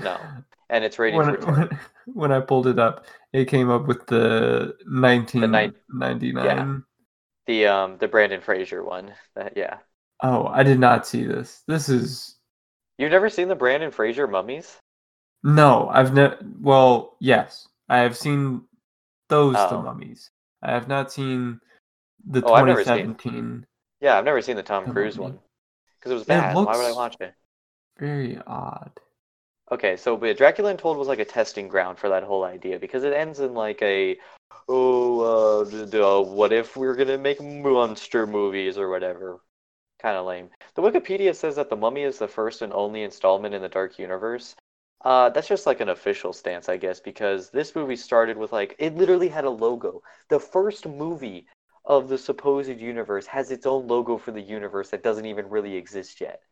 No. 0.02 0.18
And 0.70 0.84
its 0.84 0.98
rated 0.98 1.16
when, 1.16 1.34
when, 1.54 1.78
when 2.06 2.30
I 2.30 2.40
pulled 2.40 2.66
it 2.66 2.78
up, 2.78 3.06
it 3.32 3.46
came 3.46 3.70
up 3.70 3.86
with 3.86 4.04
the 4.06 4.74
1999. 4.86 6.44
Yeah. 6.44 6.76
The 7.46 7.66
um 7.66 7.96
the 7.98 8.06
Brendan 8.06 8.42
Fraser 8.42 8.84
one. 8.84 9.14
That, 9.34 9.54
yeah. 9.56 9.78
Oh, 10.22 10.46
I 10.46 10.62
did 10.62 10.78
not 10.78 11.06
see 11.06 11.24
this. 11.24 11.62
This 11.66 11.88
is 11.88 12.36
You've 12.98 13.12
never 13.12 13.30
seen 13.30 13.48
the 13.48 13.54
Brendan 13.54 13.90
Fraser 13.90 14.26
mummies? 14.26 14.76
no. 15.42 15.88
I've 15.88 16.12
never. 16.12 16.36
Well, 16.60 17.16
yes, 17.18 17.66
I 17.88 17.98
have 18.00 18.14
seen 18.14 18.62
those 19.30 19.54
the 19.54 19.70
Oh. 19.70 19.80
mummies. 19.82 20.30
I 20.62 20.72
have 20.72 20.86
not 20.86 21.10
seen 21.10 21.60
the 22.26 22.44
Oh, 22.44 22.52
I've 22.52 22.66
never 22.66 22.84
seen- 22.84 23.14
2017. 23.14 23.66
Yeah, 24.02 24.18
I've 24.18 24.24
never 24.26 24.42
seen 24.42 24.56
the 24.56 24.62
Tom 24.62 24.84
The 24.84 24.92
Cruise 24.92 25.18
one 25.18 25.38
because 25.98 26.10
it 26.12 26.14
was 26.14 26.24
It 26.24 26.28
bad. 26.28 26.56
Why 26.56 26.76
would 26.76 26.86
I 26.86 26.92
watch 26.92 27.16
it? 27.20 27.34
Very 27.98 28.38
odd. 28.46 29.00
Okay, 29.70 29.96
so 29.96 30.16
but 30.16 30.36
Dracula 30.36 30.70
Untold 30.70 30.96
was 30.96 31.08
like 31.08 31.18
a 31.18 31.24
testing 31.24 31.68
ground 31.68 31.98
for 31.98 32.08
that 32.08 32.22
whole 32.22 32.44
idea 32.44 32.78
because 32.78 33.04
it 33.04 33.12
ends 33.12 33.40
in 33.40 33.54
like 33.54 33.82
a 33.82 34.18
oh 34.68 35.20
uh, 35.20 35.64
d- 35.64 35.86
d- 35.90 36.00
uh, 36.00 36.20
what 36.20 36.52
if 36.52 36.76
we're 36.76 36.94
gonna 36.94 37.18
make 37.18 37.40
monster 37.42 38.26
movies 38.26 38.78
or 38.78 38.88
whatever 38.88 39.40
kind 40.00 40.16
of 40.16 40.26
lame. 40.26 40.50
The 40.74 40.82
Wikipedia 40.82 41.34
says 41.34 41.56
that 41.56 41.70
The 41.70 41.76
Mummy 41.76 42.02
is 42.02 42.18
the 42.18 42.28
first 42.28 42.62
and 42.62 42.72
only 42.72 43.02
installment 43.02 43.54
in 43.54 43.62
the 43.62 43.68
Dark 43.68 43.98
Universe. 43.98 44.54
Uh, 45.04 45.30
that's 45.30 45.48
just 45.48 45.66
like 45.66 45.80
an 45.80 45.90
official 45.90 46.32
stance, 46.32 46.68
I 46.68 46.76
guess, 46.76 47.00
because 47.00 47.50
this 47.50 47.74
movie 47.74 47.96
started 47.96 48.36
with 48.36 48.52
like 48.52 48.76
it 48.78 48.96
literally 48.96 49.28
had 49.28 49.44
a 49.44 49.50
logo. 49.50 50.02
The 50.28 50.40
first 50.40 50.86
movie 50.86 51.46
of 51.88 52.08
the 52.08 52.18
supposed 52.18 52.78
universe 52.78 53.26
has 53.26 53.50
its 53.50 53.66
own 53.66 53.88
logo 53.88 54.18
for 54.18 54.30
the 54.30 54.42
universe 54.42 54.90
that 54.90 55.02
doesn't 55.02 55.24
even 55.24 55.48
really 55.48 55.74
exist 55.74 56.20
yet. 56.20 56.42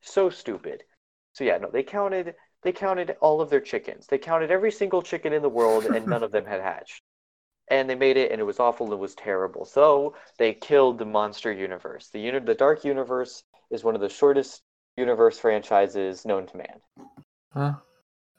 So 0.00 0.30
stupid. 0.30 0.82
So 1.34 1.44
yeah, 1.44 1.58
no, 1.58 1.70
they 1.70 1.82
counted 1.82 2.34
they 2.62 2.72
counted 2.72 3.16
all 3.20 3.40
of 3.40 3.50
their 3.50 3.60
chickens. 3.60 4.06
They 4.06 4.18
counted 4.18 4.50
every 4.50 4.72
single 4.72 5.02
chicken 5.02 5.32
in 5.32 5.42
the 5.42 5.48
world 5.48 5.84
and 5.84 6.06
none 6.06 6.24
of 6.24 6.32
them 6.32 6.46
had 6.46 6.60
hatched. 6.60 7.02
And 7.70 7.88
they 7.88 7.94
made 7.94 8.16
it 8.16 8.32
and 8.32 8.40
it 8.40 8.44
was 8.44 8.58
awful, 8.58 8.86
and 8.86 8.94
it 8.94 8.98
was 8.98 9.14
terrible. 9.14 9.66
So 9.66 10.14
they 10.38 10.54
killed 10.54 10.98
the 10.98 11.04
monster 11.04 11.52
universe. 11.52 12.08
The 12.08 12.20
uni- 12.20 12.38
the 12.40 12.54
dark 12.54 12.84
universe 12.84 13.44
is 13.70 13.84
one 13.84 13.94
of 13.94 14.00
the 14.00 14.08
shortest 14.08 14.62
universe 14.96 15.38
franchises 15.38 16.24
known 16.24 16.46
to 16.46 16.56
man. 16.56 16.80
Huh? 17.52 17.74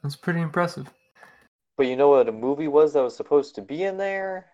That's 0.02 0.16
pretty 0.16 0.40
impressive. 0.40 0.92
But 1.76 1.86
you 1.86 1.96
know 1.96 2.08
what 2.08 2.28
a 2.28 2.32
movie 2.32 2.68
was 2.68 2.92
that 2.92 3.02
was 3.02 3.16
supposed 3.16 3.54
to 3.54 3.62
be 3.62 3.84
in 3.84 3.96
there? 3.96 4.46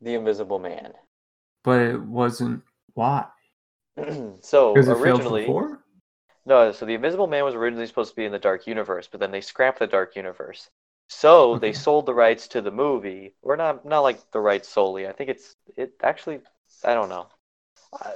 The 0.00 0.14
Invisible 0.14 0.58
Man. 0.58 0.94
But 1.64 1.80
it 1.80 2.00
wasn't. 2.00 2.62
Why? 2.94 3.26
so 4.40 4.74
Because 4.74 4.88
it 4.88 4.94
failed 4.94 5.20
originally. 5.20 5.46
No, 6.44 6.72
so 6.72 6.86
the 6.86 6.94
Invisible 6.94 7.28
Man 7.28 7.44
was 7.44 7.54
originally 7.54 7.86
supposed 7.86 8.10
to 8.10 8.16
be 8.16 8.24
in 8.24 8.32
the 8.32 8.38
Dark 8.38 8.66
Universe, 8.66 9.08
but 9.10 9.20
then 9.20 9.30
they 9.30 9.40
scrapped 9.40 9.78
the 9.78 9.86
Dark 9.86 10.16
Universe. 10.16 10.68
So 11.08 11.58
they 11.58 11.72
sold 11.72 12.06
the 12.06 12.14
rights 12.14 12.48
to 12.48 12.62
the 12.62 12.70
movie, 12.70 13.34
or 13.42 13.56
not 13.56 13.84
not 13.84 14.00
like 14.00 14.30
the 14.32 14.40
rights 14.40 14.68
solely. 14.68 15.06
I 15.06 15.12
think 15.12 15.30
it's 15.30 15.54
it 15.76 15.92
actually 16.02 16.40
I 16.84 16.94
don't 16.94 17.10
know. 17.10 17.28
I, 17.92 18.14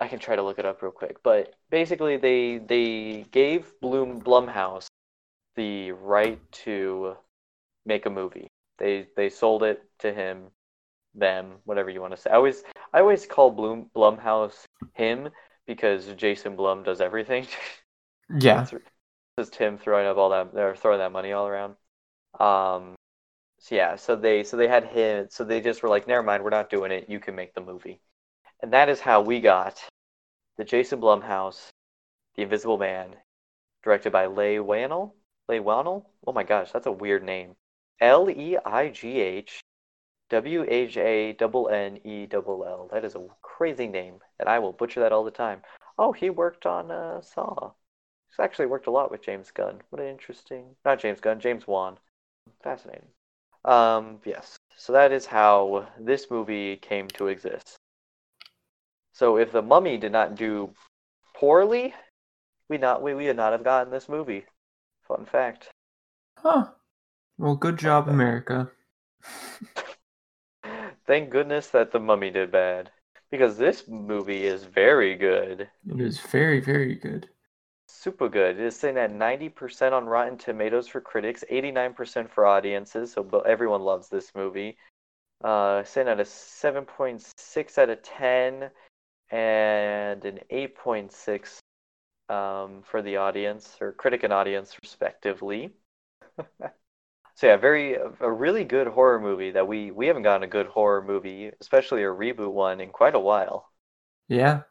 I 0.00 0.08
can 0.08 0.18
try 0.18 0.34
to 0.34 0.42
look 0.42 0.58
it 0.58 0.64
up 0.64 0.82
real 0.82 0.90
quick, 0.92 1.22
but 1.22 1.54
basically 1.70 2.16
they 2.16 2.58
they 2.58 3.26
gave 3.30 3.72
Bloom 3.80 4.20
Blumhouse 4.20 4.86
the 5.56 5.92
right 5.92 6.40
to 6.64 7.16
make 7.84 8.06
a 8.06 8.10
movie. 8.10 8.48
They 8.78 9.08
they 9.16 9.28
sold 9.28 9.62
it 9.62 9.82
to 10.00 10.12
him, 10.12 10.50
them, 11.18 11.54
whatever 11.64 11.90
you 11.90 12.00
want 12.00 12.14
to 12.14 12.20
say. 12.20 12.30
I 12.30 12.34
always 12.36 12.62
I 12.92 13.00
always 13.00 13.26
call 13.26 13.50
Bloom 13.50 13.90
Blumhouse 13.94 14.64
him 14.94 15.28
because 15.66 16.06
Jason 16.14 16.56
Blum 16.56 16.82
does 16.82 17.00
everything. 17.00 17.46
Yeah. 18.38 18.60
It's 18.60 18.74
just 19.38 19.56
him 19.56 19.78
throwing 19.78 20.06
up 20.06 20.18
all 20.18 20.28
that 20.28 20.52
they're 20.52 20.76
throwing 20.76 20.98
that 20.98 21.12
money 21.12 21.32
all 21.32 21.46
around. 21.46 21.76
Um 22.38 22.94
so 23.58 23.74
yeah, 23.74 23.96
so 23.96 24.16
they 24.16 24.44
so 24.44 24.58
they 24.58 24.68
had 24.68 24.84
him 24.84 25.28
so 25.30 25.44
they 25.44 25.62
just 25.62 25.82
were 25.82 25.88
like, 25.88 26.06
never 26.06 26.22
mind, 26.22 26.44
we're 26.44 26.50
not 26.50 26.68
doing 26.68 26.92
it, 26.92 27.08
you 27.08 27.20
can 27.20 27.34
make 27.34 27.54
the 27.54 27.62
movie. 27.62 28.02
And 28.62 28.74
that 28.74 28.90
is 28.90 29.00
how 29.00 29.22
we 29.22 29.40
got 29.40 29.82
the 30.58 30.64
Jason 30.64 31.00
Blumhouse, 31.00 31.68
The 32.36 32.42
Invisible 32.42 32.76
Man, 32.76 33.16
directed 33.82 34.12
by 34.12 34.26
Leigh 34.26 34.58
Whannell. 34.58 35.12
Leigh 35.48 35.60
Whannell? 35.60 36.04
Oh 36.26 36.32
my 36.32 36.42
gosh, 36.42 36.70
that's 36.70 36.86
a 36.86 36.92
weird 36.92 37.22
name. 37.22 37.54
L 38.00 38.28
E 38.28 38.58
I 38.64 38.88
G 38.88 39.20
H 39.20 39.60
W 40.30 40.64
H 40.68 40.96
A 40.96 41.36
N 41.40 41.66
N 41.70 42.00
E 42.04 42.28
L 42.32 42.64
L. 42.66 42.88
That 42.92 43.04
is 43.04 43.14
a 43.14 43.26
crazy 43.42 43.86
name, 43.86 44.20
and 44.38 44.48
I 44.48 44.58
will 44.58 44.72
butcher 44.72 45.00
that 45.00 45.12
all 45.12 45.24
the 45.24 45.30
time. 45.30 45.62
Oh, 45.98 46.12
he 46.12 46.30
worked 46.30 46.66
on 46.66 46.90
uh, 46.90 47.20
Saw. 47.22 47.72
He's 48.28 48.38
actually 48.38 48.66
worked 48.66 48.86
a 48.86 48.90
lot 48.90 49.10
with 49.10 49.22
James 49.22 49.50
Gunn. 49.50 49.80
What 49.90 50.02
an 50.02 50.08
interesting, 50.08 50.76
not 50.84 51.00
James 51.00 51.20
Gunn, 51.20 51.40
James 51.40 51.66
Wan. 51.66 51.98
Fascinating. 52.62 53.08
Um, 53.64 54.20
yes. 54.24 54.56
So 54.76 54.92
that 54.92 55.12
is 55.12 55.26
how 55.26 55.88
this 55.98 56.30
movie 56.30 56.76
came 56.76 57.08
to 57.08 57.28
exist. 57.28 57.76
So 59.12 59.36
if 59.36 59.50
the 59.50 59.62
Mummy 59.62 59.96
did 59.96 60.12
not 60.12 60.36
do 60.36 60.70
poorly, 61.34 61.94
we 62.68 62.78
not 62.78 63.02
we, 63.02 63.14
we 63.14 63.26
would 63.26 63.36
not 63.36 63.52
have 63.52 63.64
gotten 63.64 63.90
this 63.90 64.08
movie. 64.08 64.44
Fun 65.06 65.24
fact. 65.24 65.68
Huh. 66.38 66.68
Well, 67.38 67.56
good 67.56 67.78
job, 67.78 68.08
America. 68.08 68.70
Thank 71.08 71.30
goodness 71.30 71.68
that 71.68 71.90
the 71.90 71.98
Mummy 71.98 72.28
did 72.28 72.52
bad, 72.52 72.90
because 73.30 73.56
this 73.56 73.88
movie 73.88 74.44
is 74.44 74.64
very 74.64 75.14
good. 75.14 75.66
It 75.90 76.00
is 76.02 76.20
very, 76.20 76.60
very 76.60 76.96
good. 76.96 77.30
Super 77.88 78.28
good. 78.28 78.60
It 78.60 78.66
is 78.66 78.76
sitting 78.76 78.98
at 78.98 79.10
90% 79.10 79.92
on 79.94 80.04
Rotten 80.04 80.36
Tomatoes 80.36 80.86
for 80.86 81.00
critics, 81.00 81.44
89% 81.50 82.28
for 82.28 82.44
audiences, 82.44 83.10
so 83.14 83.26
everyone 83.46 83.80
loves 83.80 84.10
this 84.10 84.32
movie. 84.34 84.76
Uh, 85.42 85.82
sitting 85.82 86.12
at 86.12 86.20
a 86.20 86.24
7.6 86.24 87.78
out 87.78 87.88
of 87.88 88.02
10 88.02 88.70
and 89.30 90.24
an 90.26 90.40
8.6 90.52 91.58
um, 92.28 92.82
for 92.82 93.00
the 93.00 93.16
audience, 93.16 93.78
or 93.80 93.92
critic 93.92 94.24
and 94.24 94.32
audience 94.34 94.76
respectively. 94.82 95.72
so 97.38 97.46
yeah, 97.46 97.56
very 97.56 97.94
a 97.94 98.30
really 98.30 98.64
good 98.64 98.86
horror 98.88 99.18
movie 99.18 99.52
that 99.52 99.66
we 99.66 99.90
we 99.90 100.08
haven't 100.08 100.24
gotten 100.24 100.42
a 100.42 100.46
good 100.46 100.66
horror 100.66 101.02
movie, 101.02 101.50
especially 101.60 102.02
a 102.02 102.06
reboot 102.08 102.52
one, 102.52 102.82
in 102.82 102.90
quite 102.90 103.14
a 103.14 103.18
while. 103.20 103.70
Yeah. 104.28 104.62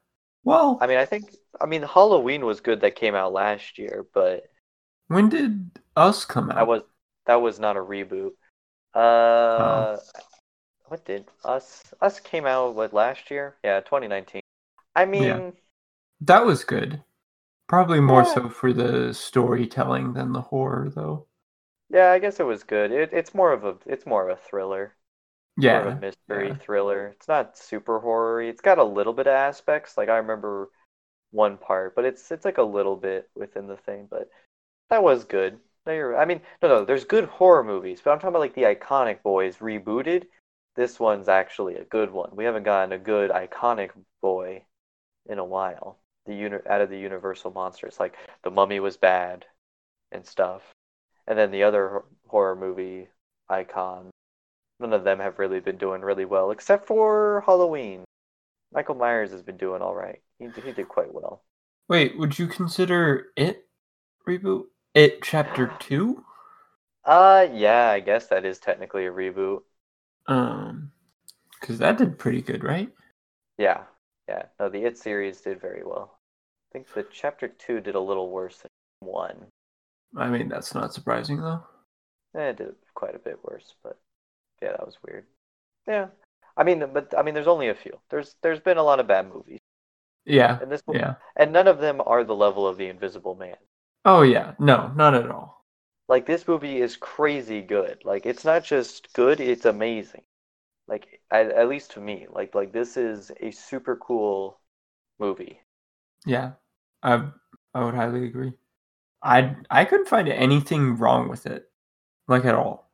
Well, 0.44 0.80
I 0.80 0.88
mean, 0.88 0.98
I 0.98 1.06
think 1.06 1.36
I 1.60 1.66
mean 1.66 1.84
Halloween 1.84 2.46
was 2.46 2.62
good 2.62 2.82
that 2.82 2.96
came 2.96 3.16
out 3.16 3.34
last 3.34 3.78
year, 3.78 4.06
but 4.14 4.44
when 5.08 5.28
did 5.30 5.82
Us 5.98 6.24
come 6.26 6.50
out? 6.50 6.56
that 6.56 6.68
was 6.68 6.82
that 7.26 7.36
was 7.36 7.60
not 7.60 7.78
a 7.78 7.80
reboot. 7.80 8.32
Uh, 8.94 10.00
what 10.88 11.06
did 11.06 11.26
us 11.46 11.94
us 12.02 12.20
came 12.22 12.46
out 12.46 12.76
what 12.76 12.94
last 12.94 13.32
year? 13.32 13.58
Yeah, 13.64 13.82
2019. 13.82 14.42
I 14.96 15.06
mean, 15.06 15.54
That 16.22 16.46
was 16.46 16.64
good. 16.64 17.04
Probably 17.68 18.02
more 18.02 18.24
Yeah. 18.24 18.26
so 18.26 18.50
for 18.50 18.74
the 18.74 19.14
storytelling 19.14 20.14
than 20.14 20.34
the 20.34 20.42
horror, 20.44 20.90
though. 20.90 21.27
Yeah, 21.90 22.12
I 22.12 22.20
guess 22.20 22.40
it 22.40 22.44
was 22.46 22.64
good. 22.64 22.92
It, 22.92 23.12
it's 23.14 23.34
more 23.34 23.54
of 23.54 23.64
a 23.66 23.78
it's 23.86 24.06
more 24.06 24.28
of 24.30 24.38
a 24.38 24.42
thriller, 24.42 24.96
more 25.66 25.76
Yeah. 25.76 25.88
of 25.88 25.98
a 25.98 26.00
mystery 26.02 26.50
yeah. 26.50 26.56
thriller. 26.56 27.08
It's 27.10 27.28
not 27.28 27.58
super 27.58 28.00
horror 28.00 28.42
It's 28.44 28.62
got 28.62 28.80
a 28.80 28.84
little 28.84 29.14
bit 29.14 29.28
of 29.28 29.34
aspects. 29.34 29.98
Like 29.98 30.10
I 30.10 30.18
remember 30.18 30.70
one 31.32 31.58
part, 31.58 31.96
but 31.96 32.06
it's 32.06 32.32
it's 32.32 32.46
like 32.46 32.60
a 32.60 32.64
little 32.64 32.96
bit 32.98 33.30
within 33.36 33.68
the 33.68 33.78
thing. 33.78 34.08
But 34.12 34.30
that 34.90 35.04
was 35.04 35.26
good. 35.26 35.60
No, 35.86 35.94
you're, 35.94 36.18
I 36.18 36.26
mean, 36.26 36.42
no, 36.62 36.70
no. 36.70 36.86
There's 36.86 37.06
good 37.06 37.26
horror 37.26 37.64
movies, 37.64 38.02
but 38.04 38.12
I'm 38.12 38.20
talking 38.20 38.30
about 38.30 38.40
like 38.42 38.56
the 38.56 38.64
iconic 38.64 39.24
boys 39.24 39.58
rebooted. 39.58 40.26
This 40.76 41.00
one's 41.00 41.30
actually 41.30 41.76
a 41.78 41.86
good 41.86 42.12
one. 42.12 42.36
We 42.36 42.46
haven't 42.46 42.64
gotten 42.64 42.94
a 42.94 43.00
good 43.00 43.32
iconic 43.32 43.92
boy 44.22 44.64
in 45.28 45.40
a 45.40 45.46
while. 45.46 46.00
The 46.26 46.36
uni- 46.36 46.68
out 46.68 46.82
of 46.82 46.90
the 46.90 47.00
Universal 47.00 47.52
monsters, 47.52 48.00
like 48.00 48.16
the 48.44 48.52
Mummy 48.52 48.80
was 48.80 48.98
bad 48.98 49.46
and 50.12 50.26
stuff, 50.26 50.64
and 51.28 51.38
then 51.38 51.52
the 51.52 51.64
other 51.64 52.04
horror 52.28 52.56
movie 52.56 53.10
icons. 53.50 54.12
None 54.80 54.94
of 54.94 55.04
them 55.06 55.20
have 55.20 55.40
really 55.40 55.60
been 55.62 55.78
doing 55.78 56.02
really 56.02 56.26
well, 56.26 56.52
except 56.52 56.88
for 56.88 57.44
Halloween. 57.46 58.06
Michael 58.74 58.96
Myers 58.96 59.32
has 59.32 59.44
been 59.44 59.58
doing 59.58 59.82
all 59.84 59.96
right. 59.96 60.22
He 60.40 60.50
he 60.62 60.72
did 60.74 60.90
quite 60.90 61.14
well. 61.14 61.44
Wait, 61.90 62.18
would 62.18 62.40
you 62.40 62.48
consider 62.48 63.28
it 63.36 63.68
reboot? 64.28 64.66
It 64.94 65.22
chapter 65.24 65.68
two? 65.80 66.26
Uh, 67.04 67.48
yeah, 67.54 67.90
I 67.90 68.00
guess 68.02 68.28
that 68.28 68.46
is 68.46 68.60
technically 68.60 69.08
a 69.08 69.12
reboot. 69.12 69.64
Um, 70.28 70.92
because 71.60 71.80
that 71.80 71.98
did 71.98 72.20
pretty 72.20 72.42
good, 72.42 72.64
right? 72.64 72.92
Yeah, 73.60 73.84
yeah. 74.28 74.48
No, 74.60 74.70
the 74.70 74.84
It 74.86 74.98
series 74.98 75.42
did 75.42 75.62
very 75.62 75.84
well. 75.84 76.20
I 76.72 76.74
think 76.74 76.94
the 76.94 77.04
chapter 77.04 77.48
two 77.48 77.82
did 77.82 77.96
a 77.96 78.00
little 78.00 78.30
worse 78.32 78.58
than 78.60 78.70
one. 79.02 79.52
I 80.16 80.30
mean, 80.30 80.50
that's 80.50 80.74
not 80.76 80.94
surprising 80.94 81.38
though. 81.42 81.64
Eh, 82.34 82.50
it 82.52 82.56
did 82.56 82.76
quite 82.94 83.16
a 83.16 83.20
bit 83.20 83.44
worse, 83.44 83.76
but 83.84 84.00
yeah, 84.62 84.72
that 84.72 84.86
was 84.86 85.02
weird. 85.04 85.28
Yeah, 85.88 86.10
I 86.58 86.64
mean, 86.64 86.94
but 86.94 87.18
I 87.18 87.24
mean, 87.24 87.34
there's 87.36 87.48
only 87.48 87.70
a 87.70 87.76
few. 87.76 88.02
There's 88.10 88.36
there's 88.42 88.62
been 88.62 88.78
a 88.78 88.84
lot 88.84 89.00
of 89.02 89.08
bad 89.08 89.30
movies, 89.30 89.60
Yeah. 90.26 90.60
and 90.60 90.72
this 90.72 90.82
one, 90.86 90.98
Yeah. 91.00 91.16
and 91.36 91.52
none 91.52 91.68
of 91.68 91.80
them 91.80 92.02
are 92.06 92.24
the 92.24 92.36
level 92.36 92.68
of 92.68 92.78
the 92.78 92.90
Invisible 92.90 93.36
Man. 93.36 93.58
Oh 94.06 94.24
yeah. 94.24 94.56
No, 94.58 94.92
not 94.96 95.14
at 95.14 95.30
all. 95.30 95.64
Like 96.10 96.26
this 96.26 96.50
movie 96.50 96.82
is 96.82 96.98
crazy 96.98 97.62
good. 97.62 98.04
Like 98.04 98.26
it's 98.26 98.44
not 98.44 98.66
just 98.66 99.14
good; 99.14 99.40
it's 99.40 99.64
amazing. 99.64 100.26
Like 100.88 101.22
at, 101.32 101.52
at 101.52 101.70
least 101.70 101.92
to 101.92 102.02
me, 102.02 102.28
like 102.30 102.56
like 102.56 102.74
this 102.74 102.98
is 102.98 103.32
a 103.40 103.52
super 103.52 103.96
cool 103.98 104.60
movie. 105.20 105.64
Yeah, 106.26 106.54
I 107.04 107.32
I 107.74 107.84
would 107.86 107.96
highly 107.96 108.26
agree. 108.26 108.54
I 109.24 109.56
I 109.70 109.86
couldn't 109.86 110.08
find 110.08 110.28
anything 110.30 110.98
wrong 110.98 111.30
with 111.30 111.46
it, 111.46 111.70
like 112.28 112.46
at 112.46 112.56
all. 112.56 112.92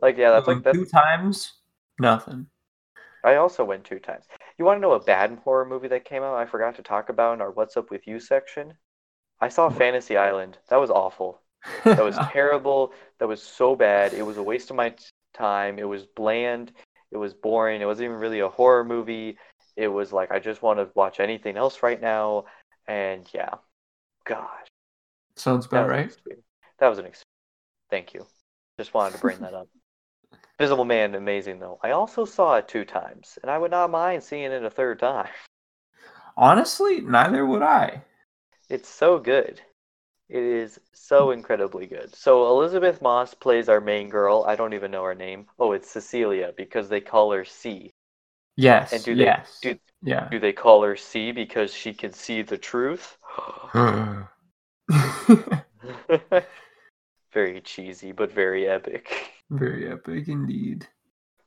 Like 0.00 0.16
yeah, 0.16 0.30
that's 0.30 0.48
like 0.48 0.70
two 0.72 0.84
times, 0.86 1.52
nothing. 1.98 2.46
I 3.24 3.36
also 3.36 3.64
went 3.64 3.84
two 3.84 3.98
times. 3.98 4.26
You 4.58 4.64
want 4.64 4.76
to 4.76 4.80
know 4.80 4.92
a 4.92 5.00
bad 5.00 5.38
horror 5.44 5.64
movie 5.64 5.88
that 5.88 6.04
came 6.04 6.22
out? 6.22 6.36
I 6.36 6.46
forgot 6.46 6.74
to 6.76 6.82
talk 6.82 7.08
about 7.08 7.34
in 7.34 7.40
our 7.40 7.50
"What's 7.50 7.76
Up 7.76 7.90
with 7.90 8.06
You" 8.06 8.20
section. 8.20 8.74
I 9.40 9.48
saw 9.48 9.70
Fantasy 9.70 10.16
Island. 10.16 10.58
That 10.68 10.78
was 10.78 10.90
awful. 10.90 11.40
That 11.94 12.04
was 12.04 12.18
terrible. 12.32 12.92
That 13.18 13.28
was 13.28 13.42
so 13.42 13.76
bad. 13.76 14.14
It 14.14 14.22
was 14.22 14.38
a 14.38 14.42
waste 14.42 14.70
of 14.70 14.76
my 14.76 14.94
time. 15.34 15.78
It 15.78 15.88
was 15.88 16.06
bland. 16.06 16.72
It 17.12 17.18
was 17.18 17.34
boring. 17.34 17.80
It 17.82 17.86
wasn't 17.86 18.06
even 18.06 18.18
really 18.18 18.40
a 18.40 18.48
horror 18.48 18.84
movie. 18.84 19.38
It 19.76 19.88
was 19.88 20.12
like 20.12 20.30
I 20.30 20.38
just 20.40 20.62
want 20.62 20.78
to 20.78 20.90
watch 20.94 21.20
anything 21.20 21.56
else 21.56 21.82
right 21.82 22.00
now. 22.00 22.46
And 22.88 23.28
yeah, 23.34 23.56
gosh, 24.26 24.68
Sounds 25.40 25.66
that 25.68 25.76
about 25.76 25.90
an 25.90 25.96
right. 25.96 26.16
That 26.78 26.88
was 26.88 26.98
an 26.98 27.06
experience. 27.06 27.24
Thank 27.88 28.12
you. 28.12 28.26
Just 28.78 28.92
wanted 28.92 29.14
to 29.14 29.20
bring 29.20 29.38
that 29.40 29.54
up. 29.54 29.68
Visible 30.58 30.84
Man, 30.84 31.14
amazing 31.14 31.58
though. 31.58 31.78
I 31.82 31.92
also 31.92 32.26
saw 32.26 32.56
it 32.56 32.68
two 32.68 32.84
times, 32.84 33.38
and 33.40 33.50
I 33.50 33.56
would 33.56 33.70
not 33.70 33.90
mind 33.90 34.22
seeing 34.22 34.52
it 34.52 34.62
a 34.62 34.70
third 34.70 34.98
time. 34.98 35.30
Honestly, 36.36 37.00
neither 37.00 37.46
would 37.46 37.62
I. 37.62 38.02
It's 38.68 38.88
so 38.88 39.18
good. 39.18 39.60
It 40.28 40.42
is 40.42 40.78
so 40.92 41.30
incredibly 41.30 41.86
good. 41.86 42.14
So 42.14 42.46
Elisabeth 42.48 43.00
Moss 43.00 43.32
plays 43.34 43.68
our 43.68 43.80
main 43.80 44.10
girl. 44.10 44.44
I 44.46 44.54
don't 44.54 44.74
even 44.74 44.90
know 44.90 45.04
her 45.04 45.14
name. 45.14 45.46
Oh, 45.58 45.72
it's 45.72 45.90
Cecilia 45.90 46.52
because 46.56 46.88
they 46.88 47.00
call 47.00 47.32
her 47.32 47.44
C. 47.44 47.92
Yes. 48.56 48.92
And 48.92 49.02
do 49.02 49.14
they 49.14 49.24
yes. 49.24 49.58
do, 49.62 49.78
yeah. 50.02 50.28
do 50.30 50.38
they 50.38 50.52
call 50.52 50.82
her 50.82 50.96
C 50.96 51.32
because 51.32 51.72
she 51.72 51.94
can 51.94 52.12
see 52.12 52.42
the 52.42 52.58
truth? 52.58 53.16
very 57.32 57.60
cheesy, 57.60 58.12
but 58.12 58.32
very 58.32 58.68
epic. 58.68 59.32
Very 59.50 59.90
epic 59.90 60.28
indeed. 60.28 60.86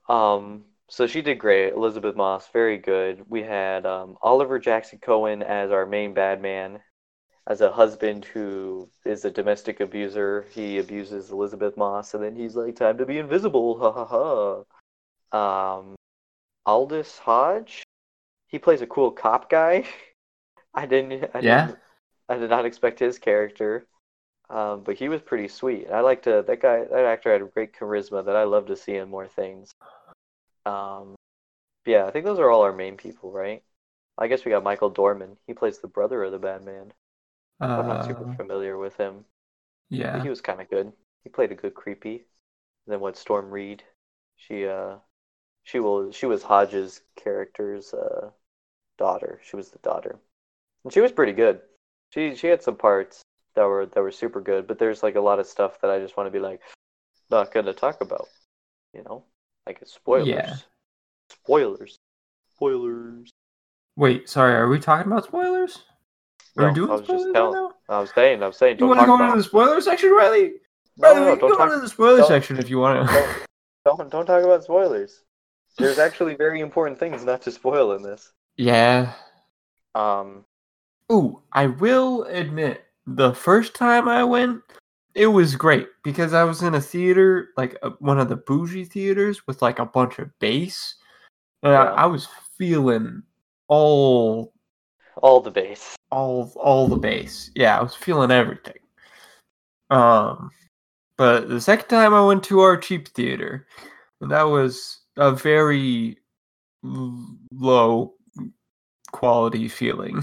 Um, 0.10 0.64
so 0.90 1.08
she 1.08 1.22
did 1.22 1.40
great. 1.40 1.74
Elisabeth 1.74 2.16
Moss, 2.16 2.48
very 2.50 2.78
good. 2.78 3.24
We 3.30 3.44
had 3.44 3.86
um, 3.86 4.18
Oliver 4.22 4.60
Jackson 4.60 5.00
Cohen 5.00 5.42
as 5.42 5.72
our 5.72 5.86
main 5.86 6.14
bad 6.14 6.42
man, 6.42 6.80
as 7.48 7.62
a 7.62 7.72
husband 7.72 8.26
who 8.26 8.90
is 9.06 9.26
a 9.26 9.32
domestic 9.32 9.80
abuser. 9.80 10.46
He 10.52 10.78
abuses 10.78 11.32
Elisabeth 11.32 11.78
Moss, 11.78 12.14
and 12.14 12.24
then 12.24 12.36
he's 12.36 12.56
like, 12.56 12.76
"Time 12.76 12.98
to 12.98 13.06
be 13.06 13.18
invisible!" 13.18 13.80
Ha 13.80 13.92
ha 13.92 14.64
ha. 15.32 15.78
Um, 15.78 15.96
Aldis 16.66 17.18
Hodge, 17.18 17.84
he 18.48 18.60
plays 18.60 18.82
a 18.82 18.88
cool 18.88 19.12
cop 19.12 19.50
guy. 19.50 19.86
I 20.74 20.86
didn't. 20.86 21.30
I 21.34 21.40
Yeah. 21.40 21.68
Didn't, 21.68 21.80
I 22.30 22.38
did 22.38 22.50
not 22.50 22.66
expect 22.66 23.00
his 23.00 23.20
character. 23.20 23.88
Um, 24.50 24.84
but 24.84 24.98
he 24.98 25.10
was 25.10 25.22
pretty 25.22 25.48
sweet. 25.50 25.90
I 25.90 26.02
like 26.02 26.24
to 26.24 26.44
that 26.48 26.62
guy. 26.62 26.86
That 26.86 27.06
actor 27.06 27.34
had 27.34 27.54
great 27.54 27.74
charisma 27.74 28.26
that 28.26 28.36
I 28.36 28.44
love 28.46 28.68
to 28.68 28.76
see 28.78 28.96
in 28.96 29.10
more 29.10 29.28
things. 29.28 29.76
Um, 30.66 31.16
yeah, 31.86 32.06
I 32.06 32.12
think 32.12 32.26
those 32.26 32.40
are 32.40 32.50
all 32.52 32.64
our 32.64 32.74
main 32.74 32.98
people, 32.98 33.32
right? 33.32 33.64
I 34.18 34.28
guess 34.28 34.46
we 34.46 34.52
got 34.52 34.64
Michael 34.64 34.90
Dorman. 34.92 35.38
He 35.48 35.54
plays 35.54 35.80
the 35.80 35.88
brother 35.88 36.24
of 36.24 36.32
the 36.32 36.40
Batman. 36.40 36.94
I'm 37.78 37.88
not 37.88 38.04
super 38.04 38.28
Uh, 38.28 38.36
familiar 38.38 38.78
with 38.78 38.98
him, 38.98 39.26
but 40.12 40.22
yeah. 40.22 40.24
he 40.24 40.30
was 40.30 40.42
kind 40.42 40.62
of 40.62 40.70
good. 40.70 40.94
He 41.24 41.30
played 41.30 41.52
a 41.52 41.56
good 41.56 41.74
creepy. 41.74 42.16
And 42.16 42.94
then 42.94 43.00
what? 43.02 43.18
Storm 43.18 43.52
Reed. 43.52 43.84
She 44.38 44.68
uh, 44.68 44.98
she 45.64 45.80
will. 45.80 46.12
She 46.12 46.26
was 46.28 46.44
Hodge's 46.44 47.02
character's 47.16 47.94
uh, 47.94 48.32
daughter. 48.98 49.42
She 49.44 49.56
was 49.58 49.72
the 49.72 49.80
daughter, 49.80 50.20
and 50.86 50.94
she 50.94 51.02
was 51.02 51.12
pretty 51.12 51.34
good. 51.34 51.62
She 52.14 52.36
she 52.36 52.48
had 52.48 52.62
some 52.62 52.76
parts 52.76 53.22
that 53.56 53.64
were 53.64 53.88
that 53.88 54.02
were 54.02 54.12
super 54.12 54.40
good, 54.40 54.68
but 54.68 54.78
there's 54.78 55.02
like 55.02 55.16
a 55.16 55.22
lot 55.22 55.40
of 55.40 55.48
stuff 55.48 55.80
that 55.82 55.90
I 55.90 56.00
just 56.00 56.16
want 56.16 56.28
to 56.28 56.32
be 56.32 56.40
like 56.40 56.62
not 57.32 57.52
gonna 57.52 57.74
talk 57.74 58.02
about. 58.02 58.28
You 58.94 59.04
know, 59.04 59.24
like 59.66 59.80
it's 59.82 59.94
spoilers. 59.94 60.28
Yeah. 60.28 60.56
Spoilers. 61.32 61.98
Spoilers. 62.56 63.30
Wait, 63.96 64.30
sorry. 64.30 64.54
Are 64.54 64.70
we 64.70 64.80
talking 64.80 65.12
about 65.12 65.26
spoilers? 65.26 65.80
Are 66.58 66.64
No, 66.64 66.68
we 66.70 66.74
doing 66.76 66.90
I 66.90 66.94
was 66.94 67.02
just 67.02 67.08
spoilers 67.10 67.26
right 67.26 67.34
telling- 67.34 67.54
now? 67.54 67.72
I 67.90 68.00
was 68.00 68.12
saying. 68.14 68.44
I 68.44 68.48
was 68.48 68.58
saying. 68.58 68.76
You 68.76 68.80
Don't 68.82 68.90
want 68.90 69.00
to 69.02 69.06
go 69.08 69.24
into 69.24 69.38
the 69.38 69.44
spoiler 69.44 69.82
section, 69.82 70.12
Riley? 70.12 70.54
No, 70.98 71.08
Riley, 71.10 71.20
no, 71.22 71.26
no, 71.34 71.36
don't 71.36 71.50
go 71.52 71.58
talk. 71.58 71.68
into 71.70 71.80
the 71.82 71.90
spoiler 71.90 72.18
don't- 72.20 72.28
section 72.28 72.60
if 72.60 72.70
you 72.70 72.78
want 72.80 73.10
to. 73.10 73.14
Don't, 73.86 73.98
don't 73.98 74.12
don't 74.12 74.26
talk 74.28 74.44
about 74.44 74.64
spoilers. 74.64 75.24
There's 75.80 75.98
actually 75.98 76.36
very 76.36 76.60
important 76.62 77.00
things 77.00 77.26
not 77.26 77.42
to 77.42 77.52
spoil 77.52 77.94
in 77.94 78.04
this. 78.04 78.32
yeah. 78.58 79.14
Um, 79.96 80.46
Ooh, 81.12 81.42
I 81.52 81.68
will 81.68 82.24
admit, 82.24 82.86
the 83.06 83.34
first 83.34 83.76
time 83.76 84.08
I 84.08 84.24
went, 84.24 84.62
it 85.16 85.28
was 85.28 85.56
great 85.56 85.88
because 86.04 86.34
I 86.34 86.44
was 86.44 86.64
in 86.64 86.74
a 86.74 86.82
theater, 86.82 87.50
like 87.58 87.78
a, 87.84 87.90
one 88.00 88.20
of 88.20 88.30
the 88.30 88.38
bougie 88.38 88.86
theaters 88.86 89.46
with 89.46 89.62
like 89.62 89.80
a 89.80 89.86
bunch 89.86 90.20
of 90.20 90.30
bass. 90.40 90.96
And 91.62 91.74
Yeah. 91.74 91.84
I, 91.84 92.04
I 92.04 92.06
was 92.06 92.28
feeling 92.58 93.24
all 93.68 94.54
all 95.18 95.42
the 95.42 95.52
bass. 95.52 95.96
all 96.12 96.52
all 96.56 96.88
the 96.88 96.96
bass. 96.96 97.52
Yeah, 97.56 97.78
I 97.78 97.84
was 97.84 97.96
feeling 97.96 98.32
everything. 98.32 98.80
Um, 99.90 100.50
but 101.18 101.50
the 101.50 101.62
second 101.62 101.90
time 101.90 102.14
I 102.14 102.26
went 102.26 102.44
to 102.46 102.62
our 102.62 102.78
cheap 102.78 103.10
theater, 103.10 103.68
and 104.22 104.32
that 104.32 104.44
was 104.44 105.02
a 105.18 105.32
very 105.32 106.18
low 106.82 108.16
quality 109.14 109.70
feeling. 109.70 110.22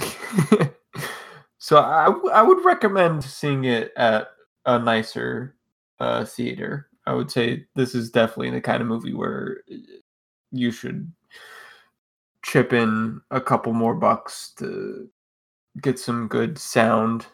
so 1.59 1.79
I, 1.79 2.07
w- 2.07 2.29
I 2.31 2.43
would 2.43 2.63
recommend 2.65 3.25
seeing 3.25 3.65
it 3.65 3.93
at 3.97 4.29
a 4.67 4.79
nicer 4.79 5.57
uh, 5.99 6.25
theater. 6.27 6.89
I 7.07 7.15
would 7.15 7.31
say 7.31 7.65
this 7.75 7.95
is 7.95 8.11
definitely 8.11 8.51
the 8.51 8.61
kind 8.61 8.83
of 8.83 8.89
movie 8.89 9.15
where 9.15 9.63
you 10.53 10.71
should 10.71 11.11
chip 12.45 12.73
in 12.75 13.21
a 13.31 13.41
couple 13.41 13.73
more 13.73 13.95
bucks 13.95 14.53
to 14.59 15.09
get 15.81 15.99
some 15.99 16.27
good 16.29 16.59
sound 16.59 17.27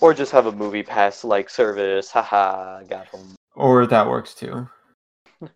Or 0.00 0.12
just 0.14 0.30
have 0.32 0.46
a 0.46 0.52
movie 0.52 0.82
pass 0.82 1.24
like 1.24 1.48
service. 1.50 2.10
Haha, 2.10 2.82
got 2.84 3.10
them. 3.10 3.34
or 3.56 3.86
that 3.86 4.06
works 4.08 4.34
too 4.34 4.68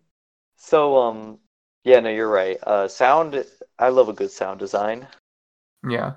So 0.57 0.97
um, 0.97 1.37
yeah, 1.83 1.99
no, 2.01 2.09
you're 2.09 2.29
right. 2.29 2.57
Uh, 2.63 2.87
sound. 2.87 3.45
I 3.79 3.89
love 3.89 4.09
a 4.09 4.13
good 4.13 4.31
sound 4.31 4.59
design. 4.59 5.07
Yeah 5.87 6.13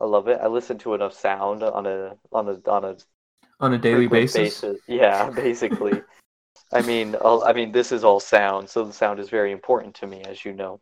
I 0.00 0.06
love 0.06 0.28
it. 0.28 0.40
I 0.42 0.46
listen 0.46 0.78
to 0.78 0.94
enough 0.94 1.12
sound 1.12 1.62
on 1.62 1.86
a 1.86 2.16
on 2.32 2.48
a 2.48 2.70
on 2.70 2.84
a 2.84 2.96
on 3.60 3.74
a 3.74 3.78
daily 3.78 4.08
frequent 4.08 4.32
basis, 4.32 4.80
Yeah, 4.88 5.30
basically. 5.34 6.02
I 6.72 6.82
mean, 6.82 7.14
all, 7.16 7.44
I 7.44 7.52
mean, 7.52 7.72
this 7.72 7.92
is 7.92 8.04
all 8.04 8.20
sound, 8.20 8.70
so 8.70 8.84
the 8.84 8.92
sound 8.92 9.20
is 9.20 9.28
very 9.28 9.52
important 9.52 9.94
to 9.96 10.06
me, 10.06 10.22
as 10.22 10.44
you 10.44 10.52
know. 10.52 10.80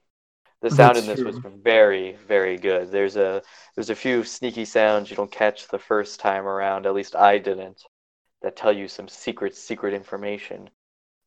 The 0.60 0.70
sound 0.70 0.96
That's 0.96 1.06
in 1.06 1.14
this 1.14 1.24
was 1.24 1.38
very, 1.62 2.16
very 2.26 2.56
good. 2.56 2.90
There's 2.90 3.16
a 3.16 3.42
there's 3.74 3.90
a 3.90 3.94
few 3.94 4.22
sneaky 4.24 4.64
sounds 4.64 5.10
you 5.10 5.16
don't 5.16 5.30
catch 5.30 5.68
the 5.68 5.78
first 5.78 6.20
time 6.20 6.46
around. 6.46 6.86
At 6.86 6.94
least 6.94 7.16
I 7.16 7.38
didn't. 7.38 7.82
That 8.42 8.56
tell 8.56 8.72
you 8.72 8.86
some 8.86 9.08
secret, 9.08 9.56
secret 9.56 9.94
information. 9.94 10.70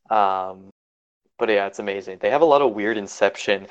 Um, 0.09 0.70
but 1.41 1.49
yeah, 1.49 1.65
it's 1.65 1.79
amazing. 1.79 2.19
They 2.21 2.29
have 2.29 2.43
a 2.43 2.45
lot 2.45 2.61
of 2.61 2.73
weird 2.75 2.97
Inception 2.97 3.65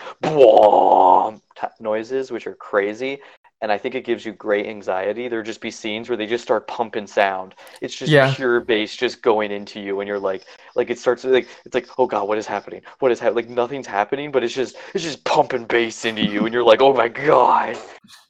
noises, 1.78 2.32
which 2.32 2.48
are 2.48 2.56
crazy, 2.56 3.20
and 3.60 3.70
I 3.70 3.78
think 3.78 3.94
it 3.94 4.04
gives 4.04 4.26
you 4.26 4.32
great 4.32 4.66
anxiety. 4.66 5.28
There'll 5.28 5.44
just 5.44 5.60
be 5.60 5.70
scenes 5.70 6.08
where 6.08 6.16
they 6.16 6.26
just 6.26 6.42
start 6.42 6.66
pumping 6.66 7.06
sound. 7.06 7.54
It's 7.80 7.94
just 7.94 8.12
Yeah. 8.12 8.34
pure 8.34 8.58
bass 8.60 8.96
just 8.96 9.22
going 9.22 9.52
into 9.52 9.78
you, 9.78 10.00
and 10.00 10.08
you're 10.08 10.18
like, 10.18 10.46
like 10.74 10.90
it 10.90 10.98
starts 10.98 11.22
like 11.22 11.46
it's 11.64 11.76
like, 11.76 11.86
oh 11.96 12.08
god, 12.08 12.26
what 12.26 12.38
is 12.38 12.46
happening? 12.48 12.82
What 12.98 13.12
is 13.12 13.20
happening? 13.20 13.46
Like 13.46 13.56
nothing's 13.56 13.86
happening, 13.86 14.32
but 14.32 14.42
it's 14.42 14.54
just 14.54 14.76
it's 14.92 15.04
just 15.04 15.24
pumping 15.24 15.66
bass 15.66 16.04
into 16.04 16.22
you, 16.22 16.46
and 16.46 16.52
you're 16.52 16.64
like, 16.64 16.82
oh 16.82 16.92
my 16.92 17.06
god. 17.06 17.78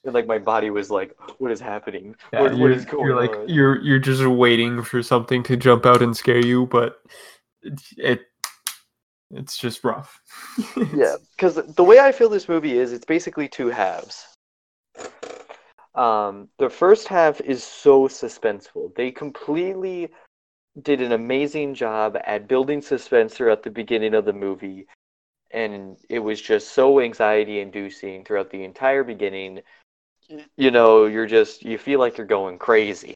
And 0.05 0.13
like 0.13 0.27
my 0.27 0.39
body 0.39 0.69
was 0.69 0.91
like, 0.91 1.17
what 1.39 1.51
is 1.51 1.61
happening? 1.61 2.15
yeah, 2.35 2.43
what, 2.43 2.53
what 2.59 2.73
going 2.87 3.05
you're 3.05 3.17
like 3.17 3.33
on? 3.33 3.49
you're 3.49 3.81
you're 3.81 3.99
just 3.99 4.27
waiting 4.27 4.83
for 4.83 5.03
something 5.03 5.43
to 5.45 5.57
jump 5.57 5.87
out 5.87 6.03
and 6.03 6.15
scare 6.15 6.45
you 6.45 6.67
but 6.67 6.97
it, 7.63 7.81
it 7.97 8.21
it's 9.33 9.57
just 9.57 9.85
rough 9.85 10.21
Yeah, 10.95 11.17
because 11.37 11.55
the 11.57 11.85
way 11.85 11.99
I 11.99 12.13
feel 12.13 12.29
this 12.29 12.49
movie 12.49 12.79
is, 12.79 12.93
it's 12.93 13.05
basically 13.05 13.49
two 13.49 13.69
halves. 13.69 14.27
Um, 15.95 16.49
the 16.59 16.71
first 16.71 17.09
half 17.09 17.41
is 17.41 17.65
so 17.65 18.09
suspenseful. 18.09 18.95
They 18.95 19.11
completely 19.11 20.09
did 20.83 21.01
an 21.01 21.13
amazing 21.13 21.75
job 21.75 22.17
at 22.25 22.49
building 22.49 22.81
suspense 22.81 23.35
throughout 23.35 23.63
the 23.63 23.71
beginning 23.71 24.15
of 24.15 24.25
the 24.25 24.33
movie, 24.33 24.87
and 25.51 25.97
it 26.09 26.21
was 26.21 26.41
just 26.41 26.73
so 26.73 27.01
anxiety-inducing 27.01 28.25
throughout 28.25 28.51
the 28.51 28.65
entire 28.65 29.03
beginning. 29.05 29.63
You 30.57 30.71
know, 30.71 31.07
you're 31.07 31.27
just 31.27 31.65
you 31.65 31.77
feel 31.77 31.99
like 31.99 32.17
you're 32.19 32.27
going 32.27 32.59
crazy 32.59 33.15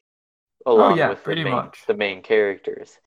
along 0.65 0.93
Oh, 0.93 0.95
yeah, 0.95 1.09
with 1.09 1.23
the 1.23 1.35
main, 1.35 1.53
much. 1.53 1.83
the 1.87 1.93
main 1.93 2.21
characters. 2.21 2.99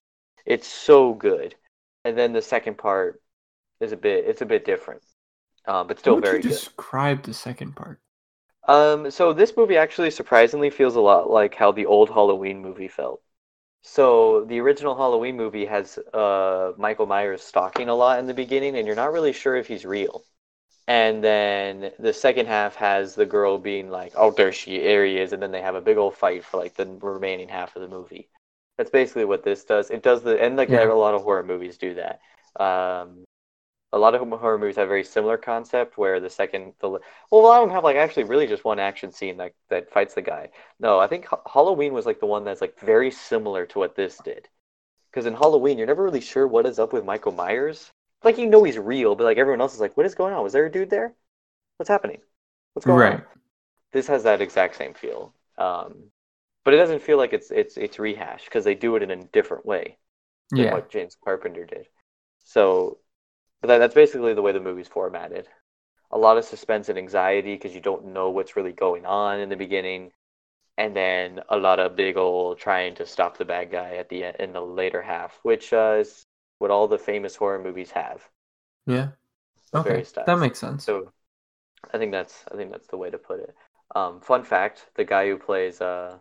It's 0.45 0.67
so 0.67 1.13
good. 1.13 1.55
And 2.03 2.17
then 2.17 2.33
the 2.33 2.41
second 2.41 2.77
part 2.77 3.21
is 3.81 3.91
a 3.93 3.97
bit 3.97 4.25
it's 4.25 4.41
a 4.41 4.45
bit 4.47 4.65
different, 4.65 5.03
uh, 5.67 5.83
but 5.85 5.99
still 5.99 6.15
How 6.15 6.17
would 6.17 6.29
very 6.29 6.41
you 6.43 6.43
good. 6.43 6.63
describe 6.67 7.23
the 7.23 7.33
second 7.33 7.73
part? 7.77 8.01
Um, 8.67 9.09
so 9.11 9.33
this 9.33 9.57
movie 9.57 9.77
actually 9.77 10.11
surprisingly 10.11 10.69
feels 10.69 10.95
a 10.95 11.01
lot 11.01 11.29
like 11.29 11.55
how 11.55 11.71
the 11.71 11.85
old 11.85 12.09
Halloween 12.09 12.61
movie 12.61 12.87
felt. 12.87 13.21
So 13.83 14.45
the 14.45 14.59
original 14.61 14.95
Halloween 14.95 15.37
movie 15.37 15.65
has 15.67 15.97
uh, 16.13 16.73
Michael 16.77 17.07
Myers 17.07 17.43
stalking 17.43 17.89
a 17.89 17.95
lot 17.95 18.19
in 18.19 18.27
the 18.27 18.33
beginning, 18.35 18.77
and 18.77 18.87
you're 18.87 18.95
not 18.97 19.13
really 19.13 19.33
sure 19.33 19.55
if 19.57 19.67
he's 19.67 19.85
real. 19.85 20.23
And 20.87 21.23
then 21.23 21.91
the 21.99 22.13
second 22.13 22.47
half 22.47 22.75
has 22.77 23.15
the 23.15 23.25
girl 23.27 23.57
being 23.59 23.89
like, 23.91 24.13
"Oh, 24.15 24.31
there 24.31 24.53
she, 24.53 24.79
there 24.79 25.05
he 25.05 25.19
is," 25.19 25.33
and 25.33 25.41
then 25.43 25.51
they 25.51 25.61
have 25.61 25.75
a 25.75 25.81
big 25.81 25.97
old 25.97 26.15
fight 26.15 26.45
for 26.45 26.57
like 26.57 26.75
the 26.75 26.85
remaining 26.87 27.49
half 27.49 27.75
of 27.75 27.81
the 27.83 27.89
movie. 27.89 28.29
That's 28.79 28.91
basically 28.91 29.25
what 29.25 29.43
this 29.43 29.65
does. 29.65 29.91
It 29.91 30.03
does 30.03 30.23
the 30.23 30.41
and 30.41 30.57
like 30.57 30.71
Yeah. 30.71 30.89
a 30.89 30.93
lot 30.95 31.13
of 31.15 31.23
horror 31.23 31.43
movies 31.43 31.77
do 31.77 31.95
that. 31.95 32.21
Um, 32.59 33.25
a 33.93 33.99
lot 33.99 34.15
of 34.15 34.21
horror 34.29 34.57
movies 34.59 34.77
have 34.77 34.87
a 34.87 34.89
very 34.89 35.03
similar 35.03 35.37
concept 35.37 35.97
where 35.97 36.19
the 36.21 36.29
second 36.31 36.73
the 36.79 36.89
well, 36.89 37.01
a 37.33 37.35
lot 37.35 37.61
of 37.63 37.67
them 37.69 37.75
have 37.75 37.83
like 37.85 37.97
actually 37.97 38.25
really 38.25 38.47
just 38.47 38.65
one 38.65 38.79
action 38.79 39.11
scene 39.11 39.37
that 39.37 39.53
that 39.69 39.91
fights 39.91 40.15
the 40.15 40.23
guy. 40.23 40.51
No, 40.79 40.99
I 40.99 41.07
think 41.07 41.25
Ha- 41.27 41.41
Halloween 41.53 41.93
was 41.93 42.07
like 42.07 42.21
the 42.21 42.27
one 42.27 42.45
that's 42.45 42.61
like 42.61 42.79
very 42.79 43.11
similar 43.11 43.67
to 43.67 43.79
what 43.79 43.95
this 43.95 44.19
did. 44.19 44.49
Because 45.11 45.27
in 45.27 45.35
Halloween, 45.35 45.77
you're 45.79 45.87
never 45.87 46.03
really 46.03 46.21
sure 46.21 46.47
what 46.47 46.67
is 46.67 46.79
up 46.79 46.93
with 46.93 47.05
Michael 47.05 47.33
Myers. 47.33 47.91
Like 48.23 48.37
you 48.39 48.47
know 48.47 48.63
he's 48.63 48.79
real, 48.79 49.15
but 49.15 49.25
like 49.25 49.37
everyone 49.39 49.61
else 49.61 49.75
is 49.75 49.81
like, 49.81 49.97
what 49.97 50.07
is 50.07 50.15
going 50.15 50.33
on? 50.35 50.43
Was 50.43 50.53
there 50.53 50.67
a 50.67 50.71
dude 50.71 50.89
there? 50.91 51.15
What's 51.77 51.89
happening? 51.89 52.21
What's 52.73 52.85
going 52.87 53.01
Right. 53.01 53.13
on? 53.13 53.23
This 53.91 54.07
has 54.07 54.23
that 54.23 54.41
exact 54.41 54.75
same 54.77 54.93
feel, 54.95 55.33
um, 55.57 56.11
but 56.69 56.75
it 56.75 56.77
doesn't 56.77 57.01
feel 57.01 57.17
like 57.17 57.33
it's 57.33 57.49
it's 57.49 57.77
it's 57.77 57.97
rehashed 57.97 58.45
because 58.45 58.63
they 58.63 58.75
do 58.75 58.95
it 58.95 59.01
in 59.01 59.09
a 59.11 59.23
different 59.25 59.65
way 59.65 59.97
than 60.55 60.67
Yeah. 60.67 60.71
what 60.75 60.91
James 60.91 61.17
Carpenter 61.25 61.65
did. 61.65 61.87
So, 62.45 62.99
but 63.61 63.69
that, 63.69 63.79
that's 63.79 63.95
basically 63.95 64.35
the 64.35 64.43
way 64.43 64.53
the 64.53 64.59
movie's 64.59 64.87
formatted. 64.87 65.47
A 66.11 66.17
lot 66.19 66.37
of 66.37 66.45
suspense 66.45 66.89
and 66.89 66.97
anxiety 66.99 67.55
because 67.55 67.75
you 67.75 67.81
don't 67.81 68.13
know 68.13 68.29
what's 68.29 68.55
really 68.55 68.73
going 68.73 69.05
on 69.07 69.39
in 69.39 69.49
the 69.49 69.57
beginning, 69.57 70.11
and 70.77 70.95
then 70.95 71.41
a 71.49 71.57
lot 71.57 71.79
of 71.79 71.95
big 71.95 72.17
old 72.17 72.59
trying 72.59 72.95
to 72.97 73.07
stop 73.07 73.37
the 73.37 73.45
bad 73.45 73.71
guy 73.71 73.97
at 73.97 74.09
the 74.09 74.25
end 74.25 74.37
in 74.39 74.53
the 74.53 74.61
later 74.61 75.01
half, 75.01 75.39
which 75.43 75.73
uh, 75.73 75.97
is 75.99 76.27
what 76.59 76.71
all 76.71 76.87
the 76.87 76.99
famous 76.99 77.35
horror 77.35 77.59
movies 77.59 77.91
have. 77.91 78.29
Yeah. 78.85 79.11
Okay. 79.73 80.05
That 80.25 80.39
makes 80.39 80.59
sense. 80.59 80.85
So, 80.85 81.11
I 81.93 81.97
think 81.97 82.11
that's 82.11 82.45
I 82.51 82.57
think 82.57 82.71
that's 82.71 82.87
the 82.87 82.97
way 82.97 83.09
to 83.11 83.19
put 83.19 83.39
it. 83.41 83.55
Um, 83.95 84.21
fun 84.21 84.43
fact: 84.43 84.87
the 84.95 85.05
guy 85.05 85.27
who 85.27 85.37
plays 85.37 85.81
uh, 85.81 86.19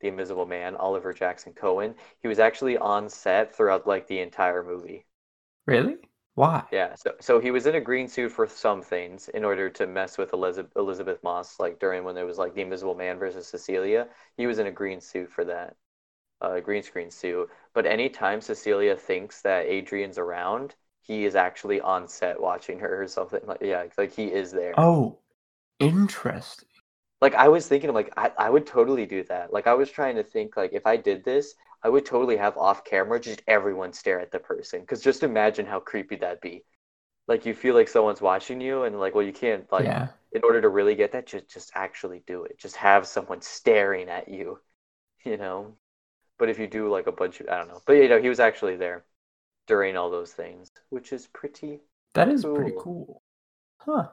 the 0.00 0.08
Invisible 0.08 0.46
Man, 0.46 0.76
Oliver 0.76 1.12
Jackson 1.12 1.52
Cohen, 1.54 1.94
he 2.22 2.28
was 2.28 2.38
actually 2.38 2.78
on 2.78 3.08
set 3.08 3.54
throughout 3.54 3.86
like 3.86 4.06
the 4.06 4.20
entire 4.20 4.62
movie. 4.62 5.06
Really? 5.66 5.98
Why? 6.34 6.64
Yeah, 6.70 6.94
so 6.94 7.14
so 7.20 7.40
he 7.40 7.50
was 7.50 7.66
in 7.66 7.74
a 7.76 7.80
green 7.80 8.06
suit 8.08 8.30
for 8.32 8.46
some 8.46 8.80
things 8.82 9.28
in 9.28 9.44
order 9.44 9.68
to 9.70 9.86
mess 9.86 10.16
with 10.18 10.32
Elizabeth 10.32 10.72
Elisabeth 10.76 11.20
Moss, 11.24 11.58
like 11.60 11.78
during 11.80 12.04
when 12.04 12.14
there 12.14 12.26
was 12.26 12.38
like 12.38 12.54
the 12.54 12.60
Invisible 12.62 12.94
Man 12.94 13.18
versus 13.18 13.46
Cecilia. 13.48 14.08
He 14.36 14.46
was 14.46 14.58
in 14.60 14.66
a 14.68 14.72
green 14.72 15.00
suit 15.00 15.30
for 15.32 15.44
that, 15.44 15.76
uh, 16.40 16.60
green 16.60 16.82
screen 16.84 17.10
suit. 17.10 17.50
But 17.74 17.86
anytime 17.86 18.40
Cecilia 18.42 18.96
thinks 18.96 19.42
that 19.42 19.66
Adrian's 19.66 20.18
around, 20.18 20.76
he 21.02 21.24
is 21.26 21.36
actually 21.36 21.80
on 21.80 22.08
set 22.08 22.40
watching 22.40 22.80
her 22.80 23.02
or 23.02 23.08
something. 23.08 23.40
Like 23.46 23.62
yeah, 23.62 23.86
like 23.98 24.12
he 24.14 24.26
is 24.32 24.52
there. 24.52 24.78
Oh, 24.78 25.18
interesting. 25.80 26.65
Like 27.20 27.34
I 27.34 27.48
was 27.48 27.66
thinking, 27.66 27.92
like 27.92 28.12
I, 28.16 28.30
I 28.38 28.50
would 28.50 28.66
totally 28.66 29.06
do 29.06 29.22
that. 29.24 29.52
Like 29.52 29.66
I 29.66 29.74
was 29.74 29.90
trying 29.90 30.16
to 30.16 30.22
think, 30.24 30.56
like 30.56 30.72
if 30.72 30.86
I 30.86 30.96
did 30.96 31.24
this, 31.24 31.54
I 31.82 31.88
would 31.88 32.04
totally 32.06 32.36
have 32.36 32.56
off 32.58 32.84
camera 32.84 33.20
just 33.20 33.42
everyone 33.46 33.92
stare 33.92 34.20
at 34.20 34.30
the 34.32 34.38
person. 34.38 34.80
Because 34.80 35.02
just 35.02 35.22
imagine 35.22 35.66
how 35.66 35.80
creepy 35.80 36.16
that'd 36.16 36.40
be. 36.40 36.64
Like 37.28 37.46
you 37.46 37.54
feel 37.54 37.74
like 37.74 37.88
someone's 37.88 38.20
watching 38.22 38.60
you, 38.60 38.84
and 38.84 38.98
like, 39.00 39.14
well, 39.14 39.24
you 39.26 39.32
can't 39.32 39.70
like 39.72 39.84
yeah. 39.84 40.08
in 40.32 40.42
order 40.44 40.60
to 40.62 40.68
really 40.68 40.94
get 40.96 41.12
that, 41.12 41.26
just 41.26 41.48
just 41.48 41.72
actually 41.74 42.22
do 42.26 42.44
it. 42.44 42.58
Just 42.58 42.76
have 42.76 43.06
someone 43.06 43.42
staring 43.42 44.08
at 44.08 44.28
you, 44.28 44.60
you 45.24 45.36
know. 45.36 45.76
But 46.38 46.50
if 46.50 46.58
you 46.58 46.66
do 46.66 46.90
like 46.90 47.06
a 47.08 47.12
bunch 47.12 47.40
of, 47.40 47.48
I 47.48 47.58
don't 47.58 47.68
know. 47.68 47.82
But 47.86 47.94
you 47.94 48.08
know, 48.08 48.20
he 48.20 48.28
was 48.28 48.40
actually 48.40 48.76
there 48.76 49.04
during 49.66 49.96
all 49.96 50.10
those 50.10 50.32
things, 50.32 50.70
which 50.90 51.12
is 51.12 51.26
pretty 51.28 51.80
That 52.14 52.28
is 52.28 52.44
pretty 52.44 52.72
Cool. 52.72 52.82
cool. 52.82 53.22
Huh. 53.78 54.08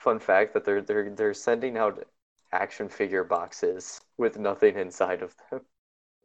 Fun 0.00 0.18
fact 0.18 0.52
that 0.54 0.64
they're 0.64 0.82
they're 0.82 1.10
they're 1.14 1.34
sending 1.34 1.76
out 1.78 2.04
action 2.52 2.88
figure 2.88 3.22
boxes 3.24 4.00
with 4.18 4.36
nothing 4.38 4.76
inside 4.76 5.22
of 5.22 5.36
them. 5.50 5.64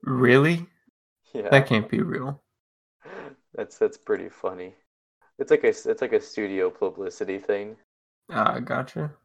Really? 0.03 0.67
Yeah, 1.33 1.51
That 1.51 1.67
can't 1.67 1.89
be 1.89 2.01
real. 2.01 2.41
that's 3.53 3.77
that's 3.77 3.97
pretty 3.97 4.29
funny. 4.29 4.75
It's 5.39 5.51
like 5.51 5.63
a 5.63 5.69
it's 5.69 6.01
like 6.01 6.13
a 6.13 6.21
studio 6.21 6.69
publicity 6.69 7.39
thing. 7.39 7.77
Ah, 8.29 8.59
gotcha. 8.59 9.17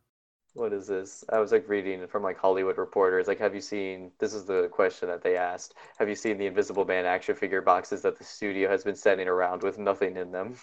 What 0.54 0.72
is 0.72 0.86
this? 0.86 1.24
I 1.28 1.40
was 1.40 1.50
like 1.50 1.68
reading 1.68 2.06
from 2.06 2.22
like 2.22 2.38
Hollywood 2.38 2.78
Reporters. 2.78 3.26
Like, 3.26 3.40
have 3.40 3.52
you 3.54 3.60
seen? 3.60 4.12
This 4.20 4.32
is 4.32 4.44
the 4.44 4.68
question 4.68 5.08
that 5.08 5.22
they 5.22 5.36
asked. 5.36 5.74
Have 5.98 6.08
you 6.08 6.14
seen 6.14 6.38
the 6.38 6.46
Invisible 6.46 6.84
Man 6.84 7.04
action 7.04 7.34
figure 7.34 7.60
boxes 7.62 8.02
that 8.02 8.16
the 8.16 8.22
studio 8.24 8.68
has 8.68 8.84
been 8.84 8.94
sending 8.96 9.26
around 9.28 9.62
with 9.64 9.78
nothing 9.78 10.16
in 10.16 10.30
them? 10.30 10.56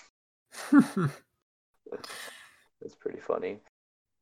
It's 2.82 2.96
pretty 2.96 3.20
funny. 3.20 3.60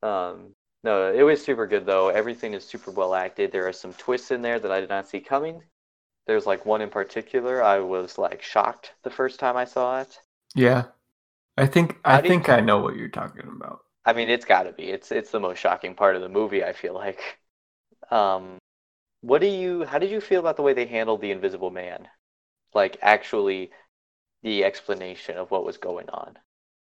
Um, 0.06 0.54
no, 0.84 1.12
it 1.12 1.24
was 1.24 1.44
super 1.44 1.68
good 1.68 1.86
though. 1.86 2.10
Everything 2.10 2.54
is 2.54 2.64
super 2.66 2.92
well 2.92 3.16
acted. 3.16 3.52
There 3.52 3.68
are 3.68 3.74
some 3.74 3.94
twists 3.94 4.32
in 4.32 4.42
there 4.42 4.60
that 4.60 4.72
I 4.72 4.80
did 4.80 4.90
not 4.90 5.08
see 5.08 5.20
coming. 5.20 5.64
There's 6.28 6.46
like 6.46 6.66
one 6.66 6.82
in 6.82 6.90
particular 6.92 7.64
I 7.64 7.80
was 7.80 8.18
like 8.18 8.42
shocked 8.44 8.94
the 9.04 9.10
first 9.10 9.40
time 9.40 9.58
I 9.58 9.66
saw 9.66 10.02
it. 10.02 10.20
yeah. 10.56 10.86
I 11.58 11.66
think 11.68 11.98
I 12.06 12.22
think 12.22 12.50
I 12.50 12.62
know 12.62 12.80
what 12.80 12.96
you're 12.96 13.10
talking 13.10 13.48
about. 13.48 13.82
I 14.06 14.14
mean, 14.14 14.30
it's 14.30 14.46
got 14.46 14.64
to 14.64 14.72
be. 14.72 14.86
It's 14.90 15.12
it's 15.12 15.32
the 15.32 15.40
most 15.40 15.60
shocking 15.60 15.96
part 15.96 16.16
of 16.16 16.22
the 16.22 16.30
movie. 16.30 16.64
I 16.64 16.74
feel 16.74 16.94
like. 16.94 17.40
Um, 18.12 18.60
what 19.22 19.42
do 19.42 19.48
you? 19.48 19.86
How 19.86 20.00
did 20.00 20.12
you 20.12 20.22
feel 20.22 20.40
about 20.40 20.58
the 20.58 20.64
way 20.64 20.74
they 20.74 20.86
handled 20.88 21.22
the 21.22 21.32
Invisible 21.32 21.72
Man? 21.72 22.08
Like 22.74 22.98
actually, 23.02 23.72
the 24.44 24.64
explanation 24.66 25.38
of 25.38 25.52
what 25.52 25.66
was 25.66 25.78
going 25.78 26.10
on. 26.10 26.40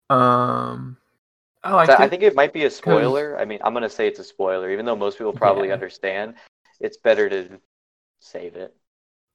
Um 0.09 0.97
I 1.64 1.86
So. 1.86 1.93
I 1.93 2.07
think 2.09 2.24
it 2.24 2.36
might 2.36 2.53
be 2.53 2.66
a 2.66 2.72
spoiler. 2.72 3.39
I 3.39 3.45
mean, 3.45 3.59
I'm 3.64 3.74
gonna 3.74 3.89
say 3.89 4.07
it's 4.07 4.20
a 4.20 4.24
spoiler, 4.24 4.72
even 4.72 4.86
though 4.86 4.95
most 4.95 5.18
people 5.18 5.34
probably 5.34 5.68
Yeah. 5.68 5.76
understand. 5.76 6.36
It's 6.80 6.97
better 6.97 7.30
to 7.30 7.59
save 8.20 8.55
it. 8.55 8.76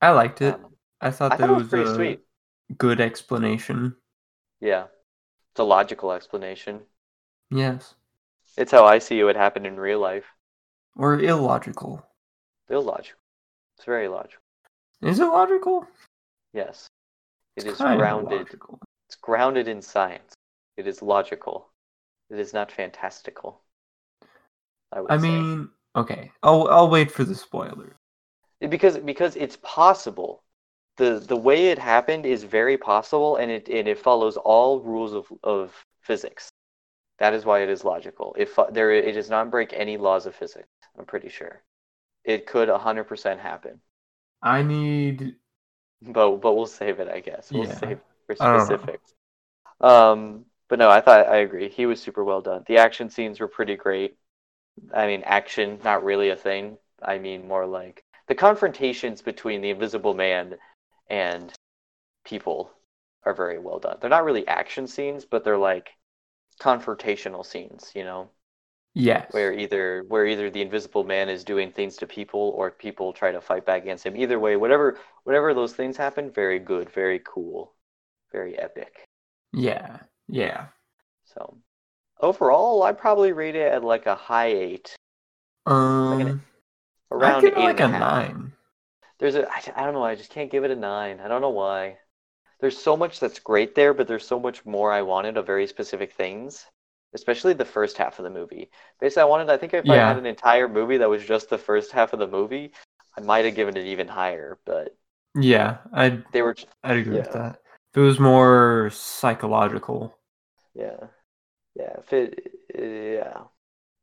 I 0.03 0.11
liked 0.11 0.43
it. 0.43 0.55
Um, 0.55 0.74
I 1.01 1.11
thought 1.11 1.33
I 1.33 1.37
that 1.37 1.47
thought 1.47 1.55
was 1.55 1.62
was 1.64 1.70
pretty 1.70 1.91
a 1.91 1.95
sweet. 1.95 2.20
good 2.79 3.01
explanation. 3.01 3.97
Yeah, 4.61 4.87
it's 5.53 5.61
a 5.61 5.64
logical 5.64 6.12
explanation. 6.12 6.83
Yes. 7.51 7.95
It's 8.57 8.72
how 8.72 8.85
I 8.85 8.99
see 8.99 9.20
it 9.20 9.24
would 9.24 9.37
happen 9.37 9.66
in 9.66 9.79
real 9.79 10.01
life. 10.01 10.24
Or 10.97 11.20
illogical. 11.20 12.07
Illogical. 12.68 13.20
It's 13.77 13.85
very 13.85 14.09
logical. 14.09 14.43
Is 15.03 15.20
it 15.20 15.27
logical? 15.27 15.87
Yes, 16.53 16.89
it 17.57 17.66
It's 17.66 17.74
is 17.74 17.79
grounded. 17.79 18.49
It's 19.09 19.16
grounded 19.16 19.68
in 19.68 19.83
science. 19.83 20.35
It 20.77 20.87
is 20.87 21.03
logical. 21.03 21.70
It 22.31 22.39
is 22.39 22.53
not 22.53 22.70
fantastical. 22.70 23.64
I 24.93 25.01
would 25.01 25.12
I 25.12 25.16
mean, 25.18 25.70
okay. 25.97 26.31
I'll 26.43 26.68
I'll 26.68 26.89
wait 26.91 27.11
for 27.11 27.24
the 27.24 27.35
spoiler. 27.35 27.97
because 28.68 28.99
because 28.99 29.37
it's 29.37 29.57
possible. 29.62 30.43
The 30.97 31.18
the 31.20 31.37
way 31.37 31.68
it 31.68 31.79
happened 31.79 32.24
is 32.27 32.45
very 32.45 32.79
possible 32.79 33.37
and 33.37 33.51
it 33.51 33.68
and 33.68 33.87
it 33.89 33.99
follows 33.99 34.37
all 34.37 34.81
rules 34.81 35.12
of, 35.12 35.27
of 35.43 35.74
physics. 36.03 36.51
That 37.18 37.35
is 37.35 37.45
why 37.47 37.62
it 37.62 37.70
is 37.70 37.85
logical. 37.85 38.35
If 38.39 38.59
there 38.72 38.93
it 38.93 39.12
does 39.14 39.31
not 39.31 39.51
break 39.51 39.72
any 39.74 39.97
laws 39.99 40.27
of 40.27 40.35
physics, 40.37 40.68
I'm 40.99 41.07
pretty 41.07 41.31
sure. 41.31 41.62
It 42.24 42.47
could 42.47 42.68
100% 42.70 43.41
happen. 43.41 43.81
I 44.43 44.62
need 44.62 45.37
But 46.03 46.37
but 46.39 46.55
we'll 46.55 46.66
save 46.66 47.01
it, 47.01 47.09
I 47.09 47.20
guess. 47.20 47.53
We'll 47.55 47.64
Yeah. 47.64 47.66
save 47.66 48.01
for 48.27 48.35
specifics. 48.37 49.14
Um 49.81 50.47
but 50.68 50.78
no, 50.78 50.90
I 50.90 51.00
thought 51.00 51.26
I 51.26 51.38
agree. 51.38 51.68
He 51.68 51.86
was 51.86 52.00
super 52.00 52.24
well 52.24 52.40
done. 52.40 52.64
The 52.66 52.78
action 52.78 53.10
scenes 53.10 53.40
were 53.40 53.48
pretty 53.48 53.76
great. 53.76 54.16
I 54.94 55.06
mean, 55.06 55.22
action 55.24 55.78
not 55.84 56.04
really 56.04 56.30
a 56.30 56.36
thing. 56.36 56.78
I 57.02 57.18
mean 57.18 57.46
more 57.46 57.66
like 57.66 58.02
the 58.28 58.34
confrontations 58.34 59.22
between 59.22 59.60
the 59.60 59.70
invisible 59.70 60.14
man 60.14 60.56
and 61.08 61.52
people 62.24 62.70
are 63.24 63.34
very 63.34 63.58
well 63.58 63.78
done. 63.78 63.98
They're 64.00 64.10
not 64.10 64.24
really 64.24 64.46
action 64.46 64.86
scenes, 64.86 65.24
but 65.24 65.44
they're 65.44 65.58
like 65.58 65.90
confrontational 66.60 67.44
scenes, 67.44 67.92
you 67.94 68.04
know, 68.04 68.30
yes. 68.94 69.32
where 69.32 69.52
either 69.52 70.04
where 70.08 70.26
either 70.26 70.50
the 70.50 70.62
invisible 70.62 71.04
man 71.04 71.28
is 71.28 71.44
doing 71.44 71.70
things 71.70 71.96
to 71.96 72.06
people 72.06 72.52
or 72.56 72.70
people 72.70 73.12
try 73.12 73.32
to 73.32 73.40
fight 73.40 73.66
back 73.66 73.82
against 73.82 74.04
him. 74.04 74.16
Either 74.16 74.38
way, 74.38 74.56
whatever 74.56 74.98
whatever 75.24 75.54
those 75.54 75.74
things 75.74 75.96
happen, 75.96 76.30
very 76.30 76.58
good, 76.58 76.90
very 76.90 77.20
cool, 77.24 77.74
very 78.32 78.58
epic. 78.58 79.06
Yeah. 79.52 79.98
Yeah. 80.29 80.68
So 81.24 81.59
overall, 82.20 82.83
I'd 82.85 82.99
probably 82.99 83.33
rate 83.33 83.57
it 83.57 83.72
at 83.72 83.85
like 83.85 84.07
a 84.07 84.14
high 84.14 84.49
eight, 84.49 84.97
Um 85.66 86.20
an- 86.20 86.41
I 87.11 87.14
around 87.14 87.41
give 87.43 87.53
it 87.55 87.59
eight 87.59 87.64
like 87.64 87.81
a 87.81 87.89
half. 87.89 88.01
nine. 88.01 88.53
There's 89.18 89.35
a 89.35 89.47
I, 89.51 89.62
I 89.77 89.85
don't 89.85 89.95
know. 89.95 90.05
I 90.05 90.14
just 90.14 90.31
can't 90.31 90.51
give 90.51 90.64
it 90.64 90.70
a 90.70 90.77
nine. 90.77 91.20
I 91.20 91.29
don't 91.29 91.41
know 91.43 91.51
why. 91.51 91.99
there's 92.61 92.79
so 92.79 92.97
much 92.97 93.20
that's 93.20 93.41
great 93.41 93.74
there, 93.74 93.95
but 93.95 94.09
there's 94.09 94.27
so 94.27 94.41
much 94.41 94.64
more 94.66 94.93
I 94.93 95.03
wanted 95.03 95.37
of 95.39 95.47
very 95.47 95.66
specific 95.66 96.12
things, 96.14 96.66
especially 97.14 97.55
the 97.55 97.64
first 97.64 97.99
half 97.99 98.18
of 98.18 98.24
the 98.24 98.31
movie. 98.31 98.70
Basically, 99.01 99.22
I 99.22 99.27
wanted, 99.27 99.51
I 99.51 99.59
think 99.59 99.74
if 99.74 99.91
I 99.91 99.99
had 99.99 100.18
an 100.18 100.27
entire 100.27 100.68
movie 100.68 100.99
that 100.99 101.09
was 101.11 101.24
just 101.24 101.51
the 101.51 101.59
first 101.59 101.93
half 101.93 102.12
of 102.14 102.18
the 102.20 102.27
movie, 102.29 102.72
I 103.18 103.22
might 103.22 103.45
have 103.47 103.55
given 103.57 103.77
it 103.77 103.87
even 103.87 104.09
higher, 104.09 104.59
but 104.66 104.97
Yeah, 105.39 105.79
I'd 105.93 106.24
they 106.33 106.43
were, 106.43 106.57
I'd 106.83 106.97
agree 106.99 107.16
with 107.18 107.33
that. 107.33 107.61
If 107.97 108.01
it 108.01 108.05
was 108.05 108.20
more 108.20 108.90
psychological. 108.92 110.18
yeah, 110.74 111.07
yeah, 111.74 111.94
if 111.97 112.12
it, 112.12 112.53
yeah. 112.78 113.44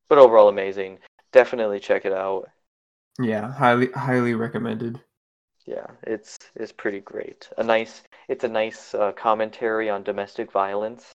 But 0.10 0.18
overall, 0.18 0.50
amazing. 0.50 0.98
Definitely 1.32 1.80
check 1.80 2.04
it 2.04 2.12
out. 2.12 2.50
Yeah, 3.22 3.54
highly 3.54 3.92
highly 3.92 4.34
recommended. 4.34 5.00
Yeah, 5.68 5.86
it's 6.08 6.40
it's 6.56 6.72
pretty 6.72 7.02
great. 7.02 7.48
A 7.60 7.64
nice, 7.64 8.02
it's 8.28 8.44
a 8.44 8.48
nice 8.48 8.96
uh, 8.96 9.12
commentary 9.12 9.92
on 9.92 10.02
domestic 10.02 10.52
violence. 10.52 11.12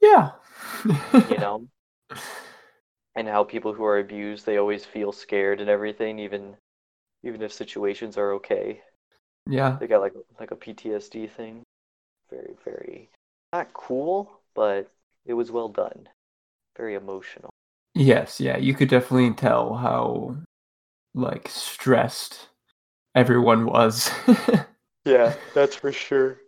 Yeah. 0.00 0.30
you 0.84 1.38
know 1.38 1.66
and 3.16 3.26
how 3.26 3.42
people 3.42 3.72
who 3.72 3.82
are 3.84 3.98
abused 3.98 4.46
they 4.46 4.58
always 4.58 4.84
feel 4.84 5.10
scared 5.10 5.60
and 5.60 5.68
everything 5.68 6.20
even 6.20 6.56
even 7.24 7.42
if 7.42 7.52
situations 7.52 8.16
are 8.16 8.34
okay 8.34 8.82
yeah. 9.48 9.76
they 9.80 9.88
got 9.88 10.00
like 10.00 10.12
like 10.38 10.52
a 10.52 10.56
ptsd 10.56 11.28
thing 11.30 11.64
very 12.34 12.54
very 12.64 13.10
not 13.52 13.72
cool 13.72 14.40
but 14.54 14.90
it 15.26 15.34
was 15.34 15.50
well 15.50 15.68
done. 15.68 16.08
Very 16.76 16.94
emotional. 16.94 17.50
Yes, 17.94 18.40
yeah, 18.40 18.56
you 18.56 18.74
could 18.74 18.88
definitely 18.88 19.32
tell 19.32 19.74
how 19.74 20.36
like 21.14 21.48
stressed 21.48 22.48
everyone 23.14 23.66
was. 23.66 24.10
yeah 25.04 25.34
that's 25.54 25.76
for 25.76 25.92
sure. 25.92 26.38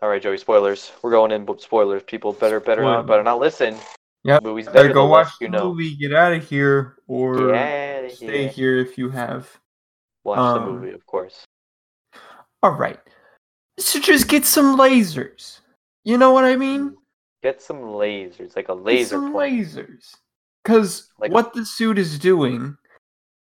All 0.00 0.08
right 0.08 0.22
joey 0.22 0.38
spoilers. 0.38 0.92
We're 1.02 1.10
going 1.10 1.32
in 1.32 1.46
spoilers 1.58 2.02
people 2.04 2.32
better 2.32 2.60
better 2.60 2.82
not 2.82 3.06
better 3.06 3.22
not 3.22 3.38
listen. 3.38 3.76
Yeah, 4.24 4.38
movies 4.42 4.66
Better 4.66 4.84
better 4.84 4.94
go 4.94 5.06
watch 5.06 5.38
the 5.40 5.46
you 5.46 5.50
know. 5.50 5.72
movie, 5.72 5.96
get 5.96 6.14
out 6.14 6.32
of 6.32 6.48
here, 6.48 6.96
or 7.08 7.50
yeah 7.50 8.08
stay 8.08 8.46
here. 8.48 8.78
if 8.78 8.96
you 8.96 9.10
have. 9.10 9.48
watch 10.24 10.38
Um, 10.38 10.64
the 10.64 10.70
movie 10.70 10.92
of 10.92 11.04
course. 11.06 11.44
All 12.62 12.72
right. 12.72 13.00
So 13.78 14.00
just 14.00 14.28
get 14.28 14.44
some 14.44 14.76
lasers. 14.78 15.60
You 16.04 16.18
know 16.18 16.32
what 16.32 16.44
I 16.44 16.56
mean? 16.56 16.96
get 17.42 17.60
some 17.60 17.78
lasers 17.80 18.54
like 18.54 18.68
a 18.68 18.72
laser. 18.72 18.98
Get 19.02 19.08
some 19.08 19.32
pointer. 19.32 19.64
lasers. 19.64 20.14
Because 20.62 21.10
Like- 21.18 21.32
what 21.32 21.52
the 21.54 21.66
suit 21.66 21.98
is 21.98 22.16
doing 22.18 22.76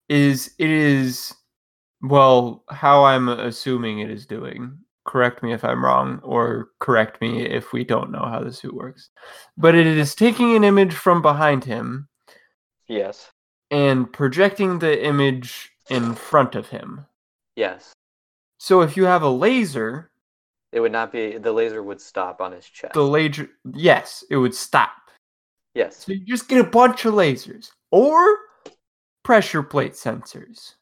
is 0.07 0.53
it 0.57 0.69
is 0.69 1.33
well 2.01 2.63
how 2.69 3.03
I'm 3.03 3.27
assuming 3.27 3.99
it 3.99 4.09
is 4.09 4.25
doing. 4.25 4.77
Correct 5.05 5.43
me 5.43 5.51
if 5.53 5.65
I'm 5.65 5.83
wrong, 5.83 6.19
or 6.23 6.69
correct 6.79 7.19
me 7.19 7.43
if 7.45 7.73
we 7.73 7.83
don't 7.83 8.09
know 8.11 8.23
how 8.23 8.39
the 8.41 8.53
suit 8.53 8.73
works. 8.73 9.09
But 9.57 9.75
it 9.75 9.85
is 9.87 10.15
taking 10.15 10.55
an 10.55 10.63
image 10.63 10.93
from 10.93 11.21
behind 11.21 11.65
him 11.65 12.07
yes 12.87 13.31
and 13.71 14.11
projecting 14.13 14.79
the 14.79 15.03
image 15.05 15.71
in 15.89 16.15
front 16.15 16.55
of 16.55 16.69
him. 16.69 17.05
yes 17.57 17.91
So 18.59 18.79
if 18.81 18.95
you 18.95 19.03
have 19.05 19.23
a 19.23 19.29
laser, 19.29 20.09
It 20.71 20.79
would 20.79 20.91
not 20.91 21.11
be 21.11 21.37
the 21.37 21.51
laser 21.51 21.81
would 21.81 21.99
stop 22.01 22.41
on 22.41 22.51
his 22.51 22.65
chest. 22.65 22.93
the 22.93 23.01
laser 23.03 23.49
yes, 23.73 24.23
it 24.29 24.37
would 24.37 24.53
stop. 24.53 24.91
yes. 25.73 26.05
So 26.05 26.11
you 26.13 26.19
just 26.25 26.47
get 26.47 26.59
a 26.59 26.63
bunch 26.63 27.05
of 27.05 27.13
lasers 27.15 27.71
or 27.91 28.37
pressure 29.23 29.63
plate 29.63 29.93
sensors 29.93 30.75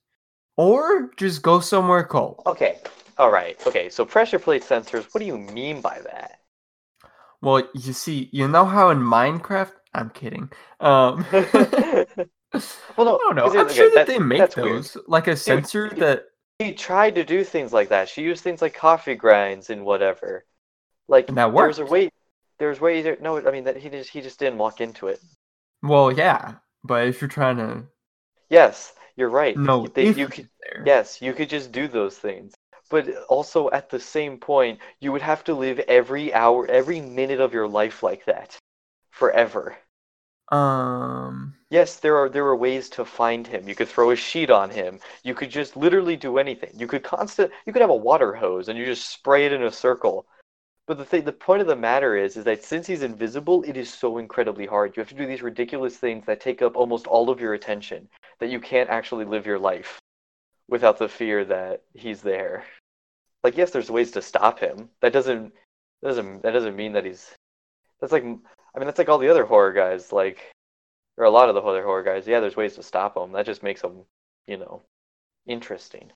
or 0.58 1.12
just 1.18 1.42
go 1.42 1.60
somewhere 1.60 2.04
cold. 2.04 2.42
Okay. 2.46 2.80
All 3.18 3.32
right. 3.32 3.58
Okay. 3.66 3.90
So 3.90 4.06
pressure 4.06 4.40
plate 4.40 4.64
sensors. 4.64 5.06
What 5.14 5.20
do 5.20 5.26
you 5.26 5.38
mean 5.38 5.82
by 5.82 6.00
that? 6.04 6.40
Well, 7.42 7.64
you 7.74 7.94
see, 7.94 8.30
you 8.32 8.48
know 8.48 8.66
how 8.66 8.90
in 8.90 9.00
Minecraft, 9.00 9.72
I'm 9.94 10.10
kidding. 10.10 10.50
Um 10.80 11.26
well, 11.32 11.46
no. 13.06 13.16
I 13.16 13.20
don't 13.20 13.36
know. 13.36 13.46
I'm 13.46 13.58
okay, 13.68 13.74
sure 13.76 13.92
that 13.96 14.08
they 14.08 14.20
make 14.20 14.40
that's 14.40 14.56
weird. 14.56 14.78
those 14.78 14.98
like 15.08 15.28
a 15.28 15.36
sensor 15.38 15.90
that 15.98 16.26
She 16.62 16.74
tried 16.74 17.16
to 17.16 17.24
do 17.24 17.44
things 17.44 17.74
like 17.74 17.90
that. 17.90 18.10
She 18.10 18.24
used 18.24 18.44
things 18.44 18.62
like 18.62 18.74
coffee 18.74 19.16
grinds 19.16 19.70
and 19.70 19.86
whatever. 19.86 20.46
Like 21.08 21.28
And 21.28 21.38
that 21.38 21.54
there 21.56 21.68
was 21.68 21.80
a 21.80 21.86
worked. 21.86 21.92
way. 21.92 22.10
There 22.60 22.70
was 22.70 22.80
ways. 22.82 23.06
No, 23.22 23.38
I 23.48 23.52
mean 23.52 23.66
that 23.66 23.78
he 23.78 23.90
just 23.90 24.10
he 24.10 24.22
just 24.22 24.40
didn't 24.40 24.58
walk 24.58 24.82
into 24.82 25.08
it. 25.08 25.22
well, 25.82 26.12
yeah, 26.12 26.56
but 26.84 27.08
if 27.08 27.22
you're 27.22 27.28
trying 27.30 27.58
to 27.58 27.88
Yes, 28.50 28.94
you're 29.16 29.30
right. 29.30 29.56
No, 29.58 29.88
They- 29.94 30.06
if 30.08 30.18
you 30.18 30.28
could 30.28 30.50
there. 30.62 30.84
Yes, 30.86 31.22
you 31.22 31.34
could 31.34 31.50
just 31.50 31.72
do 31.72 31.88
those 31.88 32.18
things. 32.18 32.54
But 32.90 33.10
also 33.30 33.70
at 33.72 33.90
the 33.90 34.00
same 34.00 34.40
point, 34.40 34.80
you 35.00 35.12
would 35.12 35.22
have 35.22 35.44
to 35.46 35.54
live 35.54 35.80
every 35.80 36.34
hour, 36.34 36.66
every 36.68 37.02
minute 37.02 37.40
of 37.42 37.54
your 37.54 37.68
life 37.68 38.04
like 38.04 38.26
that 38.26 38.58
forever. 39.12 39.78
Um 40.52 41.57
Yes, 41.70 41.98
there 42.00 42.16
are 42.16 42.30
there 42.30 42.46
are 42.46 42.56
ways 42.56 42.90
to 42.92 43.04
find 43.04 43.46
him. 43.46 43.68
You 43.68 43.76
could 43.76 43.90
throw 43.90 44.12
a 44.12 44.16
sheet 44.16 44.50
on 44.50 44.70
him. 44.70 45.00
You 45.24 45.36
could 45.36 45.50
just 45.50 45.76
literally 45.76 46.16
do 46.16 46.38
anything. 46.38 46.72
You 46.80 46.88
could 46.88 47.04
constant 47.04 47.52
you 47.66 47.74
could 47.74 47.82
have 47.82 47.90
a 47.90 47.96
water 47.96 48.34
hose 48.36 48.70
and 48.70 48.80
you 48.80 48.86
just 48.86 49.10
spray 49.10 49.46
it 49.46 49.52
in 49.54 49.64
a 49.64 49.72
circle. 49.72 50.26
But 50.86 50.98
the 50.98 51.06
thing 51.06 51.26
the 51.26 51.34
point 51.34 51.62
of 51.62 51.68
the 51.68 51.76
matter 51.76 52.16
is 52.16 52.38
is 52.38 52.46
that 52.46 52.64
since 52.64 52.88
he's 52.88 53.04
invisible, 53.04 53.64
it 53.64 53.76
is 53.76 53.94
so 53.94 54.18
incredibly 54.18 54.66
hard. 54.66 54.96
You 54.96 55.02
have 55.02 55.10
to 55.10 55.16
do 55.16 55.26
these 55.28 55.42
ridiculous 55.42 55.98
things 55.98 56.26
that 56.26 56.40
take 56.40 56.62
up 56.62 56.78
almost 56.78 57.06
all 57.08 57.30
of 57.30 57.42
your 57.42 57.54
attention 57.54 58.08
that 58.40 58.50
you 58.50 58.62
can't 58.62 58.90
actually 58.90 59.26
live 59.26 59.46
your 59.46 59.60
life 59.60 60.00
without 60.70 60.98
the 60.98 61.10
fear 61.10 61.44
that 61.46 61.84
he's 61.94 62.22
there. 62.22 62.64
Like 63.44 63.58
yes, 63.58 63.72
there's 63.72 63.92
ways 63.92 64.12
to 64.12 64.22
stop 64.22 64.60
him. 64.60 64.90
That 65.02 65.12
doesn't 65.14 65.54
that 66.02 66.08
doesn't 66.08 66.44
that 66.44 66.52
doesn't 66.52 66.78
mean 66.78 66.94
that 66.94 67.06
he's 67.06 67.36
that's 68.00 68.14
like 68.14 68.24
I 68.24 68.80
mean 68.80 68.86
that's 68.86 69.00
like 69.00 69.10
all 69.10 69.18
the 69.18 69.30
other 69.30 69.46
horror 69.46 69.74
guys 69.74 70.14
like 70.14 70.54
or 71.18 71.26
a 71.26 71.30
lot 71.32 71.50
of 71.50 71.56
the 71.56 71.62
other 71.62 71.84
horror 71.84 72.04
guys. 72.04 72.28
Yeah, 72.28 72.40
there's 72.40 72.56
ways 72.56 72.76
to 72.76 72.84
stop 72.84 73.16
them. 73.16 73.32
That 73.34 73.46
just 73.46 73.64
makes 73.64 73.82
them, 73.82 74.06
you 74.48 74.58
know, 74.58 74.84
interesting. 75.48 76.12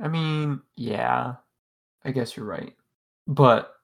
I 0.00 0.08
mean, 0.08 0.62
yeah. 0.76 1.36
I 2.04 2.12
guess 2.12 2.36
you're 2.36 2.46
right. 2.46 2.74
But 3.26 3.74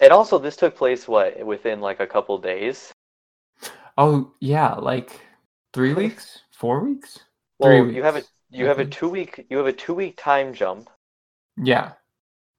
And 0.00 0.10
also, 0.12 0.38
this 0.38 0.56
took 0.56 0.74
place 0.74 1.06
what 1.06 1.44
within 1.44 1.80
like 1.82 2.00
a 2.00 2.06
couple 2.06 2.38
days. 2.38 2.94
oh, 3.98 4.32
yeah, 4.40 4.74
like 4.74 5.20
3 5.74 5.94
weeks? 5.94 6.42
4 6.52 6.80
weeks? 6.80 7.20
Well, 7.58 7.84
Three 7.84 7.96
you 7.96 8.02
have 8.02 8.16
a 8.16 8.18
weeks, 8.20 8.32
you 8.50 8.64
have 8.66 8.78
a 8.78 8.86
two 8.86 9.10
week 9.10 9.46
you 9.50 9.58
have 9.58 9.66
a 9.66 9.72
two 9.74 9.94
week 9.94 10.16
time 10.16 10.54
jump, 10.54 10.88
Yeah. 11.56 11.92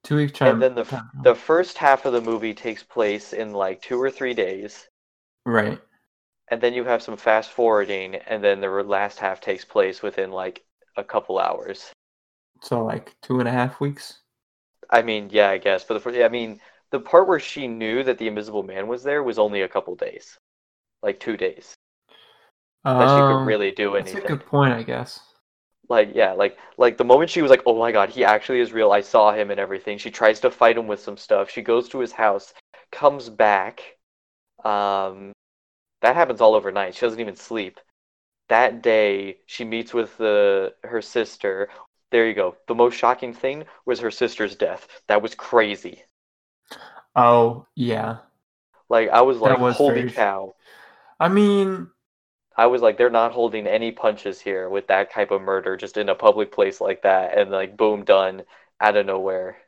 2 0.04 0.16
week 0.16 0.34
time. 0.34 0.48
Jump 0.48 0.52
and 0.52 0.62
then 0.62 0.74
the 0.74 1.04
the 1.22 1.34
first 1.34 1.78
half 1.78 2.04
of 2.04 2.12
the 2.12 2.20
movie 2.20 2.54
takes 2.54 2.82
place 2.82 3.32
in 3.32 3.52
like 3.52 3.82
two 3.82 4.00
or 4.00 4.10
three 4.10 4.34
days, 4.34 4.88
Right. 5.44 5.80
And 6.50 6.60
then 6.60 6.74
you 6.74 6.84
have 6.84 7.02
some 7.02 7.16
fast 7.16 7.50
forwarding, 7.50 8.16
and 8.16 8.42
then 8.44 8.60
the 8.60 8.68
last 8.68 9.18
half 9.18 9.40
takes 9.40 9.64
place 9.64 10.02
within 10.02 10.30
like 10.30 10.64
a 10.96 11.04
couple 11.04 11.38
hours. 11.38 11.92
So 12.62 12.84
like 12.84 13.16
two 13.20 13.40
and 13.40 13.48
a 13.48 13.52
half 13.52 13.80
weeks. 13.80 14.20
I 14.90 15.00
mean, 15.02 15.30
yeah, 15.30 15.48
I 15.48 15.56
guess, 15.58 15.84
but 15.84 15.94
the 15.94 16.00
fir- 16.00 16.24
I 16.24 16.28
mean, 16.28 16.60
the 16.90 17.00
part 17.00 17.26
where 17.26 17.40
she 17.40 17.66
knew 17.66 18.02
that 18.04 18.18
the 18.18 18.28
Invisible 18.28 18.62
Man 18.62 18.86
was 18.86 19.02
there 19.02 19.22
was 19.22 19.38
only 19.38 19.62
a 19.62 19.68
couple 19.68 19.94
days, 19.96 20.38
like 21.02 21.20
two 21.20 21.36
days. 21.36 21.76
that 22.98 23.10
she 23.10 23.22
could 23.22 23.40
Um, 23.40 23.46
really 23.46 23.70
do 23.70 23.96
anything. 23.96 24.14
That's 24.14 24.24
a 24.24 24.28
good 24.28 24.46
point, 24.46 24.72
I 24.72 24.82
guess. 24.82 25.20
Like 25.88 26.10
yeah, 26.14 26.32
like 26.32 26.58
like 26.76 26.98
the 26.98 27.04
moment 27.04 27.30
she 27.30 27.40
was 27.42 27.50
like, 27.50 27.62
"Oh 27.66 27.78
my 27.78 27.92
god, 27.92 28.10
he 28.10 28.24
actually 28.24 28.60
is 28.60 28.72
real. 28.72 28.92
I 28.92 29.00
saw 29.00 29.32
him 29.32 29.50
and 29.50 29.58
everything." 29.58 29.96
She 29.98 30.10
tries 30.10 30.40
to 30.40 30.50
fight 30.50 30.76
him 30.76 30.86
with 30.86 31.00
some 31.00 31.16
stuff. 31.16 31.50
She 31.50 31.62
goes 31.62 31.88
to 31.90 31.98
his 32.00 32.12
house, 32.12 32.52
comes 32.92 33.30
back. 33.30 33.96
Um 34.64 35.32
that 36.02 36.16
happens 36.16 36.40
all 36.40 36.54
overnight. 36.54 36.94
She 36.94 37.02
doesn't 37.06 37.20
even 37.20 37.36
sleep. 37.36 37.80
That 38.48 38.82
day, 38.82 39.38
she 39.46 39.64
meets 39.64 39.94
with 39.94 40.16
the 40.18 40.74
her 40.84 41.02
sister. 41.02 41.70
There 42.10 42.26
you 42.28 42.34
go. 42.34 42.56
The 42.68 42.74
most 42.76 42.96
shocking 42.96 43.34
thing 43.34 43.64
was 43.86 44.00
her 44.00 44.10
sister's 44.10 44.56
death. 44.56 44.88
That 45.08 45.22
was 45.22 45.34
crazy. 45.34 46.04
Oh, 47.14 47.66
yeah. 47.74 48.18
Like 48.90 49.08
I 49.10 49.22
was 49.22 49.38
like, 49.38 49.58
was 49.58 49.76
"Holy 49.76 50.02
very- 50.02 50.12
cow." 50.12 50.54
I 51.20 51.28
mean, 51.28 51.90
I 52.56 52.66
was 52.66 52.82
like, 52.82 52.98
they're 52.98 53.10
not 53.10 53.32
holding 53.32 53.66
any 53.66 53.90
punches 53.92 54.40
here 54.40 54.68
with 54.68 54.88
that 54.88 55.10
type 55.10 55.30
of 55.30 55.40
murder 55.42 55.76
just 55.78 55.96
in 55.96 56.08
a 56.10 56.14
public 56.14 56.52
place 56.52 56.80
like 56.80 57.02
that, 57.02 57.38
and 57.38 57.50
like, 57.50 57.76
boom, 57.76 58.04
done 58.04 58.44
out 58.80 58.96
of 58.96 59.06
nowhere. 59.06 59.58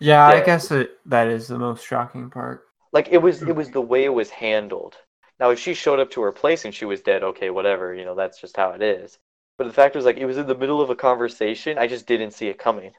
yeah, 0.00 0.26
I 0.26 0.40
guess 0.40 0.70
it, 0.70 0.98
that 1.06 1.28
is 1.28 1.48
the 1.48 1.58
most 1.58 1.86
shocking 1.86 2.30
part. 2.30 2.64
Like 2.92 3.08
it 3.10 3.18
was, 3.18 3.42
it 3.42 3.54
was 3.54 3.70
the 3.70 3.82
way 3.82 4.04
it 4.04 4.08
was 4.14 4.30
handled. 4.30 4.96
Now, 5.42 5.50
if 5.50 5.58
she 5.58 5.74
showed 5.74 5.98
up 5.98 6.12
to 6.12 6.22
her 6.22 6.30
place 6.30 6.64
and 6.64 6.72
she 6.72 6.84
was 6.84 7.00
dead, 7.00 7.24
okay, 7.24 7.50
whatever, 7.50 7.92
you 7.92 8.04
know, 8.04 8.14
that's 8.14 8.40
just 8.40 8.56
how 8.56 8.70
it 8.70 8.80
is. 8.80 9.18
But 9.58 9.66
the 9.66 9.72
fact 9.72 9.96
was, 9.96 10.04
like, 10.04 10.16
it 10.16 10.24
was 10.24 10.38
in 10.38 10.46
the 10.46 10.54
middle 10.54 10.80
of 10.80 10.88
a 10.88 10.94
conversation. 10.94 11.78
I 11.78 11.88
just 11.88 12.06
didn't 12.06 12.30
see 12.30 12.46
it 12.46 12.60
coming. 12.60 12.92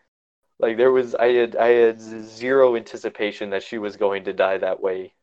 Like 0.59 0.75
there 0.75 0.91
was, 0.91 1.15
I 1.15 1.27
had, 1.27 1.55
I 1.55 1.69
had 1.69 2.01
zero 2.01 2.75
anticipation 2.75 3.51
that 3.51 3.63
she 3.63 3.77
was 3.77 3.95
going 3.95 4.25
to 4.25 4.33
die 4.33 4.57
that 4.57 4.81
way, 4.81 5.13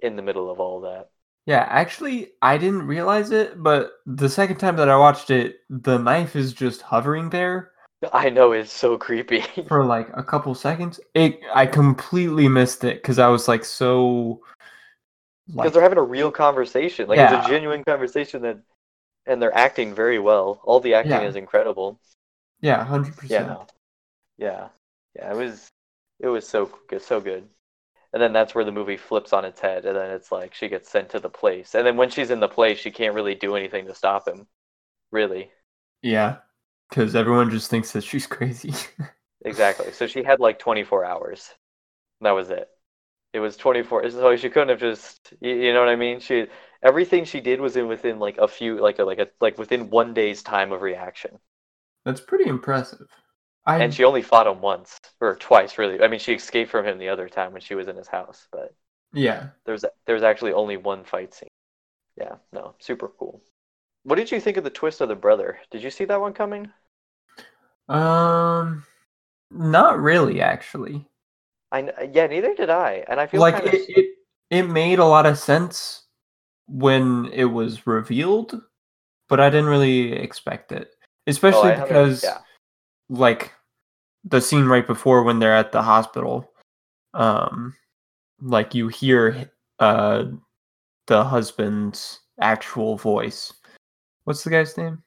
in 0.00 0.16
the 0.16 0.20
middle 0.20 0.50
of 0.50 0.60
all 0.60 0.82
that. 0.82 1.08
Yeah, 1.46 1.66
actually, 1.66 2.32
I 2.42 2.58
didn't 2.58 2.86
realize 2.86 3.30
it, 3.30 3.62
but 3.62 3.92
the 4.04 4.28
second 4.28 4.58
time 4.58 4.76
that 4.76 4.90
I 4.90 4.98
watched 4.98 5.30
it, 5.30 5.60
the 5.70 5.96
knife 5.96 6.36
is 6.36 6.52
just 6.52 6.82
hovering 6.82 7.30
there, 7.30 7.72
I 8.12 8.30
know 8.30 8.52
it's 8.52 8.72
so 8.72 8.96
creepy. 8.96 9.42
for 9.66 9.84
like 9.84 10.08
a 10.14 10.22
couple 10.22 10.54
seconds. 10.54 11.00
It 11.14 11.40
I 11.52 11.66
completely 11.66 12.48
missed 12.48 12.84
it 12.84 13.02
because 13.02 13.18
I 13.18 13.28
was 13.28 13.48
like 13.48 13.64
so 13.64 14.40
Because 15.56 15.64
like 15.64 15.72
they're 15.72 15.82
having 15.82 15.98
a 15.98 16.02
real 16.02 16.30
conversation. 16.30 17.08
Like 17.08 17.18
it's 17.18 17.46
a 17.46 17.48
genuine 17.48 17.84
conversation 17.84 18.42
that 18.42 18.58
and 19.26 19.40
they're 19.42 19.56
acting 19.56 19.94
very 19.94 20.18
well. 20.18 20.60
All 20.64 20.80
the 20.80 20.94
acting 20.94 21.12
Yeah. 21.12 21.22
is 21.22 21.36
incredible. 21.36 22.00
yeah, 22.60 22.84
hundred 22.84 23.16
percent. 23.16 23.48
no. 23.48 23.66
Yeah. 24.38 24.68
Yeah, 25.16 25.32
it 25.32 25.36
was 25.36 25.68
it 26.20 26.28
was 26.28 26.48
so 26.48 26.70
good, 26.88 27.02
so 27.02 27.20
good. 27.20 27.48
And 28.12 28.22
then 28.22 28.32
that's 28.32 28.54
where 28.54 28.64
the 28.64 28.72
movie 28.72 28.96
flips 28.96 29.32
on 29.32 29.44
its 29.44 29.60
head 29.60 29.84
and 29.86 29.96
then 29.96 30.10
it's 30.12 30.32
like 30.32 30.54
she 30.54 30.68
gets 30.68 30.90
sent 30.90 31.10
to 31.10 31.20
the 31.20 31.30
place. 31.30 31.74
And 31.74 31.86
then 31.86 31.96
when 31.96 32.10
she's 32.10 32.30
in 32.30 32.40
the 32.40 32.48
place, 32.48 32.78
she 32.78 32.90
can't 32.90 33.14
really 33.14 33.34
do 33.34 33.56
anything 33.56 33.86
to 33.86 33.94
stop 33.94 34.28
him. 34.28 34.48
Really. 35.12 35.50
Yeah, 36.02 36.38
because 36.88 37.14
everyone 37.14 37.50
just 37.50 37.70
thinks 37.70 37.92
that 37.92 38.04
she's 38.04 38.26
crazy. 38.28 38.72
Exactly. 39.44 39.92
So 39.92 40.06
she 40.06 40.22
had 40.22 40.38
like 40.40 40.58
24 40.58 41.04
hours. 41.04 41.50
That 42.20 42.32
was 42.32 42.50
it. 42.50 42.68
It 43.32 43.40
was 43.40 43.56
24. 43.56 44.10
So 44.10 44.36
she 44.36 44.48
couldn't 44.48 44.70
have 44.70 44.80
just, 44.80 45.32
you, 45.40 45.54
you 45.54 45.72
know 45.72 45.80
what 45.80 45.88
I 45.88 45.96
mean? 45.96 46.20
She 46.20 46.46
everything 46.82 47.24
she 47.24 47.40
did 47.40 47.60
was 47.60 47.76
in 47.76 47.88
within 47.88 48.18
like 48.18 48.38
a 48.38 48.48
few, 48.48 48.80
like 48.80 48.98
a 48.98 49.04
like 49.04 49.18
a 49.18 49.28
like 49.40 49.58
within 49.58 49.90
one 49.90 50.14
day's 50.14 50.42
time 50.42 50.72
of 50.72 50.82
reaction. 50.82 51.38
That's 52.04 52.20
pretty 52.20 52.48
impressive. 52.48 53.06
I 53.66 53.82
And 53.82 53.92
she 53.92 54.04
only 54.04 54.22
fought 54.22 54.46
him 54.46 54.62
once 54.62 54.98
or 55.20 55.36
twice, 55.36 55.76
really. 55.76 56.02
I 56.02 56.08
mean, 56.08 56.20
she 56.20 56.32
escaped 56.32 56.70
from 56.70 56.86
him 56.86 56.98
the 56.98 57.10
other 57.10 57.28
time 57.28 57.52
when 57.52 57.60
she 57.60 57.74
was 57.74 57.86
in 57.86 57.96
his 57.96 58.08
house, 58.08 58.48
but 58.50 58.74
yeah. 59.12 59.48
there's 59.66 59.84
there's 60.06 60.22
actually 60.22 60.52
only 60.54 60.78
one 60.78 61.04
fight 61.04 61.34
scene. 61.34 61.50
Yeah, 62.16 62.36
no, 62.52 62.74
super 62.78 63.08
cool. 63.08 63.42
What 64.04 64.16
did 64.16 64.32
you 64.32 64.40
think 64.40 64.56
of 64.56 64.64
the 64.64 64.70
twist 64.70 65.02
of 65.02 65.08
the 65.08 65.14
brother? 65.14 65.58
Did 65.70 65.82
you 65.82 65.90
see 65.90 66.06
that 66.06 66.20
one 66.20 66.32
coming? 66.32 66.72
Um, 67.88 68.84
not 69.50 70.00
really 70.00 70.40
actually. 70.40 71.06
I 71.72 72.08
yeah, 72.12 72.26
neither 72.26 72.54
did 72.54 72.70
I. 72.70 73.04
And 73.08 73.20
I 73.20 73.26
feel 73.26 73.40
like 73.40 73.54
kind 73.54 73.66
it, 73.68 73.74
of 73.74 73.88
it 73.88 74.06
it 74.50 74.62
made 74.62 74.98
a 74.98 75.04
lot 75.04 75.26
of 75.26 75.38
sense 75.38 76.04
when 76.66 77.26
it 77.32 77.44
was 77.44 77.86
revealed 77.86 78.60
but 79.28 79.40
i 79.40 79.48
didn't 79.48 79.70
really 79.70 80.12
expect 80.12 80.70
it 80.70 80.90
especially 81.26 81.72
Oh, 81.72 81.86
because 81.86 82.22
yeah. 82.22 82.38
like 83.08 83.52
the 84.24 84.40
scene 84.40 84.66
right 84.66 84.86
before 84.86 85.22
when 85.22 85.38
they're 85.38 85.56
at 85.56 85.72
the 85.72 85.82
hospital 85.82 86.52
um 87.14 87.74
like 88.40 88.74
you 88.74 88.88
hear 88.88 89.50
uh 89.78 90.24
the 91.06 91.24
husband's 91.24 92.20
actual 92.40 92.96
voice 92.98 93.52
what's 94.24 94.44
the 94.44 94.50
guy's 94.50 94.76
name 94.76 95.02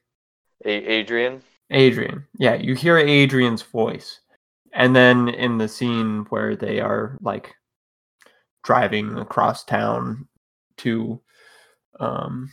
A- 0.64 0.68
Adrian. 0.70 1.42
Adrian. 1.70 2.26
Yeah, 2.38 2.54
you 2.54 2.74
hear 2.74 2.98
Adrian's 2.98 3.62
voice. 3.62 4.20
And 4.72 4.94
then 4.96 5.28
in 5.28 5.58
the 5.58 5.68
scene 5.68 6.26
where 6.30 6.56
they 6.56 6.80
are 6.80 7.16
like 7.22 7.54
driving 8.62 9.18
across 9.18 9.64
town 9.64 10.28
to 10.78 11.20
um 12.00 12.52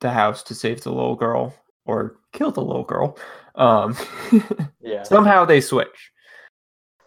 the 0.00 0.10
house 0.10 0.42
to 0.44 0.54
save 0.54 0.82
the 0.82 0.92
little 0.92 1.16
girl 1.16 1.54
or 1.86 2.16
kill 2.32 2.52
the 2.52 2.62
little 2.62 2.84
girl. 2.84 3.18
Um 3.56 3.96
Yeah. 4.80 5.08
somehow 5.08 5.44
they 5.44 5.60
switch. 5.60 6.12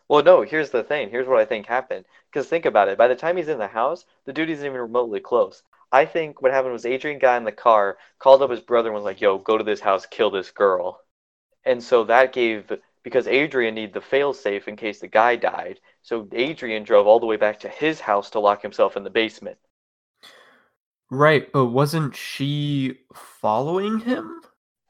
Well, 0.09 0.21
no, 0.21 0.41
here's 0.41 0.71
the 0.71 0.83
thing. 0.83 1.09
Here's 1.09 1.27
what 1.29 1.39
I 1.39 1.45
think 1.45 1.65
happened. 1.65 2.05
Because 2.29 2.49
think 2.49 2.65
about 2.65 2.89
it. 2.89 2.97
By 2.97 3.07
the 3.07 3.15
time 3.15 3.37
he's 3.37 3.47
in 3.47 3.57
the 3.57 3.67
house, 3.69 4.05
the 4.25 4.33
dude 4.33 4.49
isn't 4.49 4.65
even 4.65 4.77
remotely 4.81 5.21
close. 5.21 5.63
I 5.93 6.03
think 6.05 6.41
what 6.41 6.51
happened 6.51 6.73
was 6.73 6.85
Adrian 6.85 7.19
got 7.19 7.37
in 7.37 7.45
the 7.45 7.53
car, 7.53 7.97
called 8.19 8.41
up 8.41 8.49
his 8.51 8.59
brother, 8.59 8.89
and 8.89 8.95
was 8.95 9.05
like, 9.05 9.21
yo, 9.21 9.37
go 9.37 9.57
to 9.57 9.63
this 9.63 9.79
house, 9.79 10.05
kill 10.05 10.29
this 10.29 10.51
girl. 10.51 11.01
And 11.65 11.83
so 11.83 12.05
that 12.05 12.33
gave, 12.33 12.71
because 13.07 13.25
Adrian 13.25 13.75
needed 13.75 13.93
the 13.93 14.01
fail 14.01 14.33
safe 14.33 14.67
in 14.67 14.75
case 14.75 14.99
the 14.99 15.07
guy 15.07 15.37
died. 15.37 15.79
So 16.01 16.27
Adrian 16.33 16.83
drove 16.83 17.07
all 17.07 17.21
the 17.21 17.25
way 17.25 17.37
back 17.37 17.57
to 17.61 17.69
his 17.69 18.01
house 18.01 18.29
to 18.31 18.41
lock 18.41 18.61
himself 18.61 18.97
in 18.97 19.05
the 19.05 19.09
basement. 19.09 19.57
Right, 21.09 21.49
but 21.53 21.67
wasn't 21.67 22.17
she 22.17 22.99
following 23.15 24.01
him? 24.01 24.41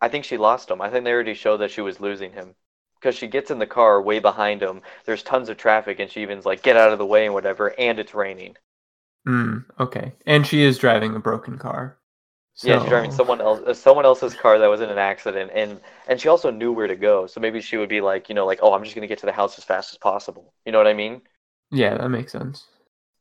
I 0.02 0.08
think 0.08 0.26
she 0.26 0.36
lost 0.36 0.72
him. 0.72 0.82
I 0.82 0.90
think 0.90 1.06
they 1.06 1.12
already 1.12 1.36
showed 1.36 1.58
that 1.58 1.70
she 1.70 1.82
was 1.82 2.00
losing 2.00 2.32
him. 2.32 2.56
Because 3.00 3.14
she 3.14 3.28
gets 3.28 3.52
in 3.52 3.60
the 3.60 3.68
car 3.68 4.02
way 4.02 4.18
behind 4.18 4.64
him. 4.64 4.82
There's 5.06 5.22
tons 5.22 5.50
of 5.50 5.58
traffic, 5.58 6.00
and 6.00 6.10
she 6.10 6.24
even's 6.24 6.44
like, 6.48 6.64
get 6.64 6.76
out 6.76 6.92
of 6.92 6.98
the 6.98 7.06
way 7.06 7.26
and 7.26 7.36
whatever, 7.36 7.80
and 7.80 8.00
it's 8.00 8.16
raining. 8.16 8.58
Hmm, 9.28 9.60
okay. 9.80 10.14
And 10.26 10.48
she 10.48 10.64
is 10.64 10.80
driving 10.80 11.16
a 11.16 11.20
broken 11.20 11.60
car. 11.60 12.00
Yeah, 12.64 12.80
she's 12.80 12.90
driving 12.90 13.12
someone 13.12 13.40
else, 13.40 13.62
uh, 13.68 13.74
someone 13.74 14.06
else's 14.06 14.34
car 14.34 14.58
that 14.58 14.68
was 14.68 14.82
in 14.82 14.90
an 14.90 14.98
accident, 14.98 15.52
and 15.54 15.80
and 16.08 16.20
she 16.20 16.28
also 16.28 16.50
knew 16.50 16.72
where 16.72 16.88
to 16.88 16.96
go. 16.96 17.28
So 17.28 17.40
maybe 17.40 17.62
she 17.62 17.78
would 17.78 17.90
be 17.90 18.02
like, 18.02 18.30
you 18.30 18.36
know, 18.36 18.46
like, 18.46 18.60
oh, 18.62 18.74
I'm 18.74 18.84
just 18.84 18.96
gonna 18.96 19.08
get 19.08 19.20
to 19.20 19.28
the 19.28 19.32
house 19.32 19.58
as 19.58 19.64
fast 19.64 19.94
as 19.94 19.98
possible. 19.98 20.54
You 20.66 20.72
know 20.72 20.80
what 20.80 20.88
I 20.88 20.94
mean? 20.94 21.22
Yeah, 21.72 21.98
that 21.98 22.10
makes 22.10 22.32
sense. 22.32 22.66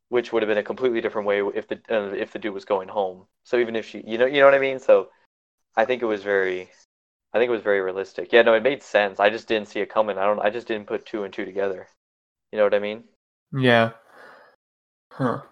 Which 0.08 0.32
would 0.32 0.42
have 0.42 0.48
been 0.48 0.58
a 0.58 0.62
completely 0.62 1.00
different 1.00 1.26
way 1.28 1.40
if 1.40 1.68
the 1.68 1.80
uh, 1.90 2.14
if 2.14 2.32
the 2.32 2.38
dude 2.38 2.54
was 2.54 2.64
going 2.64 2.88
home. 2.88 3.26
So 3.44 3.58
even 3.58 3.76
if 3.76 3.86
she, 3.86 4.02
you 4.06 4.18
know, 4.18 4.26
you 4.26 4.40
know 4.40 4.46
what 4.46 4.54
I 4.54 4.58
mean? 4.58 4.78
So 4.78 5.10
I 5.76 5.84
think 5.84 6.02
it 6.02 6.06
was 6.06 6.22
very, 6.22 6.70
I 7.34 7.38
think 7.38 7.48
it 7.48 7.52
was 7.52 7.62
very 7.62 7.80
realistic. 7.80 8.32
Yeah, 8.32 8.42
no, 8.42 8.54
it 8.54 8.62
made 8.62 8.82
sense. 8.82 9.20
I 9.20 9.30
just 9.30 9.48
didn't 9.48 9.68
see 9.68 9.80
it 9.80 9.90
coming. 9.90 10.16
I 10.16 10.24
don't. 10.24 10.40
I 10.40 10.50
just 10.50 10.66
didn't 10.68 10.86
put 10.86 11.06
two 11.06 11.24
and 11.24 11.34
two 11.34 11.44
together. 11.44 11.88
You 12.52 12.58
know 12.58 12.64
what 12.64 12.74
I 12.74 12.78
mean? 12.78 13.04
Yeah. 13.52 13.92
Huh. 15.10 15.42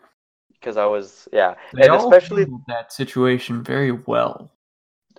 Because 0.65 0.79
I 0.79 0.87
was, 0.87 1.29
yeah, 1.31 1.57
They 1.75 1.83
and 1.83 1.93
all 1.93 2.09
especially 2.12 2.47
that 2.69 2.91
situation 2.91 3.62
very 3.62 3.93
well. 3.93 4.51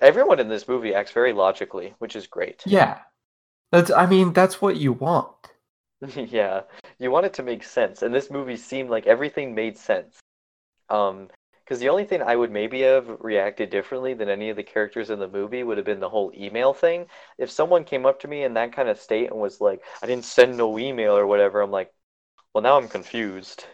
everyone 0.02 0.39
in 0.39 0.50
this 0.50 0.68
movie 0.68 0.96
acts 0.96 1.12
very 1.12 1.34
logically, 1.34 1.93
which 2.00 2.16
is 2.16 2.26
great. 2.26 2.64
Yeah. 2.66 3.00
That's 3.72 3.91
I 3.91 4.06
mean, 4.08 4.34
that's 4.34 4.62
what 4.62 4.78
you 4.78 4.93
want. 4.93 5.52
yeah, 6.16 6.62
you 7.00 7.12
want 7.12 7.26
it 7.26 7.34
to 7.36 7.43
make 7.43 7.64
sense, 7.64 8.02
and 8.02 8.14
this 8.14 8.30
movie 8.30 8.58
seemed 8.58 8.89
like 8.89 9.08
everything 9.08 9.56
made 9.56 9.78
sense. 9.78 10.18
Um, 10.89 11.30
because 11.64 11.80
the 11.80 11.89
only 11.89 12.06
thing 12.06 12.22
I 12.22 12.36
would 12.36 12.52
maybe 12.52 12.82
have 12.82 13.08
reacted 13.22 13.72
differently 13.72 14.14
than 14.14 14.30
any 14.30 14.52
of 14.52 14.56
the 14.56 14.64
characters 14.64 15.10
in 15.10 15.20
the 15.20 15.28
movie 15.28 15.64
would 15.64 15.78
have 15.78 15.86
been 15.86 16.00
the 16.00 16.10
whole 16.10 16.32
email 16.36 16.74
thing. 16.74 17.08
If 17.39 17.50
someone 17.50 17.84
came 17.86 18.06
up 18.06 18.20
to 18.22 18.28
me 18.28 18.43
in 18.43 18.54
that 18.54 18.74
kind 18.74 18.88
of 18.89 19.00
state 19.00 19.32
and 19.32 19.39
was 19.39 19.62
like, 19.62 19.84
"I 20.04 20.08
didn't 20.08 20.26
send 20.26 20.58
no 20.58 20.78
email" 20.78 21.18
or 21.18 21.26
whatever, 21.28 21.62
I'm 21.62 21.72
like, 21.72 21.91
"Well, 22.56 22.64
now 22.64 22.78
I'm 22.78 22.88
confused." 22.88 23.68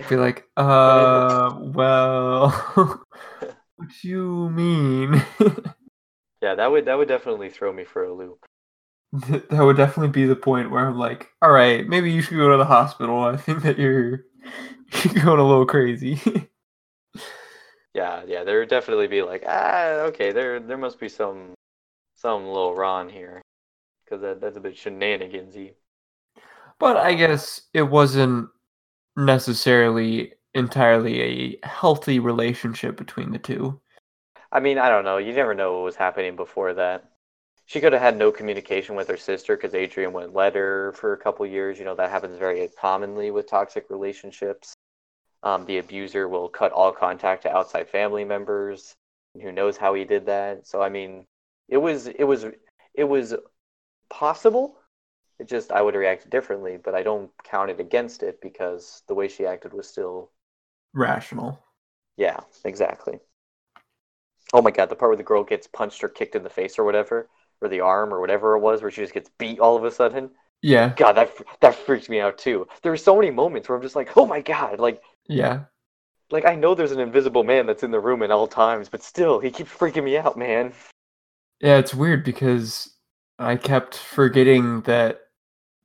I'd 0.00 0.08
be 0.08 0.16
like, 0.16 0.48
uh 0.56 1.50
well 1.58 2.50
what 3.76 3.88
do 4.02 4.08
you 4.08 4.50
mean? 4.50 5.22
Yeah, 6.42 6.56
that 6.56 6.70
would 6.70 6.84
that 6.84 6.98
would 6.98 7.08
definitely 7.08 7.48
throw 7.48 7.72
me 7.72 7.84
for 7.84 8.04
a 8.04 8.12
loop. 8.12 8.44
that 9.12 9.60
would 9.60 9.76
definitely 9.76 10.08
be 10.10 10.26
the 10.26 10.36
point 10.36 10.70
where 10.70 10.86
I'm 10.88 10.98
like, 10.98 11.28
all 11.42 11.50
right, 11.50 11.86
maybe 11.86 12.10
you 12.10 12.22
should 12.22 12.36
go 12.36 12.50
to 12.50 12.56
the 12.56 12.64
hospital. 12.64 13.20
I 13.20 13.36
think 13.36 13.62
that 13.62 13.78
you're 13.78 14.24
you're 15.14 15.24
going 15.24 15.40
a 15.40 15.46
little 15.46 15.66
crazy. 15.66 16.20
Yeah, 17.94 18.24
yeah, 18.26 18.44
there 18.44 18.58
would 18.60 18.68
definitely 18.68 19.06
be 19.08 19.22
like, 19.22 19.44
ah, 19.46 20.00
okay, 20.08 20.30
there 20.32 20.60
there 20.60 20.76
must 20.78 20.98
be 20.98 21.08
some 21.08 21.54
some 22.14 22.46
little 22.46 22.74
Ron 22.74 23.08
here, 23.10 23.42
because 24.04 24.22
that 24.22 24.40
that's 24.40 24.56
a 24.56 24.60
bit 24.60 24.74
shenanigansy. 24.76 25.76
But 26.82 26.96
I 26.96 27.14
guess 27.14 27.62
it 27.72 27.84
wasn't 27.84 28.48
necessarily 29.16 30.32
entirely 30.52 31.22
a 31.22 31.58
healthy 31.64 32.18
relationship 32.18 32.96
between 32.96 33.30
the 33.30 33.38
two. 33.38 33.80
I 34.50 34.58
mean, 34.58 34.78
I 34.78 34.88
don't 34.88 35.04
know. 35.04 35.18
You 35.18 35.32
never 35.32 35.54
know 35.54 35.74
what 35.74 35.84
was 35.84 35.94
happening 35.94 36.34
before 36.34 36.74
that. 36.74 37.04
She 37.66 37.80
could 37.80 37.92
have 37.92 38.02
had 38.02 38.16
no 38.16 38.32
communication 38.32 38.96
with 38.96 39.06
her 39.06 39.16
sister 39.16 39.54
because 39.54 39.76
Adrian 39.76 40.12
wouldn't 40.12 40.34
let 40.34 40.56
her 40.56 40.92
for 40.94 41.12
a 41.12 41.16
couple 41.16 41.46
years. 41.46 41.78
You 41.78 41.84
know, 41.84 41.94
that 41.94 42.10
happens 42.10 42.36
very 42.36 42.68
commonly 42.76 43.30
with 43.30 43.48
toxic 43.48 43.86
relationships. 43.88 44.74
Um, 45.44 45.64
the 45.66 45.78
abuser 45.78 46.28
will 46.28 46.48
cut 46.48 46.72
all 46.72 46.90
contact 46.90 47.44
to 47.44 47.56
outside 47.56 47.90
family 47.90 48.24
members. 48.24 48.96
Who 49.40 49.52
knows 49.52 49.76
how 49.76 49.94
he 49.94 50.04
did 50.04 50.26
that? 50.26 50.66
So 50.66 50.82
I 50.82 50.88
mean, 50.88 51.26
it 51.68 51.76
was 51.76 52.08
it 52.08 52.24
was 52.24 52.44
it 52.92 53.04
was 53.04 53.36
possible. 54.10 54.78
It 55.42 55.48
just 55.48 55.72
I 55.72 55.82
would 55.82 55.96
react 55.96 56.30
differently, 56.30 56.78
but 56.82 56.94
I 56.94 57.02
don't 57.02 57.28
count 57.42 57.68
it 57.68 57.80
against 57.80 58.22
it 58.22 58.40
because 58.40 59.02
the 59.08 59.14
way 59.14 59.26
she 59.26 59.44
acted 59.44 59.72
was 59.74 59.88
still 59.88 60.30
Rational. 60.94 61.58
yeah, 62.16 62.38
exactly. 62.64 63.18
Oh 64.52 64.62
my 64.62 64.70
god, 64.70 64.88
the 64.88 64.94
part 64.94 65.10
where 65.10 65.16
the 65.16 65.24
girl 65.24 65.42
gets 65.42 65.66
punched 65.66 66.04
or 66.04 66.08
kicked 66.08 66.36
in 66.36 66.44
the 66.44 66.48
face 66.50 66.78
or 66.78 66.84
whatever, 66.84 67.28
or 67.60 67.68
the 67.68 67.80
arm 67.80 68.14
or 68.14 68.20
whatever 68.20 68.54
it 68.54 68.60
was, 68.60 68.82
where 68.82 68.90
she 68.92 69.00
just 69.00 69.14
gets 69.14 69.30
beat 69.36 69.58
all 69.58 69.76
of 69.76 69.84
a 69.84 69.90
sudden. 69.90 70.30
Yeah, 70.62 70.94
God, 70.96 71.14
that 71.14 71.32
that 71.60 71.74
freaks 71.74 72.08
me 72.08 72.20
out 72.20 72.38
too. 72.38 72.68
There 72.82 72.92
were 72.92 72.96
so 72.96 73.16
many 73.16 73.32
moments 73.32 73.68
where 73.68 73.76
I'm 73.76 73.82
just 73.82 73.96
like, 73.96 74.16
oh 74.16 74.26
my 74.26 74.42
god, 74.42 74.78
like 74.78 75.02
yeah. 75.26 75.64
like 76.30 76.44
I 76.44 76.54
know 76.54 76.76
there's 76.76 76.92
an 76.92 77.00
invisible 77.00 77.42
man 77.42 77.66
that's 77.66 77.82
in 77.82 77.90
the 77.90 77.98
room 77.98 78.22
at 78.22 78.30
all 78.30 78.46
times, 78.46 78.88
but 78.88 79.02
still, 79.02 79.40
he 79.40 79.50
keeps 79.50 79.72
freaking 79.72 80.04
me 80.04 80.16
out, 80.16 80.38
man. 80.38 80.72
Yeah, 81.60 81.78
it's 81.78 81.94
weird 81.94 82.22
because 82.22 82.94
I 83.40 83.56
kept 83.56 83.96
forgetting 83.96 84.82
that 84.82 85.22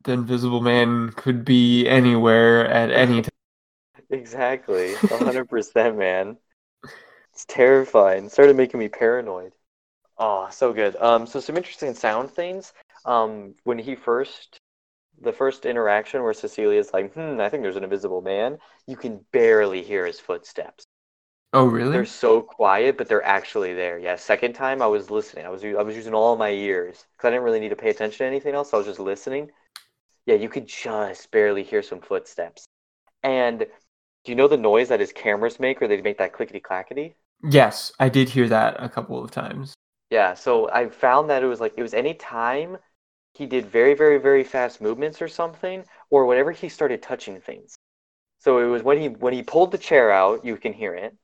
the 0.07 0.13
invisible 0.13 0.61
man 0.61 1.11
could 1.11 1.45
be 1.45 1.87
anywhere 1.87 2.67
at 2.67 2.91
any 2.91 3.21
time. 3.21 3.29
Exactly, 4.09 4.97
100%, 5.07 5.97
man. 5.97 6.37
It's 7.33 7.45
terrifying. 7.45 8.25
It 8.27 8.31
started 8.33 8.57
making 8.57 8.79
me 8.79 8.89
paranoid. 8.89 9.53
Oh, 10.17 10.49
so 10.51 10.73
good. 10.73 10.95
Um, 10.97 11.27
so 11.27 11.39
some 11.41 11.57
interesting 11.57 11.93
sound 11.95 12.31
things. 12.31 12.73
um, 13.05 13.55
when 13.65 13.79
he 13.79 13.95
first, 13.95 14.59
the 15.21 15.33
first 15.33 15.65
interaction 15.65 16.23
where 16.23 16.33
Cecilia's 16.33 16.93
like, 16.93 17.13
"Hmm, 17.13 17.39
I 17.41 17.49
think 17.49 17.63
there's 17.63 17.77
an 17.77 17.83
invisible 17.85 18.21
man," 18.21 18.59
you 18.87 18.97
can 18.97 19.25
barely 19.33 19.83
hear 19.83 20.05
his 20.05 20.19
footsteps. 20.19 20.87
Oh, 21.53 21.65
really? 21.67 21.91
They're 21.91 22.05
so 22.05 22.41
quiet, 22.41 22.97
but 22.97 23.09
they're 23.09 23.23
actually 23.25 23.73
there. 23.73 23.97
Yeah. 23.99 24.15
Second 24.15 24.53
time, 24.53 24.81
I 24.81 24.87
was 24.87 25.09
listening. 25.11 25.45
I 25.45 25.49
was 25.49 25.63
I 25.65 25.81
was 25.81 25.95
using 25.97 26.13
all 26.13 26.37
my 26.37 26.49
ears 26.51 27.05
because 27.11 27.27
I 27.27 27.31
didn't 27.31 27.43
really 27.43 27.59
need 27.59 27.69
to 27.69 27.75
pay 27.75 27.89
attention 27.89 28.19
to 28.19 28.25
anything 28.25 28.55
else. 28.55 28.73
I 28.73 28.77
was 28.77 28.85
just 28.85 28.99
listening. 28.99 29.51
Yeah, 30.27 30.35
you 30.35 30.47
could 30.47 30.67
just 30.67 31.31
barely 31.31 31.63
hear 31.63 31.81
some 31.81 32.01
footsteps. 32.01 32.67
And 33.23 33.59
do 33.61 34.31
you 34.31 34.35
know 34.35 34.47
the 34.47 34.57
noise 34.57 34.89
that 34.89 34.99
his 34.99 35.11
cameras 35.11 35.59
make, 35.59 35.81
or 35.81 35.87
they 35.87 36.01
make 36.01 36.19
that 36.19 36.33
clickety 36.33 36.59
clackety? 36.59 37.15
Yes, 37.49 37.91
I 37.99 38.09
did 38.09 38.29
hear 38.29 38.47
that 38.49 38.75
a 38.77 38.89
couple 38.89 39.23
of 39.23 39.31
times. 39.31 39.73
Yeah. 40.09 40.33
So 40.33 40.69
I 40.71 40.89
found 40.89 41.29
that 41.29 41.43
it 41.43 41.47
was 41.47 41.59
like 41.61 41.73
it 41.77 41.81
was 41.81 41.93
any 41.93 42.13
time 42.13 42.77
he 43.35 43.45
did 43.45 43.67
very 43.67 43.93
very 43.93 44.17
very 44.19 44.43
fast 44.43 44.81
movements 44.81 45.21
or 45.21 45.27
something, 45.27 45.85
or 46.09 46.25
whenever 46.25 46.51
he 46.51 46.69
started 46.69 47.01
touching 47.01 47.39
things. 47.41 47.77
So 48.39 48.59
it 48.59 48.67
was 48.67 48.83
when 48.83 48.99
he 48.99 49.09
when 49.09 49.33
he 49.33 49.43
pulled 49.43 49.71
the 49.71 49.79
chair 49.79 50.11
out, 50.11 50.45
you 50.45 50.57
can 50.57 50.73
hear 50.73 50.95
it. 50.95 51.15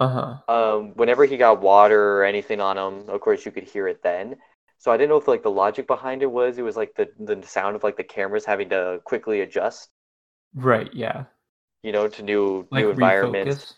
Uh 0.00 0.08
huh. 0.08 0.38
um, 0.48 0.92
whenever 0.94 1.24
he 1.24 1.36
got 1.36 1.60
water 1.60 2.18
or 2.18 2.24
anything 2.24 2.60
on 2.60 2.78
him, 2.78 3.08
of 3.08 3.20
course 3.20 3.44
you 3.44 3.52
could 3.52 3.64
hear 3.64 3.86
it 3.88 4.02
then. 4.02 4.36
So 4.78 4.90
I 4.92 4.96
didn't 4.96 5.10
know 5.10 5.18
if 5.18 5.28
like 5.28 5.42
the 5.44 5.50
logic 5.50 5.86
behind 5.86 6.22
it 6.22 6.26
was 6.32 6.58
it 6.58 6.62
was 6.62 6.76
like 6.76 6.94
the 6.94 7.10
the 7.18 7.42
sound 7.46 7.76
of 7.76 7.84
like 7.84 7.96
the 7.96 8.04
cameras 8.04 8.44
having 8.46 8.70
to 8.70 9.00
quickly 9.04 9.40
adjust, 9.42 9.90
Right. 10.54 10.92
Yeah. 10.94 11.24
you 11.82 11.92
know, 11.92 12.08
to 12.08 12.22
new 12.22 12.66
Like 12.70 12.86
new 12.86 12.90
environments. 12.90 13.66
refocus. 13.66 13.74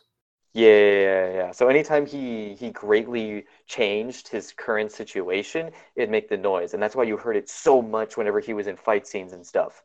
Yeah, 0.55 0.69
yeah, 0.71 1.01
yeah, 1.01 1.33
yeah. 1.35 1.51
So 1.53 1.69
anytime 1.69 2.07
he 2.07 2.55
he 2.55 2.71
greatly 2.71 3.47
changed 3.67 4.29
his 4.29 4.53
current 4.53 4.93
situation, 4.93 5.73
it'd 5.97 6.11
make 6.11 6.29
the 6.29 6.37
noise, 6.39 6.75
and 6.75 6.83
that's 6.83 6.97
why 6.97 7.05
you 7.05 7.17
heard 7.17 7.37
it 7.37 7.49
so 7.51 7.83
much 7.83 8.17
whenever 8.17 8.41
he 8.41 8.55
was 8.55 8.67
in 8.67 8.77
fight 8.77 9.07
scenes 9.07 9.33
and 9.33 9.47
stuff. 9.47 9.85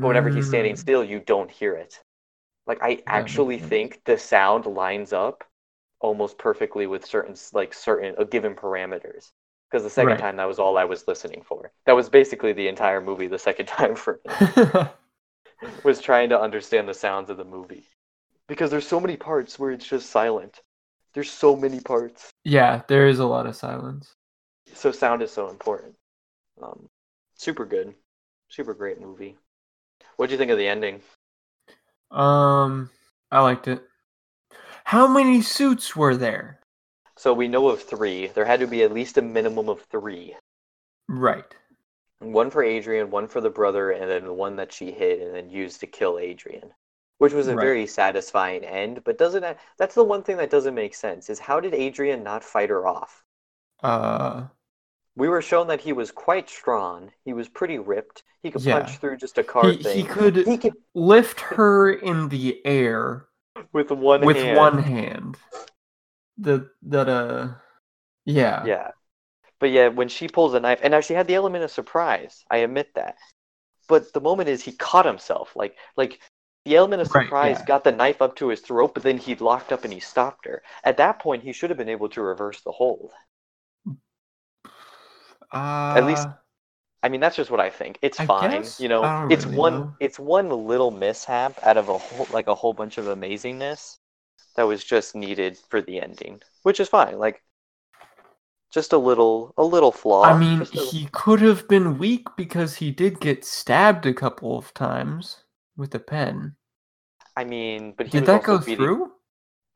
But 0.00 0.08
whenever 0.08 0.30
he's 0.30 0.48
standing 0.48 0.76
Mm, 0.76 0.76
still, 0.76 1.04
you 1.04 1.20
don't 1.20 1.50
hear 1.50 1.74
it. 1.76 2.00
Like 2.66 2.80
I 2.82 3.02
actually 3.08 3.58
think 3.58 4.02
the 4.06 4.18
sound 4.18 4.66
lines 4.66 5.12
up 5.12 5.44
almost 6.00 6.38
perfectly 6.38 6.86
with 6.86 7.06
certain 7.06 7.36
like 7.54 7.74
certain 7.74 8.16
uh, 8.18 8.24
given 8.24 8.54
parameters. 8.56 9.32
Because 9.70 9.84
the 9.84 9.90
second 9.90 10.08
Right. 10.08 10.18
time 10.18 10.36
that 10.36 10.48
was 10.48 10.58
all 10.58 10.78
I 10.78 10.84
was 10.84 11.06
listening 11.06 11.42
for. 11.42 11.70
That 11.86 11.92
was 11.96 12.08
basically 12.08 12.52
the 12.52 12.68
entire 12.68 13.00
movie. 13.00 13.26
The 13.26 13.38
second 13.38 13.66
time 13.78 13.94
for 13.96 14.20
me 14.24 14.34
was 15.84 16.00
trying 16.00 16.28
to 16.30 16.40
understand 16.40 16.88
the 16.88 16.94
sounds 16.94 17.30
of 17.30 17.36
the 17.36 17.44
movie. 17.44 17.86
Because 18.46 18.70
there's 18.70 18.86
so 18.86 19.00
many 19.00 19.16
parts 19.16 19.58
where 19.58 19.70
it's 19.70 19.86
just 19.86 20.10
silent. 20.10 20.62
There's 21.14 21.30
so 21.30 21.56
many 21.56 21.80
parts. 21.80 22.32
yeah, 22.44 22.82
there 22.88 23.06
is 23.06 23.18
a 23.18 23.26
lot 23.26 23.46
of 23.46 23.56
silence. 23.56 24.14
So 24.74 24.92
sound 24.92 25.22
is 25.22 25.30
so 25.32 25.48
important. 25.50 25.94
Um, 26.62 26.88
super 27.34 27.64
good, 27.66 27.94
super 28.48 28.74
great 28.74 29.00
movie. 29.00 29.36
What'd 30.16 30.32
you 30.32 30.38
think 30.38 30.50
of 30.50 30.58
the 30.58 30.68
ending? 30.68 31.02
Um, 32.10 32.90
I 33.30 33.40
liked 33.40 33.68
it. 33.68 33.82
How 34.84 35.06
many 35.06 35.42
suits 35.42 35.94
were 35.94 36.16
there? 36.16 36.57
So 37.18 37.34
we 37.34 37.48
know 37.48 37.68
of 37.68 37.82
three. 37.82 38.28
There 38.28 38.46
had 38.46 38.60
to 38.60 38.66
be 38.66 38.82
at 38.82 38.92
least 38.94 39.18
a 39.18 39.20
minimum 39.22 39.68
of 39.68 39.82
three. 39.82 40.36
Right. 41.08 41.54
One 42.20 42.48
for 42.50 42.62
Adrian, 42.62 43.10
one 43.10 43.26
for 43.26 43.40
the 43.40 43.50
brother, 43.50 43.90
and 43.90 44.08
then 44.08 44.24
the 44.24 44.32
one 44.32 44.54
that 44.54 44.72
she 44.72 44.92
hid 44.92 45.20
and 45.20 45.34
then 45.34 45.50
used 45.50 45.80
to 45.80 45.88
kill 45.88 46.18
Adrian. 46.20 46.72
Which 47.18 47.32
was 47.32 47.48
a 47.48 47.56
Right. 47.56 47.60
very 47.60 47.88
satisfying 47.88 48.62
end, 48.64 49.02
but 49.02 49.18
doesn't 49.18 49.42
that, 49.42 49.58
that's 49.78 49.96
the 49.96 50.04
one 50.04 50.22
thing 50.22 50.36
that 50.36 50.48
doesn't 50.50 50.76
make 50.76 50.94
sense 50.94 51.28
is 51.28 51.40
how 51.40 51.58
did 51.58 51.74
Adrian 51.74 52.22
not 52.22 52.44
fight 52.44 52.70
her 52.70 52.86
off? 52.86 53.24
Uh, 53.82 54.48
We 55.16 55.28
were 55.28 55.42
shown 55.42 55.66
that 55.66 55.82
he 55.82 55.92
was 55.92 56.10
quite 56.10 56.48
strong. 56.48 57.12
He 57.24 57.34
was 57.34 57.48
pretty 57.48 57.78
ripped. 57.78 58.22
He 58.42 58.50
could 58.50 58.62
Yeah. 58.62 58.78
punch 58.84 58.96
through 58.98 59.18
just 59.18 59.36
a 59.36 59.44
car 59.44 59.72
he, 59.72 59.76
thing. 59.82 60.02
he 60.02 60.04
could 60.04 60.36
He 60.36 60.56
could 60.56 60.76
lift 60.94 61.40
her 61.40 61.90
in 61.92 62.28
the 62.28 62.64
air 62.64 63.26
with 63.72 63.90
one 63.90 64.22
with 64.22 64.36
hand. 64.36 64.56
one 64.56 64.78
hand. 64.78 65.36
The 66.38 66.70
that 66.82 67.08
uh, 67.08 67.54
yeah. 68.24 68.70
Yeah. 68.70 68.92
But 69.60 69.70
yeah, 69.70 69.88
when 69.88 70.08
she 70.08 70.28
pulls 70.28 70.54
a 70.54 70.60
knife, 70.60 70.80
and 70.82 70.92
now 70.92 71.00
she 71.02 71.14
had 71.14 71.26
the 71.28 71.34
element 71.36 71.64
of 71.64 71.70
surprise. 71.72 72.44
I 72.50 72.58
admit 72.58 72.94
that. 72.94 73.18
But 73.88 74.12
the 74.12 74.20
moment 74.20 74.48
is 74.50 74.62
he 74.64 74.72
caught 74.72 75.06
himself. 75.06 75.56
Like 75.56 75.76
like 75.96 76.20
the 76.64 76.76
element 76.76 77.02
of 77.02 77.08
Right, 77.14 77.28
surprise 77.28 77.60
yeah. 77.60 77.64
got 77.64 77.84
the 77.84 77.92
knife 77.92 78.22
up 78.22 78.36
to 78.36 78.48
his 78.48 78.60
throat, 78.60 78.94
but 78.94 79.02
then 79.04 79.18
he 79.18 79.34
locked 79.36 79.72
up 79.72 79.84
and 79.84 79.92
he 79.92 80.00
stopped 80.00 80.46
her. 80.46 80.62
At 80.84 80.98
that 80.98 81.20
point, 81.20 81.44
he 81.44 81.52
should 81.52 81.70
have 81.70 81.78
been 81.78 81.88
able 81.90 82.10
to 82.10 82.22
reverse 82.22 82.62
the 82.62 82.72
hold. 82.72 83.12
Uh, 86.00 86.00
least- 86.04 86.28
I 87.02 87.08
mean, 87.08 87.20
that's 87.20 87.36
just 87.36 87.50
what 87.50 87.60
I 87.60 87.70
think. 87.70 87.98
It's 88.02 88.18
I 88.18 88.26
fine, 88.26 88.50
guess? 88.50 88.78
you 88.78 88.88
know. 88.88 89.14
It's 89.28 89.46
really 89.46 89.56
one 89.56 89.84
know. 89.84 89.94
it's 90.00 90.18
one 90.18 90.50
little 90.50 90.90
mishap 90.90 91.58
out 91.62 91.76
of 91.78 91.88
a 91.88 91.98
whole 91.98 92.26
like 92.32 92.48
a 92.48 92.54
whole 92.56 92.74
bunch 92.74 92.98
of 92.98 93.06
amazingness 93.06 93.98
that 94.58 94.66
was 94.66 94.82
just 94.82 95.14
needed 95.14 95.56
for 95.70 95.80
the 95.80 96.00
ending, 96.00 96.42
which 96.64 96.80
is 96.80 96.88
fine. 96.88 97.16
Like 97.16 97.42
just 98.72 98.92
a 98.92 98.98
little 98.98 99.54
a 99.56 99.62
little 99.62 99.92
flaw. 99.92 100.24
I 100.24 100.36
mean, 100.36 100.64
he 100.64 101.08
could 101.12 101.40
have 101.40 101.68
been 101.68 101.96
weak 101.96 102.26
because 102.36 102.74
he 102.74 102.90
did 102.90 103.20
get 103.20 103.44
stabbed 103.44 104.04
a 104.04 104.12
couple 104.12 104.58
of 104.58 104.74
times 104.74 105.44
with 105.76 105.94
a 105.94 106.00
pen. 106.00 106.56
I 107.36 107.44
mean, 107.44 107.94
but 107.96 108.06
he 108.06 108.18
Did 108.18 108.26
that 108.26 108.42
go 108.42 108.58
beating, 108.58 108.76
through? 108.76 109.12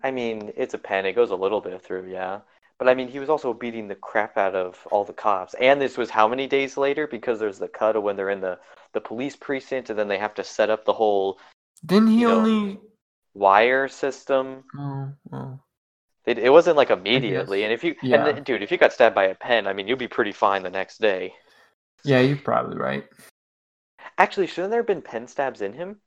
I 0.03 0.11
mean, 0.11 0.53
it's 0.57 0.75
a 0.75 0.79
pen. 0.79 1.07
It 1.07 1.13
goes 1.13 1.31
a 1.31 1.37
little 1.37 1.61
bit 1.61 1.81
through, 1.81 2.11
yeah. 2.11 2.41
But 2.81 2.89
I 2.89 2.95
mean, 2.95 3.07
he 3.07 3.21
was 3.21 3.29
also 3.29 3.55
beating 3.55 3.87
the 3.87 3.95
crap 3.95 4.37
out 4.37 4.57
of 4.57 4.85
all 4.91 5.05
the 5.05 5.13
cops. 5.13 5.55
And 5.61 5.81
this 5.81 5.97
was 5.97 6.11
how 6.11 6.27
many 6.27 6.49
days 6.49 6.77
later? 6.77 7.07
Because 7.07 7.39
there's 7.39 7.61
the 7.61 7.69
cut 7.69 7.95
of 7.95 8.03
when 8.03 8.17
they're 8.17 8.31
in 8.31 8.41
the 8.41 8.59
the 8.95 9.01
police 9.01 9.37
precinct, 9.37 9.91
and 9.91 9.99
then 9.99 10.09
they 10.09 10.19
have 10.19 10.35
to 10.35 10.43
set 10.43 10.71
up 10.71 10.85
the 10.85 10.93
whole 10.93 11.39
Didn't 11.87 12.09
he 12.09 12.23
you 12.23 12.29
know, 12.29 12.39
only? 12.41 12.81
Wire 13.35 13.89
system. 13.89 14.65
Oh, 14.77 15.09
oh. 15.33 15.61
It, 16.25 16.39
it 16.39 16.51
wasn't 16.51 16.77
like 16.77 16.91
immediately. 16.91 17.65
And 17.65 17.73
if 17.73 17.83
you, 17.83 17.97
Yeah. 18.03 18.25
and 18.25 18.37
then, 18.37 18.45
dude, 18.45 18.63
if 18.63 18.71
you 18.71 18.79
got 18.79 18.93
stabbed 18.93 19.15
by 19.15 19.25
a 19.25 19.35
pen, 19.35 19.67
I 19.67 19.73
mean, 19.73 19.89
you'd 19.89 19.99
be 19.99 20.09
pretty 20.09 20.33
fine 20.33 20.63
the 20.63 20.71
next 20.71 21.01
day. 21.01 21.35
Yeah, 22.05 22.21
you're 22.21 22.37
probably 22.37 22.77
right. 22.77 23.05
Actually, 24.19 24.47
shouldn't 24.47 24.71
there 24.71 24.81
have 24.81 24.87
been 24.87 25.03
pen 25.03 25.27
stabs 25.27 25.63
in 25.63 25.73
him? 25.73 26.01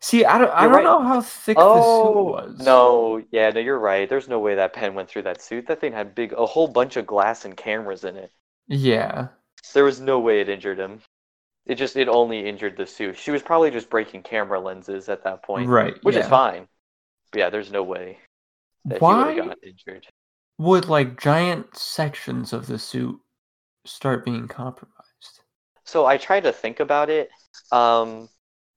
See, 0.00 0.26
I 0.26 0.36
don't, 0.36 0.50
I 0.50 0.64
don't 0.64 0.72
right. 0.72 0.84
know 0.84 1.02
how 1.02 1.22
thick 1.22 1.56
oh 1.58 1.74
the 1.74 1.82
suit 1.82 2.18
oh, 2.18 2.22
was. 2.52 2.66
no, 2.66 3.22
yeah, 3.30 3.48
no, 3.50 3.60
you're 3.60 3.78
right. 3.78 4.08
There's 4.08 4.28
no 4.28 4.38
way 4.38 4.54
that 4.56 4.74
pen 4.74 4.94
went 4.94 5.08
through 5.08 5.22
that 5.22 5.40
suit. 5.40 5.66
That 5.68 5.80
thing 5.80 5.92
had 5.92 6.14
big, 6.14 6.34
a 6.34 6.44
whole 6.44 6.68
bunch 6.68 6.96
of 6.96 7.06
glass 7.06 7.46
and 7.46 7.56
cameras 7.56 8.04
in 8.04 8.16
it. 8.16 8.30
Yeah. 8.68 9.28
There 9.72 9.84
was 9.84 10.00
no 10.00 10.20
way 10.20 10.40
it 10.40 10.50
injured 10.50 10.78
him. 10.78 11.00
It 11.70 11.76
just 11.78 11.94
it 11.96 12.08
only 12.08 12.48
injured 12.48 12.76
the 12.76 12.84
suit. 12.84 13.16
She 13.16 13.30
was 13.30 13.42
probably 13.42 13.70
just 13.70 13.88
breaking 13.88 14.24
camera 14.24 14.58
lenses 14.58 15.08
at 15.08 15.22
that 15.22 15.42
point, 15.44 15.68
Right. 15.68 15.94
which 16.02 16.16
yeah. 16.16 16.22
is 16.22 16.28
fine. 16.28 16.66
But 17.30 17.38
yeah, 17.38 17.50
there's 17.50 17.70
no 17.70 17.84
way 17.84 18.18
that 18.86 19.00
would 19.00 19.02
Why 19.02 19.28
have 19.28 19.36
gotten 19.36 19.54
injured. 19.62 20.06
would 20.58 20.88
like 20.88 21.20
giant 21.20 21.76
sections 21.76 22.52
of 22.52 22.66
the 22.66 22.76
suit 22.78 23.20
start 23.84 24.24
being 24.24 24.48
compromised? 24.48 25.42
So 25.84 26.06
I 26.06 26.16
tried 26.16 26.42
to 26.42 26.52
think 26.52 26.80
about 26.80 27.08
it. 27.08 27.30
Um, 27.70 28.28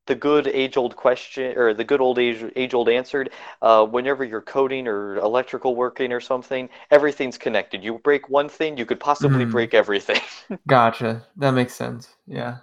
the 0.06 0.14
good 0.16 0.48
age-old 0.48 0.96
question, 0.96 1.58
or 1.58 1.74
the 1.74 1.84
good 1.86 2.02
old 2.02 2.20
age 2.20 2.44
age-old 2.56 2.90
answered. 2.90 3.32
Uh, 3.62 3.86
whenever 3.88 4.24
you're 4.24 4.42
coding 4.42 4.88
or 4.88 5.16
electrical 5.16 5.76
working 5.76 6.12
or 6.12 6.20
something, 6.20 6.70
everything's 6.92 7.38
connected. 7.40 7.84
You 7.84 7.98
break 8.04 8.30
one 8.30 8.50
thing, 8.50 8.78
you 8.78 8.86
could 8.86 9.00
possibly 9.00 9.46
Mhm. 9.46 9.52
break 9.52 9.74
everything. 9.74 10.22
Gotcha. 10.68 11.26
That 11.38 11.52
makes 11.52 11.74
sense. 11.74 12.10
Yeah. 12.28 12.58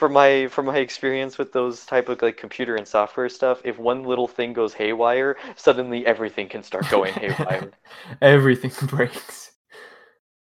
From 0.00 0.12
my 0.14 0.48
from 0.48 0.66
my 0.66 0.78
experience 0.78 1.38
with 1.38 1.52
those 1.52 1.86
type 1.86 2.08
of 2.08 2.20
like 2.22 2.36
computer 2.36 2.76
and 2.76 2.88
software 2.88 3.28
stuff, 3.28 3.60
if 3.64 3.78
one 3.78 4.04
little 4.04 4.26
thing 4.28 4.52
goes 4.52 4.74
haywire, 4.74 5.36
suddenly 5.56 6.06
everything 6.06 6.48
can 6.48 6.62
start 6.64 6.88
going 6.88 7.14
haywire. 7.14 7.70
Everything 8.22 8.72
breaks. 8.88 9.52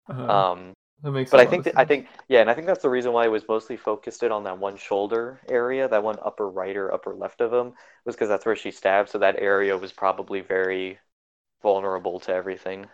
Uh, 0.08 0.28
Um, 0.28 0.74
that 1.02 1.12
makes. 1.12 1.32
but 1.32 1.40
I 1.40 1.46
think 1.46 1.64
that, 1.64 1.74
I 1.78 1.84
think 1.84 2.08
yeah, 2.28 2.40
and 2.42 2.50
I 2.50 2.54
think 2.54 2.66
that's 2.68 2.82
the 2.82 2.90
reason 2.90 3.12
why 3.12 3.26
it 3.26 3.30
was 3.30 3.48
mostly 3.48 3.76
focused 3.76 4.22
in 4.22 4.32
on 4.32 4.44
that 4.44 4.58
one 4.58 4.76
shoulder 4.76 5.40
area, 5.48 5.88
that 5.88 6.02
one 6.04 6.18
upper 6.24 6.48
right 6.50 6.76
or 6.76 6.92
upper 6.92 7.14
left 7.14 7.40
of 7.40 7.52
him, 7.52 7.74
was 8.06 8.16
because 8.16 8.28
that's 8.28 8.46
where 8.46 8.56
she 8.56 8.70
stabbed. 8.72 9.10
So 9.10 9.18
that 9.18 9.38
area 9.38 9.76
was 9.78 9.92
probably 9.92 10.40
very 10.42 10.98
vulnerable 11.62 12.20
to 12.20 12.34
everything. 12.34 12.88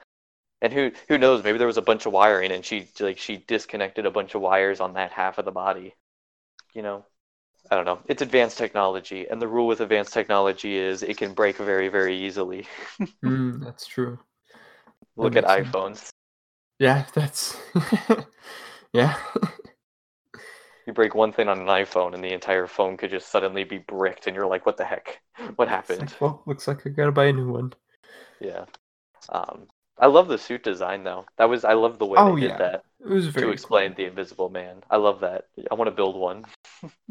And 0.62 0.72
who 0.72 0.92
who 1.08 1.18
knows? 1.18 1.44
Maybe 1.44 1.58
there 1.58 1.66
was 1.66 1.78
a 1.78 1.82
bunch 1.82 2.06
of 2.06 2.12
wiring, 2.12 2.52
and 2.52 2.64
she 2.64 2.88
like 3.00 3.18
she 3.18 3.38
disconnected 3.38 4.06
a 4.06 4.10
bunch 4.10 4.34
of 4.34 4.42
wires 4.42 4.80
on 4.80 4.94
that 4.94 5.12
half 5.12 5.38
of 5.38 5.44
the 5.46 5.52
body. 5.52 5.94
You 6.72 6.82
know, 6.82 7.04
I 7.70 7.76
don't 7.76 7.84
know. 7.86 8.00
It's 8.08 8.22
advanced 8.22 8.58
technology, 8.58 9.26
and 9.28 9.40
the 9.42 9.48
rule 9.48 9.66
with 9.66 9.80
advanced 9.80 10.12
technology 10.14 10.76
is 10.76 11.02
it 11.02 11.16
can 11.18 11.34
break 11.34 11.56
very 11.58 11.88
very 11.88 12.16
easily. 12.18 12.66
Mm, 13.24 13.64
that's 13.64 13.86
true. 13.86 14.18
Look 15.16 15.36
at 15.36 15.44
makes 15.44 15.54
sense. 15.54 15.68
iPhones. 15.68 16.08
Yeah, 16.78 17.06
that's. 17.14 17.56
yeah. 18.92 19.16
You 20.86 20.92
break 20.92 21.14
one 21.14 21.32
thing 21.32 21.48
on 21.48 21.58
an 21.58 21.66
iPhone, 21.66 22.14
and 22.14 22.22
the 22.22 22.32
entire 22.32 22.68
phone 22.68 22.96
could 22.96 23.10
just 23.10 23.30
suddenly 23.30 23.64
be 23.64 23.78
bricked, 23.78 24.28
and 24.28 24.36
you're 24.36 24.46
like, 24.46 24.64
"What 24.64 24.76
the 24.76 24.84
heck? 24.84 25.20
What 25.56 25.68
happened?" 25.68 26.00
like, 26.00 26.20
well, 26.20 26.42
looks 26.46 26.68
like 26.68 26.86
I 26.86 26.90
gotta 26.90 27.12
buy 27.12 27.26
a 27.26 27.32
new 27.32 27.50
one. 27.52 27.72
Yeah. 28.40 28.66
Um, 29.28 29.68
I 30.02 30.06
love 30.06 30.26
the 30.26 30.36
suit 30.36 30.64
design 30.64 31.04
though. 31.04 31.26
That 31.38 31.48
was 31.48 31.64
I 31.64 31.74
love 31.74 31.98
the 32.00 32.06
way 32.06 32.18
Oh, 32.18 32.34
they 32.34 32.40
did 32.42 32.50
yeah. 32.50 32.58
that 32.58 32.84
It 33.00 33.08
was 33.08 33.28
very 33.28 33.46
to 33.46 33.52
explain 33.52 33.94
the 33.94 34.06
Invisible 34.06 34.48
Man. 34.48 34.82
I 34.90 34.96
love 34.96 35.20
that. 35.20 35.46
I 35.70 35.74
want 35.76 35.86
to 35.86 35.94
build 35.94 36.16
one. 36.16 36.44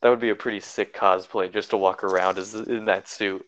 that 0.00 0.08
would 0.08 0.20
be 0.20 0.30
a 0.30 0.34
pretty 0.34 0.60
sick 0.60 0.94
cosplay 0.94 1.52
just 1.52 1.68
to 1.70 1.76
walk 1.76 2.02
around 2.02 2.38
as 2.38 2.54
in 2.54 2.86
that 2.86 3.08
suit. 3.08 3.46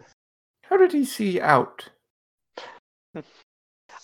How 0.65 0.77
did 0.77 0.93
he 0.93 1.07
see 1.07 1.41
out? 1.41 1.89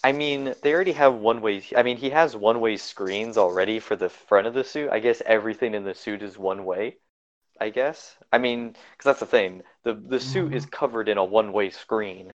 I 0.03 0.13
mean, 0.13 0.55
they 0.63 0.73
already 0.73 0.93
have 0.93 1.15
one 1.17 1.43
way. 1.43 1.63
I 1.77 1.83
mean, 1.83 1.99
he 1.99 2.09
has 2.11 2.35
one 2.35 2.61
way 2.61 2.79
screens 2.79 3.37
already 3.37 3.79
for 3.79 3.95
the 3.95 4.09
front 4.09 4.47
of 4.47 4.55
the 4.55 4.65
suit. 4.65 4.89
I 4.91 5.01
guess 5.01 5.21
everything 5.27 5.75
in 5.75 5.85
the 5.85 5.95
suit 5.95 6.23
is 6.23 6.39
one 6.39 6.65
way. 6.65 6.97
I 7.61 7.69
guess. 7.69 8.17
I 8.33 8.39
mean, 8.39 8.69
because 8.69 9.05
that's 9.05 9.21
the 9.21 9.27
thing. 9.27 9.63
The 9.85 9.93
the 9.95 10.19
suit 10.19 10.55
is 10.55 10.65
mm. 10.65 10.71
covered 10.71 11.11
in 11.11 11.19
a 11.19 11.25
one 11.25 11.53
way 11.53 11.69
screen. 11.69 12.31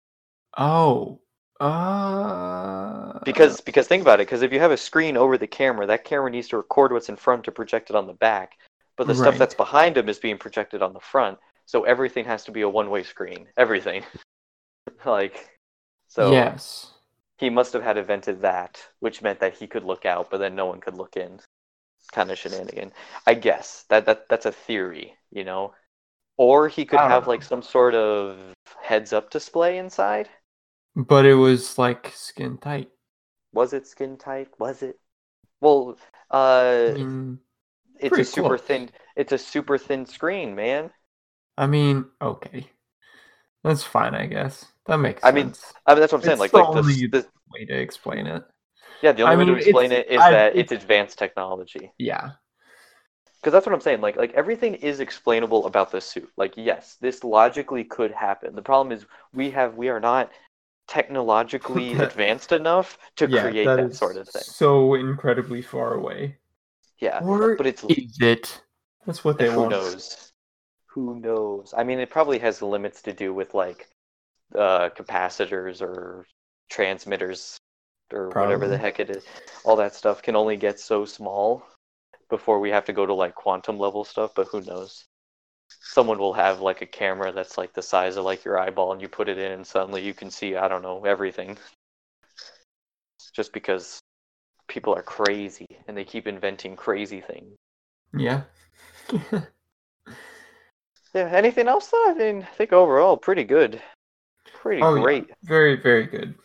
Oh. 0.58 1.20
Uh 1.60 3.20
Because 3.24 3.62
because 3.62 3.88
think 3.88 4.02
about 4.02 4.20
it. 4.20 4.28
Because 4.28 4.42
if 4.42 4.52
you 4.54 4.60
have 4.60 4.72
a 4.72 4.78
screen 4.78 5.18
over 5.18 5.38
the 5.38 5.48
camera, 5.48 5.86
that 5.88 6.04
camera 6.06 6.30
needs 6.30 6.48
to 6.50 6.58
record 6.58 6.92
what's 6.92 7.10
in 7.10 7.16
front 7.16 7.44
to 7.46 7.52
project 7.52 7.90
it 7.90 7.96
on 7.96 8.08
the 8.08 8.14
back. 8.14 8.58
But 8.98 9.08
the 9.08 9.16
stuff 9.16 9.38
that's 9.38 9.56
behind 9.56 9.98
him 9.98 10.10
is 10.10 10.20
being 10.20 10.38
projected 10.38 10.82
on 10.82 10.94
the 10.94 11.00
front. 11.00 11.40
So 11.66 11.84
everything 11.84 12.26
has 12.26 12.44
to 12.46 12.52
be 12.52 12.62
a 12.62 12.70
one 12.70 12.90
way 12.90 13.04
screen. 13.04 13.48
Everything. 13.58 14.04
like. 15.06 15.50
So 16.08 16.24
Yes. 16.32 16.92
he 17.38 17.50
must 17.50 17.74
have 17.74 17.84
had 17.84 17.98
invented 17.98 18.42
that, 18.42 18.82
which 19.00 19.22
meant 19.22 19.40
that 19.42 19.56
he 19.56 19.68
could 19.68 19.84
look 19.84 20.06
out, 20.06 20.30
but 20.32 20.40
then 20.40 20.56
no 20.56 20.66
one 20.66 20.82
could 20.82 20.96
look 20.96 21.16
in. 21.18 21.40
Kind 22.14 22.32
of 22.32 22.38
shenanigan. 22.38 22.94
I 23.28 23.34
guess 23.36 23.84
that 23.90 24.06
that 24.06 24.30
that's 24.30 24.46
a 24.46 24.52
theory, 24.52 25.18
you 25.32 25.44
know. 25.44 25.74
Or 26.38 26.68
he 26.70 26.86
could 26.86 27.02
have 27.02 27.26
know. 27.26 27.30
like 27.30 27.44
some 27.44 27.62
sort 27.64 27.96
of 27.96 28.54
heads-up 28.82 29.30
display 29.32 29.78
inside. 29.80 30.30
But 30.96 31.26
it 31.26 31.36
was 31.36 31.78
like 31.78 32.12
skin 32.16 32.58
tight. 32.58 32.90
Was 33.54 33.74
it 33.74 33.88
skin 33.88 34.18
tight? 34.18 34.50
Was 34.60 34.82
it? 34.84 35.00
Well, 35.62 35.98
uh, 36.32 36.90
I 36.90 36.94
mean 36.94 37.40
it's 38.00 38.18
a 38.18 38.26
super 38.26 38.58
close. 38.58 38.62
thin. 38.62 38.90
It's 39.16 39.32
a 39.32 39.38
super 39.38 39.78
thin 39.78 40.06
screen, 40.06 40.56
man. 40.56 40.92
I 41.58 41.68
mean, 41.68 42.06
okay. 42.22 42.68
That's 43.64 43.84
fine, 43.84 44.14
I 44.14 44.26
guess. 44.26 44.66
That 44.88 44.98
makes 44.98 45.24
I 45.24 45.32
mean. 45.32 45.54
I 45.86 45.94
mean, 45.94 46.02
that's 46.02 46.12
what 46.12 46.20
I'm 46.20 46.24
saying. 46.26 46.34
It's 46.34 46.40
Like, 46.42 46.52
the 46.52 46.58
like 46.58 46.74
the, 46.74 46.80
only- 46.80 47.08
the 47.08 47.26
Way 47.52 47.66
to 47.66 47.80
explain 47.80 48.26
it. 48.26 48.44
yeah, 49.04 49.12
the 49.12 49.22
only 49.22 49.36
I 49.36 49.38
way 49.38 49.46
mean, 49.46 49.54
to 49.56 49.60
explain 49.62 49.92
it 49.92 50.08
is 50.10 50.20
I- 50.20 50.32
that 50.32 50.56
it's- 50.56 50.72
it's 50.72 50.84
advanced 50.84 51.20
technology. 51.20 51.92
Yeah. 52.00 52.32
Because 53.40 53.52
that's 53.54 53.66
what 53.66 53.76
I'm 53.76 53.82
saying. 53.82 54.02
Like, 54.02 54.16
like 54.16 54.34
everything 54.34 54.76
is 54.76 55.00
explainable 55.02 55.66
about 55.68 55.92
this 55.92 56.06
suit. 56.06 56.32
Like, 56.38 56.54
yes, 56.56 56.96
this 57.02 57.24
logically 57.24 57.84
could 57.84 58.12
happen. 58.12 58.56
The 58.56 58.62
problem 58.62 58.92
is 58.92 59.06
we 59.34 59.52
have 59.52 59.76
we 59.76 59.90
are 59.90 60.00
not 60.00 60.32
technologically 60.88 61.96
advanced 61.98 62.52
enough 62.52 62.98
to 63.18 63.28
yeah, 63.28 63.30
create 63.30 63.76
that 63.76 63.94
that, 63.94 63.96
sort 63.96 64.18
of 64.18 64.30
thing. 64.30 64.44
So 64.44 64.94
incredibly 64.96 65.62
far 65.62 65.94
away. 65.94 66.38
Yeah, 67.00 67.22
Or 67.22 67.58
but 67.58 67.68
it's 67.68 67.84
is 67.88 68.18
it? 68.22 68.62
That's 69.06 69.24
what 69.24 69.40
they 69.40 69.50
who 69.50 69.56
want. 69.56 69.68
knows? 69.68 70.32
Who 70.88 71.20
knows? 71.20 71.74
I 71.78 71.84
mean, 71.84 72.00
it 72.00 72.10
probably 72.12 72.40
has 72.40 72.62
limits 72.62 73.02
to 73.04 73.14
do 73.14 73.34
with 73.34 73.54
like 73.54 73.90
uh, 74.56 74.90
capacitors 74.92 75.82
or 75.82 76.28
transmitters 76.70 77.60
or 78.14 78.34
whatever 78.36 78.68
the 78.68 78.78
heck 78.78 79.00
it 79.00 79.10
is. 79.10 79.26
All 79.64 79.78
that 79.78 79.96
stuff 79.96 80.22
can 80.24 80.36
only 80.36 80.58
get 80.58 80.80
so 80.80 81.06
small 81.06 81.66
before 82.30 82.60
we 82.60 82.72
have 82.72 82.86
to 82.86 82.94
go 82.94 83.06
to 83.06 83.14
like 83.14 83.36
quantum 83.36 83.80
level 83.80 84.04
stuff. 84.06 84.34
But 84.36 84.50
who 84.50 84.62
knows? 84.62 85.06
Someone 85.82 86.18
will 86.20 86.34
have 86.34 86.62
like 86.62 86.82
a 86.82 86.86
camera 86.86 87.32
that's 87.32 87.58
like 87.58 87.74
the 87.74 87.82
size 87.82 88.18
of 88.18 88.26
like 88.26 88.44
your 88.46 88.60
eyeball, 88.60 88.92
and 88.94 89.02
you 89.02 89.10
put 89.10 89.30
it 89.30 89.38
in, 89.38 89.52
and 89.52 89.68
suddenly 89.68 90.04
you 90.04 90.14
can 90.14 90.32
see 90.32 90.56
I 90.56 90.68
don't 90.68 90.82
know 90.82 91.06
everything. 91.06 91.58
Just 93.34 93.52
because 93.52 94.00
people 94.68 94.96
are 94.96 95.04
crazy 95.04 95.68
and 95.88 95.98
they 95.98 96.06
keep 96.06 96.28
inventing 96.28 96.76
crazy 96.76 97.22
things. 97.22 97.58
Yeah. 98.18 98.44
Yeah. 101.16 101.30
Anything 101.32 101.68
else 101.68 101.88
though? 101.88 102.12
I 102.12 102.14
mean, 102.14 102.44
I 102.44 102.54
think 102.54 102.72
overall 102.72 103.18
pretty 103.18 103.46
good. 103.46 103.82
Pretty 104.54 104.84
Oh, 104.84 104.96
yeah. 104.96 105.06
great. 105.06 105.32
very, 105.44 105.76
very 105.78 106.06
good. 106.06 106.36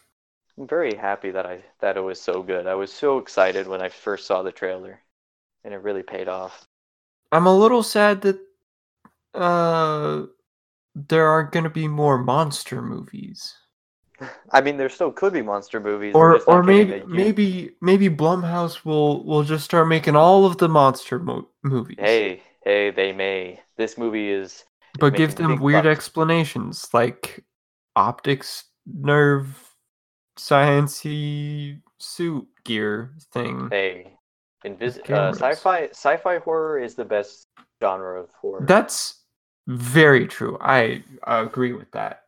I'm 0.58 0.66
very 0.68 0.94
happy 0.94 1.30
that 1.30 1.46
I 1.46 1.64
that 1.78 1.96
it 1.96 2.02
was 2.02 2.20
so 2.20 2.42
good. 2.42 2.66
I 2.66 2.74
was 2.74 2.92
so 2.92 3.16
excited 3.16 3.66
when 3.66 3.80
I 3.80 3.88
first 3.88 4.26
saw 4.26 4.42
the 4.42 4.52
trailer, 4.52 5.00
and 5.64 5.74
it 5.74 5.78
really 5.78 6.02
paid 6.02 6.28
off. 6.28 6.66
I'm 7.32 7.46
a 7.46 7.56
little 7.56 7.82
sad 7.82 8.20
that 8.22 8.38
uh 9.38 10.26
there 10.94 11.26
aren't 11.28 11.52
gonna 11.52 11.70
be 11.70 11.86
more 11.88 12.18
monster 12.18 12.82
movies. 12.82 13.54
I 14.50 14.60
mean, 14.62 14.76
there 14.76 14.88
still 14.88 15.12
could 15.12 15.32
be 15.32 15.42
monster 15.42 15.78
movies. 15.78 16.12
Or 16.14 16.40
or 16.46 16.62
maybe 16.64 17.02
maybe 17.06 17.76
maybe 17.80 18.08
Blumhouse 18.08 18.84
will 18.84 19.24
will 19.24 19.44
just 19.44 19.64
start 19.64 19.86
making 19.86 20.16
all 20.16 20.44
of 20.44 20.58
the 20.58 20.68
monster 20.68 21.20
mo- 21.20 21.48
movies. 21.62 21.98
Hey, 22.00 22.42
hey, 22.64 22.90
they 22.90 23.12
may. 23.12 23.60
This 23.76 23.96
movie 23.96 24.30
is. 24.30 24.64
but 24.98 25.14
give 25.14 25.36
them 25.36 25.60
weird 25.60 25.84
bucks. 25.84 25.96
explanations 25.96 26.88
like 26.92 27.44
optics 27.94 28.64
nerve 28.86 29.46
sciencey 30.36 31.80
suit 31.98 32.48
gear 32.64 33.14
thing. 33.32 33.68
Hey, 33.70 34.16
invis- 34.64 34.98
uh, 35.10 35.32
sci-fi 35.32 35.88
sci-fi 35.90 36.38
horror 36.38 36.80
is 36.80 36.96
the 36.96 37.04
best 37.04 37.46
genre 37.80 38.20
of 38.20 38.30
horror. 38.40 38.64
That's 38.66 39.17
very 39.68 40.26
true. 40.26 40.58
I 40.60 41.04
agree 41.26 41.72
with 41.72 41.90
that. 41.92 42.24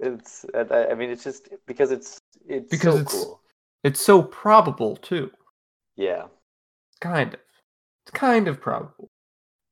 it's. 0.00 0.44
I 0.54 0.94
mean, 0.94 1.10
it's 1.10 1.24
just 1.24 1.48
because 1.66 1.90
it's 1.90 2.18
it's 2.46 2.70
Because 2.70 2.94
so 2.94 3.00
it's- 3.00 3.12
cool. 3.24 3.40
It's 3.84 4.00
so 4.00 4.22
probable 4.22 4.94
too. 4.96 5.30
Yeah. 5.96 6.26
Kind 7.00 7.34
of. 7.34 7.40
It's 8.04 8.12
kind 8.12 8.46
of 8.48 8.60
probable. 8.60 9.08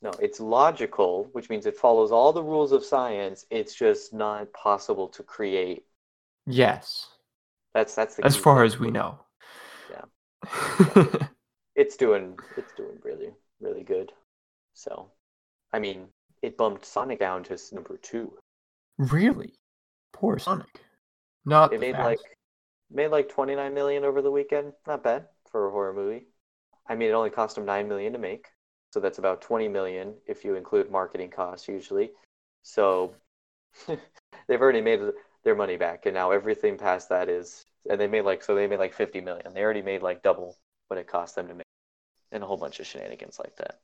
No, 0.02 0.10
it's 0.20 0.40
logical, 0.40 1.28
which 1.32 1.48
means 1.50 1.66
it 1.66 1.76
follows 1.76 2.10
all 2.10 2.32
the 2.32 2.42
rules 2.42 2.72
of 2.72 2.84
science. 2.84 3.44
It's 3.50 3.74
just 3.74 4.12
not 4.12 4.52
possible 4.52 5.06
to 5.08 5.22
create. 5.22 5.84
Yes. 6.46 7.06
That's 7.74 7.94
that's 7.94 8.16
the 8.16 8.24
As 8.24 8.34
far 8.36 8.58
thing. 8.58 8.66
as 8.66 8.78
we 8.80 8.90
know. 8.90 9.18
Yeah. 9.90 11.04
it's 11.76 11.96
doing 11.96 12.36
it's 12.56 12.72
doing 12.76 12.98
really 13.04 13.30
really 13.60 13.84
good. 13.84 14.10
So, 14.74 15.10
I 15.72 15.78
mean, 15.78 16.08
it 16.42 16.56
bumped 16.56 16.84
Sonic 16.84 17.18
down 17.18 17.42
to 17.44 17.58
number 17.72 17.96
two. 17.96 18.32
really? 18.98 19.54
Poor 20.12 20.38
Sonic. 20.38 20.84
Not 21.44 21.72
It 21.72 21.80
made 21.80 21.96
like 21.96 22.18
made 22.90 23.08
like 23.08 23.28
29 23.28 23.72
million 23.72 24.04
over 24.04 24.20
the 24.22 24.30
weekend. 24.30 24.72
Not 24.86 25.02
bad 25.02 25.26
for 25.50 25.68
a 25.68 25.70
horror 25.70 25.92
movie. 25.92 26.26
I 26.88 26.94
mean, 26.94 27.10
it 27.10 27.12
only 27.12 27.30
cost 27.30 27.54
them 27.54 27.64
9 27.64 27.88
million 27.88 28.12
to 28.12 28.18
make. 28.18 28.48
So 28.92 29.00
that's 29.00 29.18
about 29.18 29.40
20 29.40 29.68
million 29.68 30.14
if 30.26 30.44
you 30.44 30.56
include 30.56 30.90
marketing 30.90 31.30
costs 31.30 31.68
usually. 31.68 32.10
So 32.62 33.14
they've 33.86 34.60
already 34.60 34.80
made 34.80 35.00
their 35.44 35.54
money 35.54 35.76
back 35.76 36.06
and 36.06 36.14
now 36.14 36.32
everything 36.32 36.76
past 36.76 37.08
that 37.08 37.28
is 37.28 37.64
and 37.88 37.98
they 37.98 38.06
made 38.06 38.22
like 38.22 38.42
so 38.42 38.54
they 38.54 38.66
made 38.66 38.80
like 38.80 38.92
50 38.92 39.20
million. 39.20 39.54
They 39.54 39.62
already 39.62 39.82
made 39.82 40.02
like 40.02 40.22
double 40.22 40.58
what 40.88 40.98
it 40.98 41.06
cost 41.06 41.36
them 41.36 41.48
to 41.48 41.54
make 41.54 41.66
and 42.32 42.42
a 42.42 42.46
whole 42.46 42.56
bunch 42.56 42.80
of 42.80 42.86
shenanigans 42.86 43.38
like 43.38 43.56
that. 43.56 43.80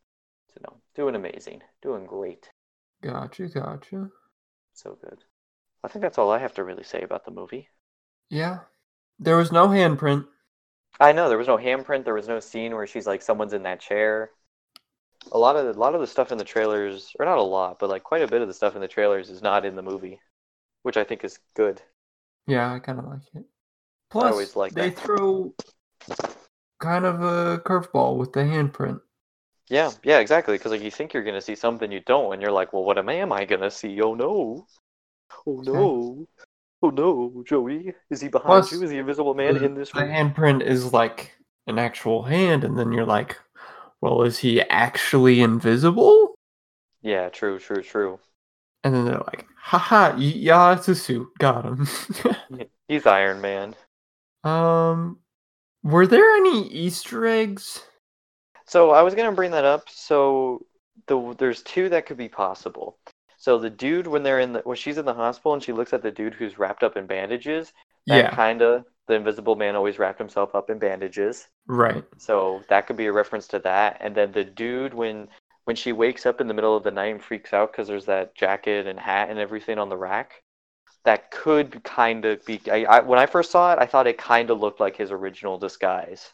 No, 0.62 0.76
doing 0.94 1.14
amazing. 1.14 1.62
Doing 1.82 2.06
great. 2.06 2.50
Gotcha, 3.02 3.48
gotcha. 3.48 4.10
So 4.74 4.98
good. 5.02 5.24
I 5.84 5.88
think 5.88 6.02
that's 6.02 6.18
all 6.18 6.30
I 6.30 6.38
have 6.38 6.54
to 6.54 6.64
really 6.64 6.82
say 6.82 7.02
about 7.02 7.24
the 7.24 7.30
movie. 7.30 7.68
Yeah. 8.30 8.60
There 9.18 9.36
was 9.36 9.52
no 9.52 9.68
handprint. 9.68 10.26
I 10.98 11.12
know 11.12 11.28
there 11.28 11.38
was 11.38 11.46
no 11.46 11.58
handprint. 11.58 12.04
There 12.04 12.14
was 12.14 12.28
no 12.28 12.40
scene 12.40 12.74
where 12.74 12.86
she's 12.86 13.06
like 13.06 13.22
someone's 13.22 13.52
in 13.52 13.62
that 13.64 13.80
chair. 13.80 14.30
A 15.32 15.38
lot 15.38 15.56
of 15.56 15.64
the, 15.64 15.78
a 15.78 15.80
lot 15.80 15.94
of 15.94 16.00
the 16.00 16.06
stuff 16.06 16.32
in 16.32 16.38
the 16.38 16.44
trailers, 16.44 17.12
or 17.18 17.26
not 17.26 17.38
a 17.38 17.42
lot, 17.42 17.78
but 17.78 17.90
like 17.90 18.02
quite 18.02 18.22
a 18.22 18.28
bit 18.28 18.42
of 18.42 18.48
the 18.48 18.54
stuff 18.54 18.74
in 18.74 18.80
the 18.80 18.88
trailers 18.88 19.30
is 19.30 19.42
not 19.42 19.64
in 19.64 19.74
the 19.74 19.82
movie, 19.82 20.20
which 20.82 20.96
I 20.96 21.04
think 21.04 21.24
is 21.24 21.38
good. 21.54 21.82
Yeah, 22.46 22.72
I 22.72 22.78
kind 22.78 22.98
of 22.98 23.06
like 23.06 23.20
it. 23.34 23.44
Plus, 24.10 24.24
I 24.24 24.30
always 24.30 24.56
like 24.56 24.72
they 24.72 24.90
that. 24.90 24.98
throw 24.98 25.54
kind 26.80 27.04
of 27.04 27.22
a 27.22 27.58
curveball 27.64 28.16
with 28.18 28.32
the 28.32 28.40
handprint. 28.40 29.00
Yeah, 29.68 29.92
yeah, 30.02 30.18
exactly. 30.18 30.54
Because 30.56 30.72
like 30.72 30.80
you 30.82 30.90
think 30.90 31.12
you're 31.12 31.24
gonna 31.24 31.40
see 31.40 31.54
something 31.56 31.90
you 31.92 32.00
don't, 32.00 32.32
and 32.32 32.42
you're 32.42 32.52
like, 32.52 32.72
well, 32.72 32.84
what 32.84 32.98
am 32.98 33.08
I, 33.08 33.14
am 33.14 33.32
I 33.32 33.44
gonna 33.44 33.70
see? 33.70 34.00
Oh 34.00 34.14
no! 34.14 34.66
Oh 35.46 35.60
no! 35.62 36.28
Oh 36.82 36.90
no, 36.90 37.44
Joey, 37.46 37.94
is 38.10 38.20
he 38.22 38.28
behind 38.28 38.68
Plus, 38.68 38.70
you? 38.70 38.82
Is 38.82 38.90
the 38.90 38.98
Invisible 38.98 39.34
Man 39.34 39.56
the, 39.58 39.64
in 39.64 39.74
this 39.74 39.94
the 39.94 40.00
room? 40.00 40.04
handprint 40.04 40.62
is 40.62 40.92
like 40.92 41.32
an 41.66 41.78
actual 41.78 42.22
hand, 42.24 42.64
and 42.64 42.78
then 42.78 42.92
you're 42.92 43.06
like, 43.06 43.36
well, 44.00 44.22
is 44.22 44.38
he 44.38 44.62
actually 44.62 45.40
invisible? 45.40 46.34
Yeah, 47.00 47.30
true, 47.30 47.58
true, 47.58 47.82
true. 47.82 48.20
And 48.84 48.94
then 48.94 49.04
they're 49.04 49.18
like, 49.18 49.46
haha, 49.60 50.16
yeah, 50.16 50.72
it's 50.74 50.88
a 50.88 50.94
suit. 50.94 51.28
Got 51.38 51.64
him. 51.66 51.86
He's 52.88 53.06
Iron 53.06 53.40
Man. 53.40 53.76
um, 54.44 55.18
were 55.82 56.06
there 56.06 56.30
any 56.36 56.68
Easter 56.68 57.26
eggs? 57.26 57.82
So 58.66 58.90
I 58.90 59.02
was 59.02 59.14
gonna 59.14 59.32
bring 59.32 59.50
that 59.52 59.64
up. 59.64 59.88
So 59.88 60.66
the 61.06 61.34
there's 61.38 61.62
two 61.62 61.88
that 61.90 62.06
could 62.06 62.16
be 62.16 62.28
possible. 62.28 62.98
So 63.38 63.58
the 63.58 63.70
dude 63.70 64.06
when 64.06 64.22
they're 64.22 64.40
in 64.40 64.52
the 64.54 64.60
when 64.60 64.76
she's 64.76 64.98
in 64.98 65.04
the 65.04 65.14
hospital 65.14 65.54
and 65.54 65.62
she 65.62 65.72
looks 65.72 65.92
at 65.92 66.02
the 66.02 66.10
dude 66.10 66.34
who's 66.34 66.58
wrapped 66.58 66.82
up 66.82 66.96
in 66.96 67.06
bandages, 67.06 67.72
Yeah, 68.06 68.30
kind 68.30 68.62
of 68.62 68.84
the 69.06 69.14
Invisible 69.14 69.56
Man 69.56 69.76
always 69.76 69.98
wrapped 69.98 70.18
himself 70.18 70.54
up 70.54 70.70
in 70.70 70.78
bandages. 70.78 71.48
right. 71.66 72.04
So 72.18 72.64
that 72.68 72.86
could 72.86 72.96
be 72.96 73.06
a 73.06 73.12
reference 73.12 73.48
to 73.48 73.58
that. 73.60 73.98
And 74.00 74.14
then 74.14 74.32
the 74.32 74.44
dude 74.44 74.94
when 74.94 75.28
when 75.64 75.76
she 75.76 75.92
wakes 75.92 76.26
up 76.26 76.40
in 76.40 76.48
the 76.48 76.54
middle 76.54 76.76
of 76.76 76.84
the 76.84 76.90
night 76.92 77.12
and 77.14 77.22
freaks 77.22 77.52
out 77.52 77.72
because 77.72 77.88
there's 77.88 78.06
that 78.06 78.34
jacket 78.36 78.86
and 78.86 79.00
hat 79.00 79.30
and 79.30 79.38
everything 79.38 79.78
on 79.78 79.88
the 79.88 79.96
rack, 79.96 80.42
that 81.04 81.30
could 81.30 81.82
kind 81.84 82.24
of 82.24 82.44
be. 82.46 82.60
I, 82.70 82.84
I, 82.84 83.00
when 83.00 83.18
I 83.18 83.26
first 83.26 83.50
saw 83.50 83.72
it, 83.72 83.78
I 83.78 83.86
thought 83.86 84.06
it 84.06 84.18
kind 84.18 84.50
of 84.50 84.60
looked 84.60 84.80
like 84.80 84.96
his 84.96 85.10
original 85.10 85.58
disguise 85.58 86.32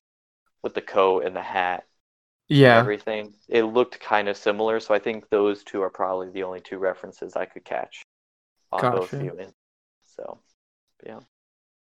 with 0.62 0.74
the 0.74 0.82
coat 0.82 1.24
and 1.24 1.36
the 1.36 1.42
hat 1.42 1.84
Yeah, 2.52 2.78
everything. 2.78 3.34
It 3.48 3.62
looked 3.62 4.00
kind 4.00 4.28
of 4.28 4.36
similar. 4.36 4.80
So 4.80 4.94
I 4.94 4.98
think 4.98 5.28
those 5.28 5.64
two 5.64 5.82
are 5.82 5.90
probably 5.90 6.30
the 6.30 6.42
only 6.42 6.60
two 6.60 6.78
references 6.78 7.36
I 7.36 7.46
could 7.46 7.64
catch 7.64 8.02
on 8.70 8.80
both 8.80 9.10
Gotcha. 9.10 9.24
viewings. 9.24 9.52
So, 10.16 10.38
yeah. 11.06 11.20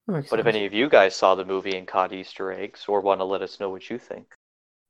But 0.07 0.39
if 0.39 0.45
any 0.45 0.65
of 0.65 0.73
you 0.73 0.89
guys 0.89 1.15
saw 1.15 1.35
the 1.35 1.45
movie 1.45 1.77
and 1.77 1.87
caught 1.87 2.11
Easter 2.11 2.51
eggs 2.51 2.85
or 2.87 3.01
want 3.01 3.21
to 3.21 3.25
let 3.25 3.41
us 3.41 3.59
know 3.59 3.69
what 3.69 3.89
you 3.89 3.97
think, 3.97 4.27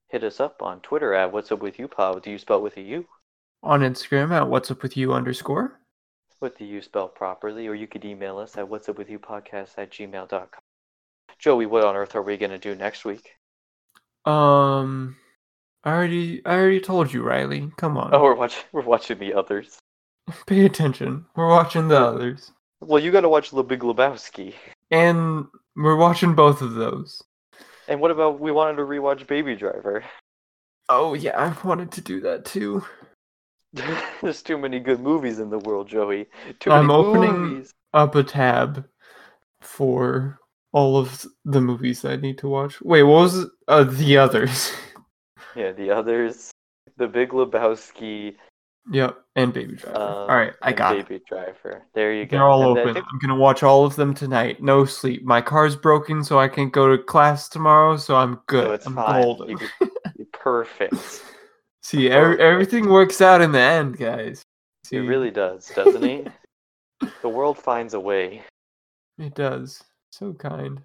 hit 0.09 0.23
us 0.23 0.39
up 0.39 0.63
on 0.63 0.79
Twitter 0.81 1.13
at 1.13 1.31
What's 1.31 1.51
Up 1.51 1.61
With 1.61 1.77
You 1.77 1.87
Pod. 1.87 2.23
Do 2.23 2.31
you 2.31 2.37
spell 2.37 2.61
with 2.61 2.77
a 2.77 2.81
U? 2.81 3.05
on 3.63 3.81
Instagram 3.81 4.31
at 4.31 4.47
what's 4.47 4.71
up 4.71 4.81
with 4.81 4.97
you 4.97 5.13
underscore. 5.13 5.79
With 6.39 6.57
the 6.57 6.65
U 6.65 6.81
spelled 6.81 7.13
properly, 7.13 7.67
or 7.67 7.75
you 7.75 7.87
could 7.87 8.03
email 8.03 8.39
us 8.39 8.57
at 8.57 8.67
What's 8.67 8.89
Up 8.89 8.97
With 8.97 9.09
You 9.09 9.19
Podcast 9.19 9.77
at 9.77 9.91
gmail.com. 9.91 10.47
Joey, 11.37 11.65
what 11.67 11.85
on 11.85 11.95
earth 11.95 12.15
are 12.15 12.23
we 12.23 12.37
going 12.37 12.51
to 12.51 12.57
do 12.57 12.75
next 12.75 13.05
week? 13.05 13.29
Um, 14.25 15.17
I 15.83 15.91
already, 15.91 16.45
I 16.45 16.53
already 16.55 16.79
told 16.79 17.11
you, 17.11 17.23
Riley. 17.23 17.71
Come 17.77 17.97
on, 17.97 18.13
Oh, 18.13 18.21
we're 18.23 18.35
watching, 18.35 18.63
we're 18.71 18.81
watching 18.83 19.17
the 19.19 19.33
others. 19.33 19.79
pay 20.47 20.65
attention. 20.65 21.25
We're 21.35 21.47
watching 21.49 21.87
the 21.87 21.99
others, 21.99 22.51
Well, 22.81 23.01
you 23.01 23.11
got 23.11 23.21
to 23.21 23.29
watch 23.29 23.51
The 23.51 23.63
Big 23.63 23.79
Lebowski. 23.81 24.53
and 24.91 25.45
we're 25.75 25.95
watching 25.97 26.35
both 26.35 26.61
of 26.61 26.73
those. 26.75 27.21
And 27.87 27.99
what 27.99 28.11
about 28.11 28.39
we 28.39 28.51
wanted 28.51 28.77
to 28.77 28.83
rewatch 28.83 29.25
Baby 29.27 29.55
Driver? 29.55 30.03
Oh 30.89 31.13
yeah, 31.13 31.37
I 31.37 31.67
wanted 31.67 31.91
to 31.93 32.01
do 32.01 32.19
that 32.21 32.45
too. 32.45 32.83
There's 34.21 34.41
too 34.41 34.57
many 34.57 34.79
good 34.79 34.99
movies 34.99 35.39
in 35.39 35.49
the 35.49 35.59
world, 35.59 35.87
Joey. 35.87 36.27
Too 36.59 36.71
I'm 36.71 36.87
many 36.87 36.99
opening- 36.99 37.37
movies. 37.37 37.73
Up 37.93 38.15
a 38.15 38.23
tab 38.23 38.85
for 39.61 40.39
all 40.71 40.97
of 40.97 41.25
the 41.43 41.59
movies 41.61 42.05
I 42.05 42.15
need 42.15 42.37
to 42.39 42.47
watch. 42.47 42.81
Wait, 42.81 43.03
what 43.03 43.13
was 43.21 43.37
it? 43.39 43.49
Uh, 43.67 43.83
the 43.83 44.17
others? 44.17 44.71
Yeah, 45.55 45.71
the 45.71 45.91
others. 45.91 46.51
The 46.97 47.07
Big 47.07 47.29
Lebowski. 47.29 48.35
yep, 48.91 49.17
and 49.35 49.53
Baby 49.53 49.75
Driver. 49.75 49.97
Um, 49.97 50.29
all 50.29 50.35
right, 50.35 50.53
I 50.61 50.71
got 50.73 50.97
it. 50.97 51.07
Baby 51.07 51.23
Driver. 51.27 51.83
There 51.93 52.13
you 52.13 52.25
go. 52.25 52.37
They're 52.37 52.49
all 52.49 52.69
And 52.69 52.79
open. 52.79 52.93
think- 52.95 53.05
I'm 53.11 53.19
gonna 53.19 53.39
watch 53.39 53.63
all 53.63 53.85
of 53.85 53.95
them 53.95 54.13
tonight. 54.13 54.61
No 54.61 54.85
sleep. 54.85 55.23
My 55.23 55.41
car's 55.41 55.75
broken, 55.75 56.23
so 56.23 56.39
I 56.39 56.47
can't 56.47 56.71
go 56.71 56.87
to 56.95 57.01
class 57.01 57.47
tomorrow. 57.49 57.97
So 57.97 58.15
I'm 58.15 58.41
good. 58.47 58.65
so 58.65 58.71
it's 58.73 58.85
I'm 58.87 58.95
fine. 58.95 59.21
golden. 59.21 59.49
You 59.49 59.57
could- 59.57 59.89
you're 60.17 60.27
perfect. 60.33 61.23
See, 61.83 62.09
every, 62.09 62.39
everything 62.39 62.89
works 62.89 63.21
out 63.21 63.41
in 63.41 63.51
the 63.51 63.59
end, 63.59 63.97
guys. 63.97 64.43
See, 64.85 64.97
It 64.97 65.01
really 65.01 65.31
does, 65.31 65.69
doesn't 65.75 66.03
it? 66.03 66.27
the 67.21 67.29
world 67.29 67.57
finds 67.57 67.93
a 67.95 67.99
way. 67.99 68.43
it 69.17 69.33
does. 69.35 69.83
So 70.11 70.33
kind. 70.33 70.81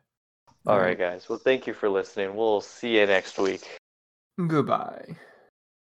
All 0.66 0.78
right, 0.78 0.98
guys. 0.98 1.28
Well, 1.28 1.38
thank 1.38 1.66
you 1.66 1.74
for 1.74 1.88
listening. 1.88 2.34
We'll 2.34 2.60
see 2.60 2.98
you 2.98 3.06
next 3.06 3.38
week. 3.38 3.78
Goodbye. 4.38 5.16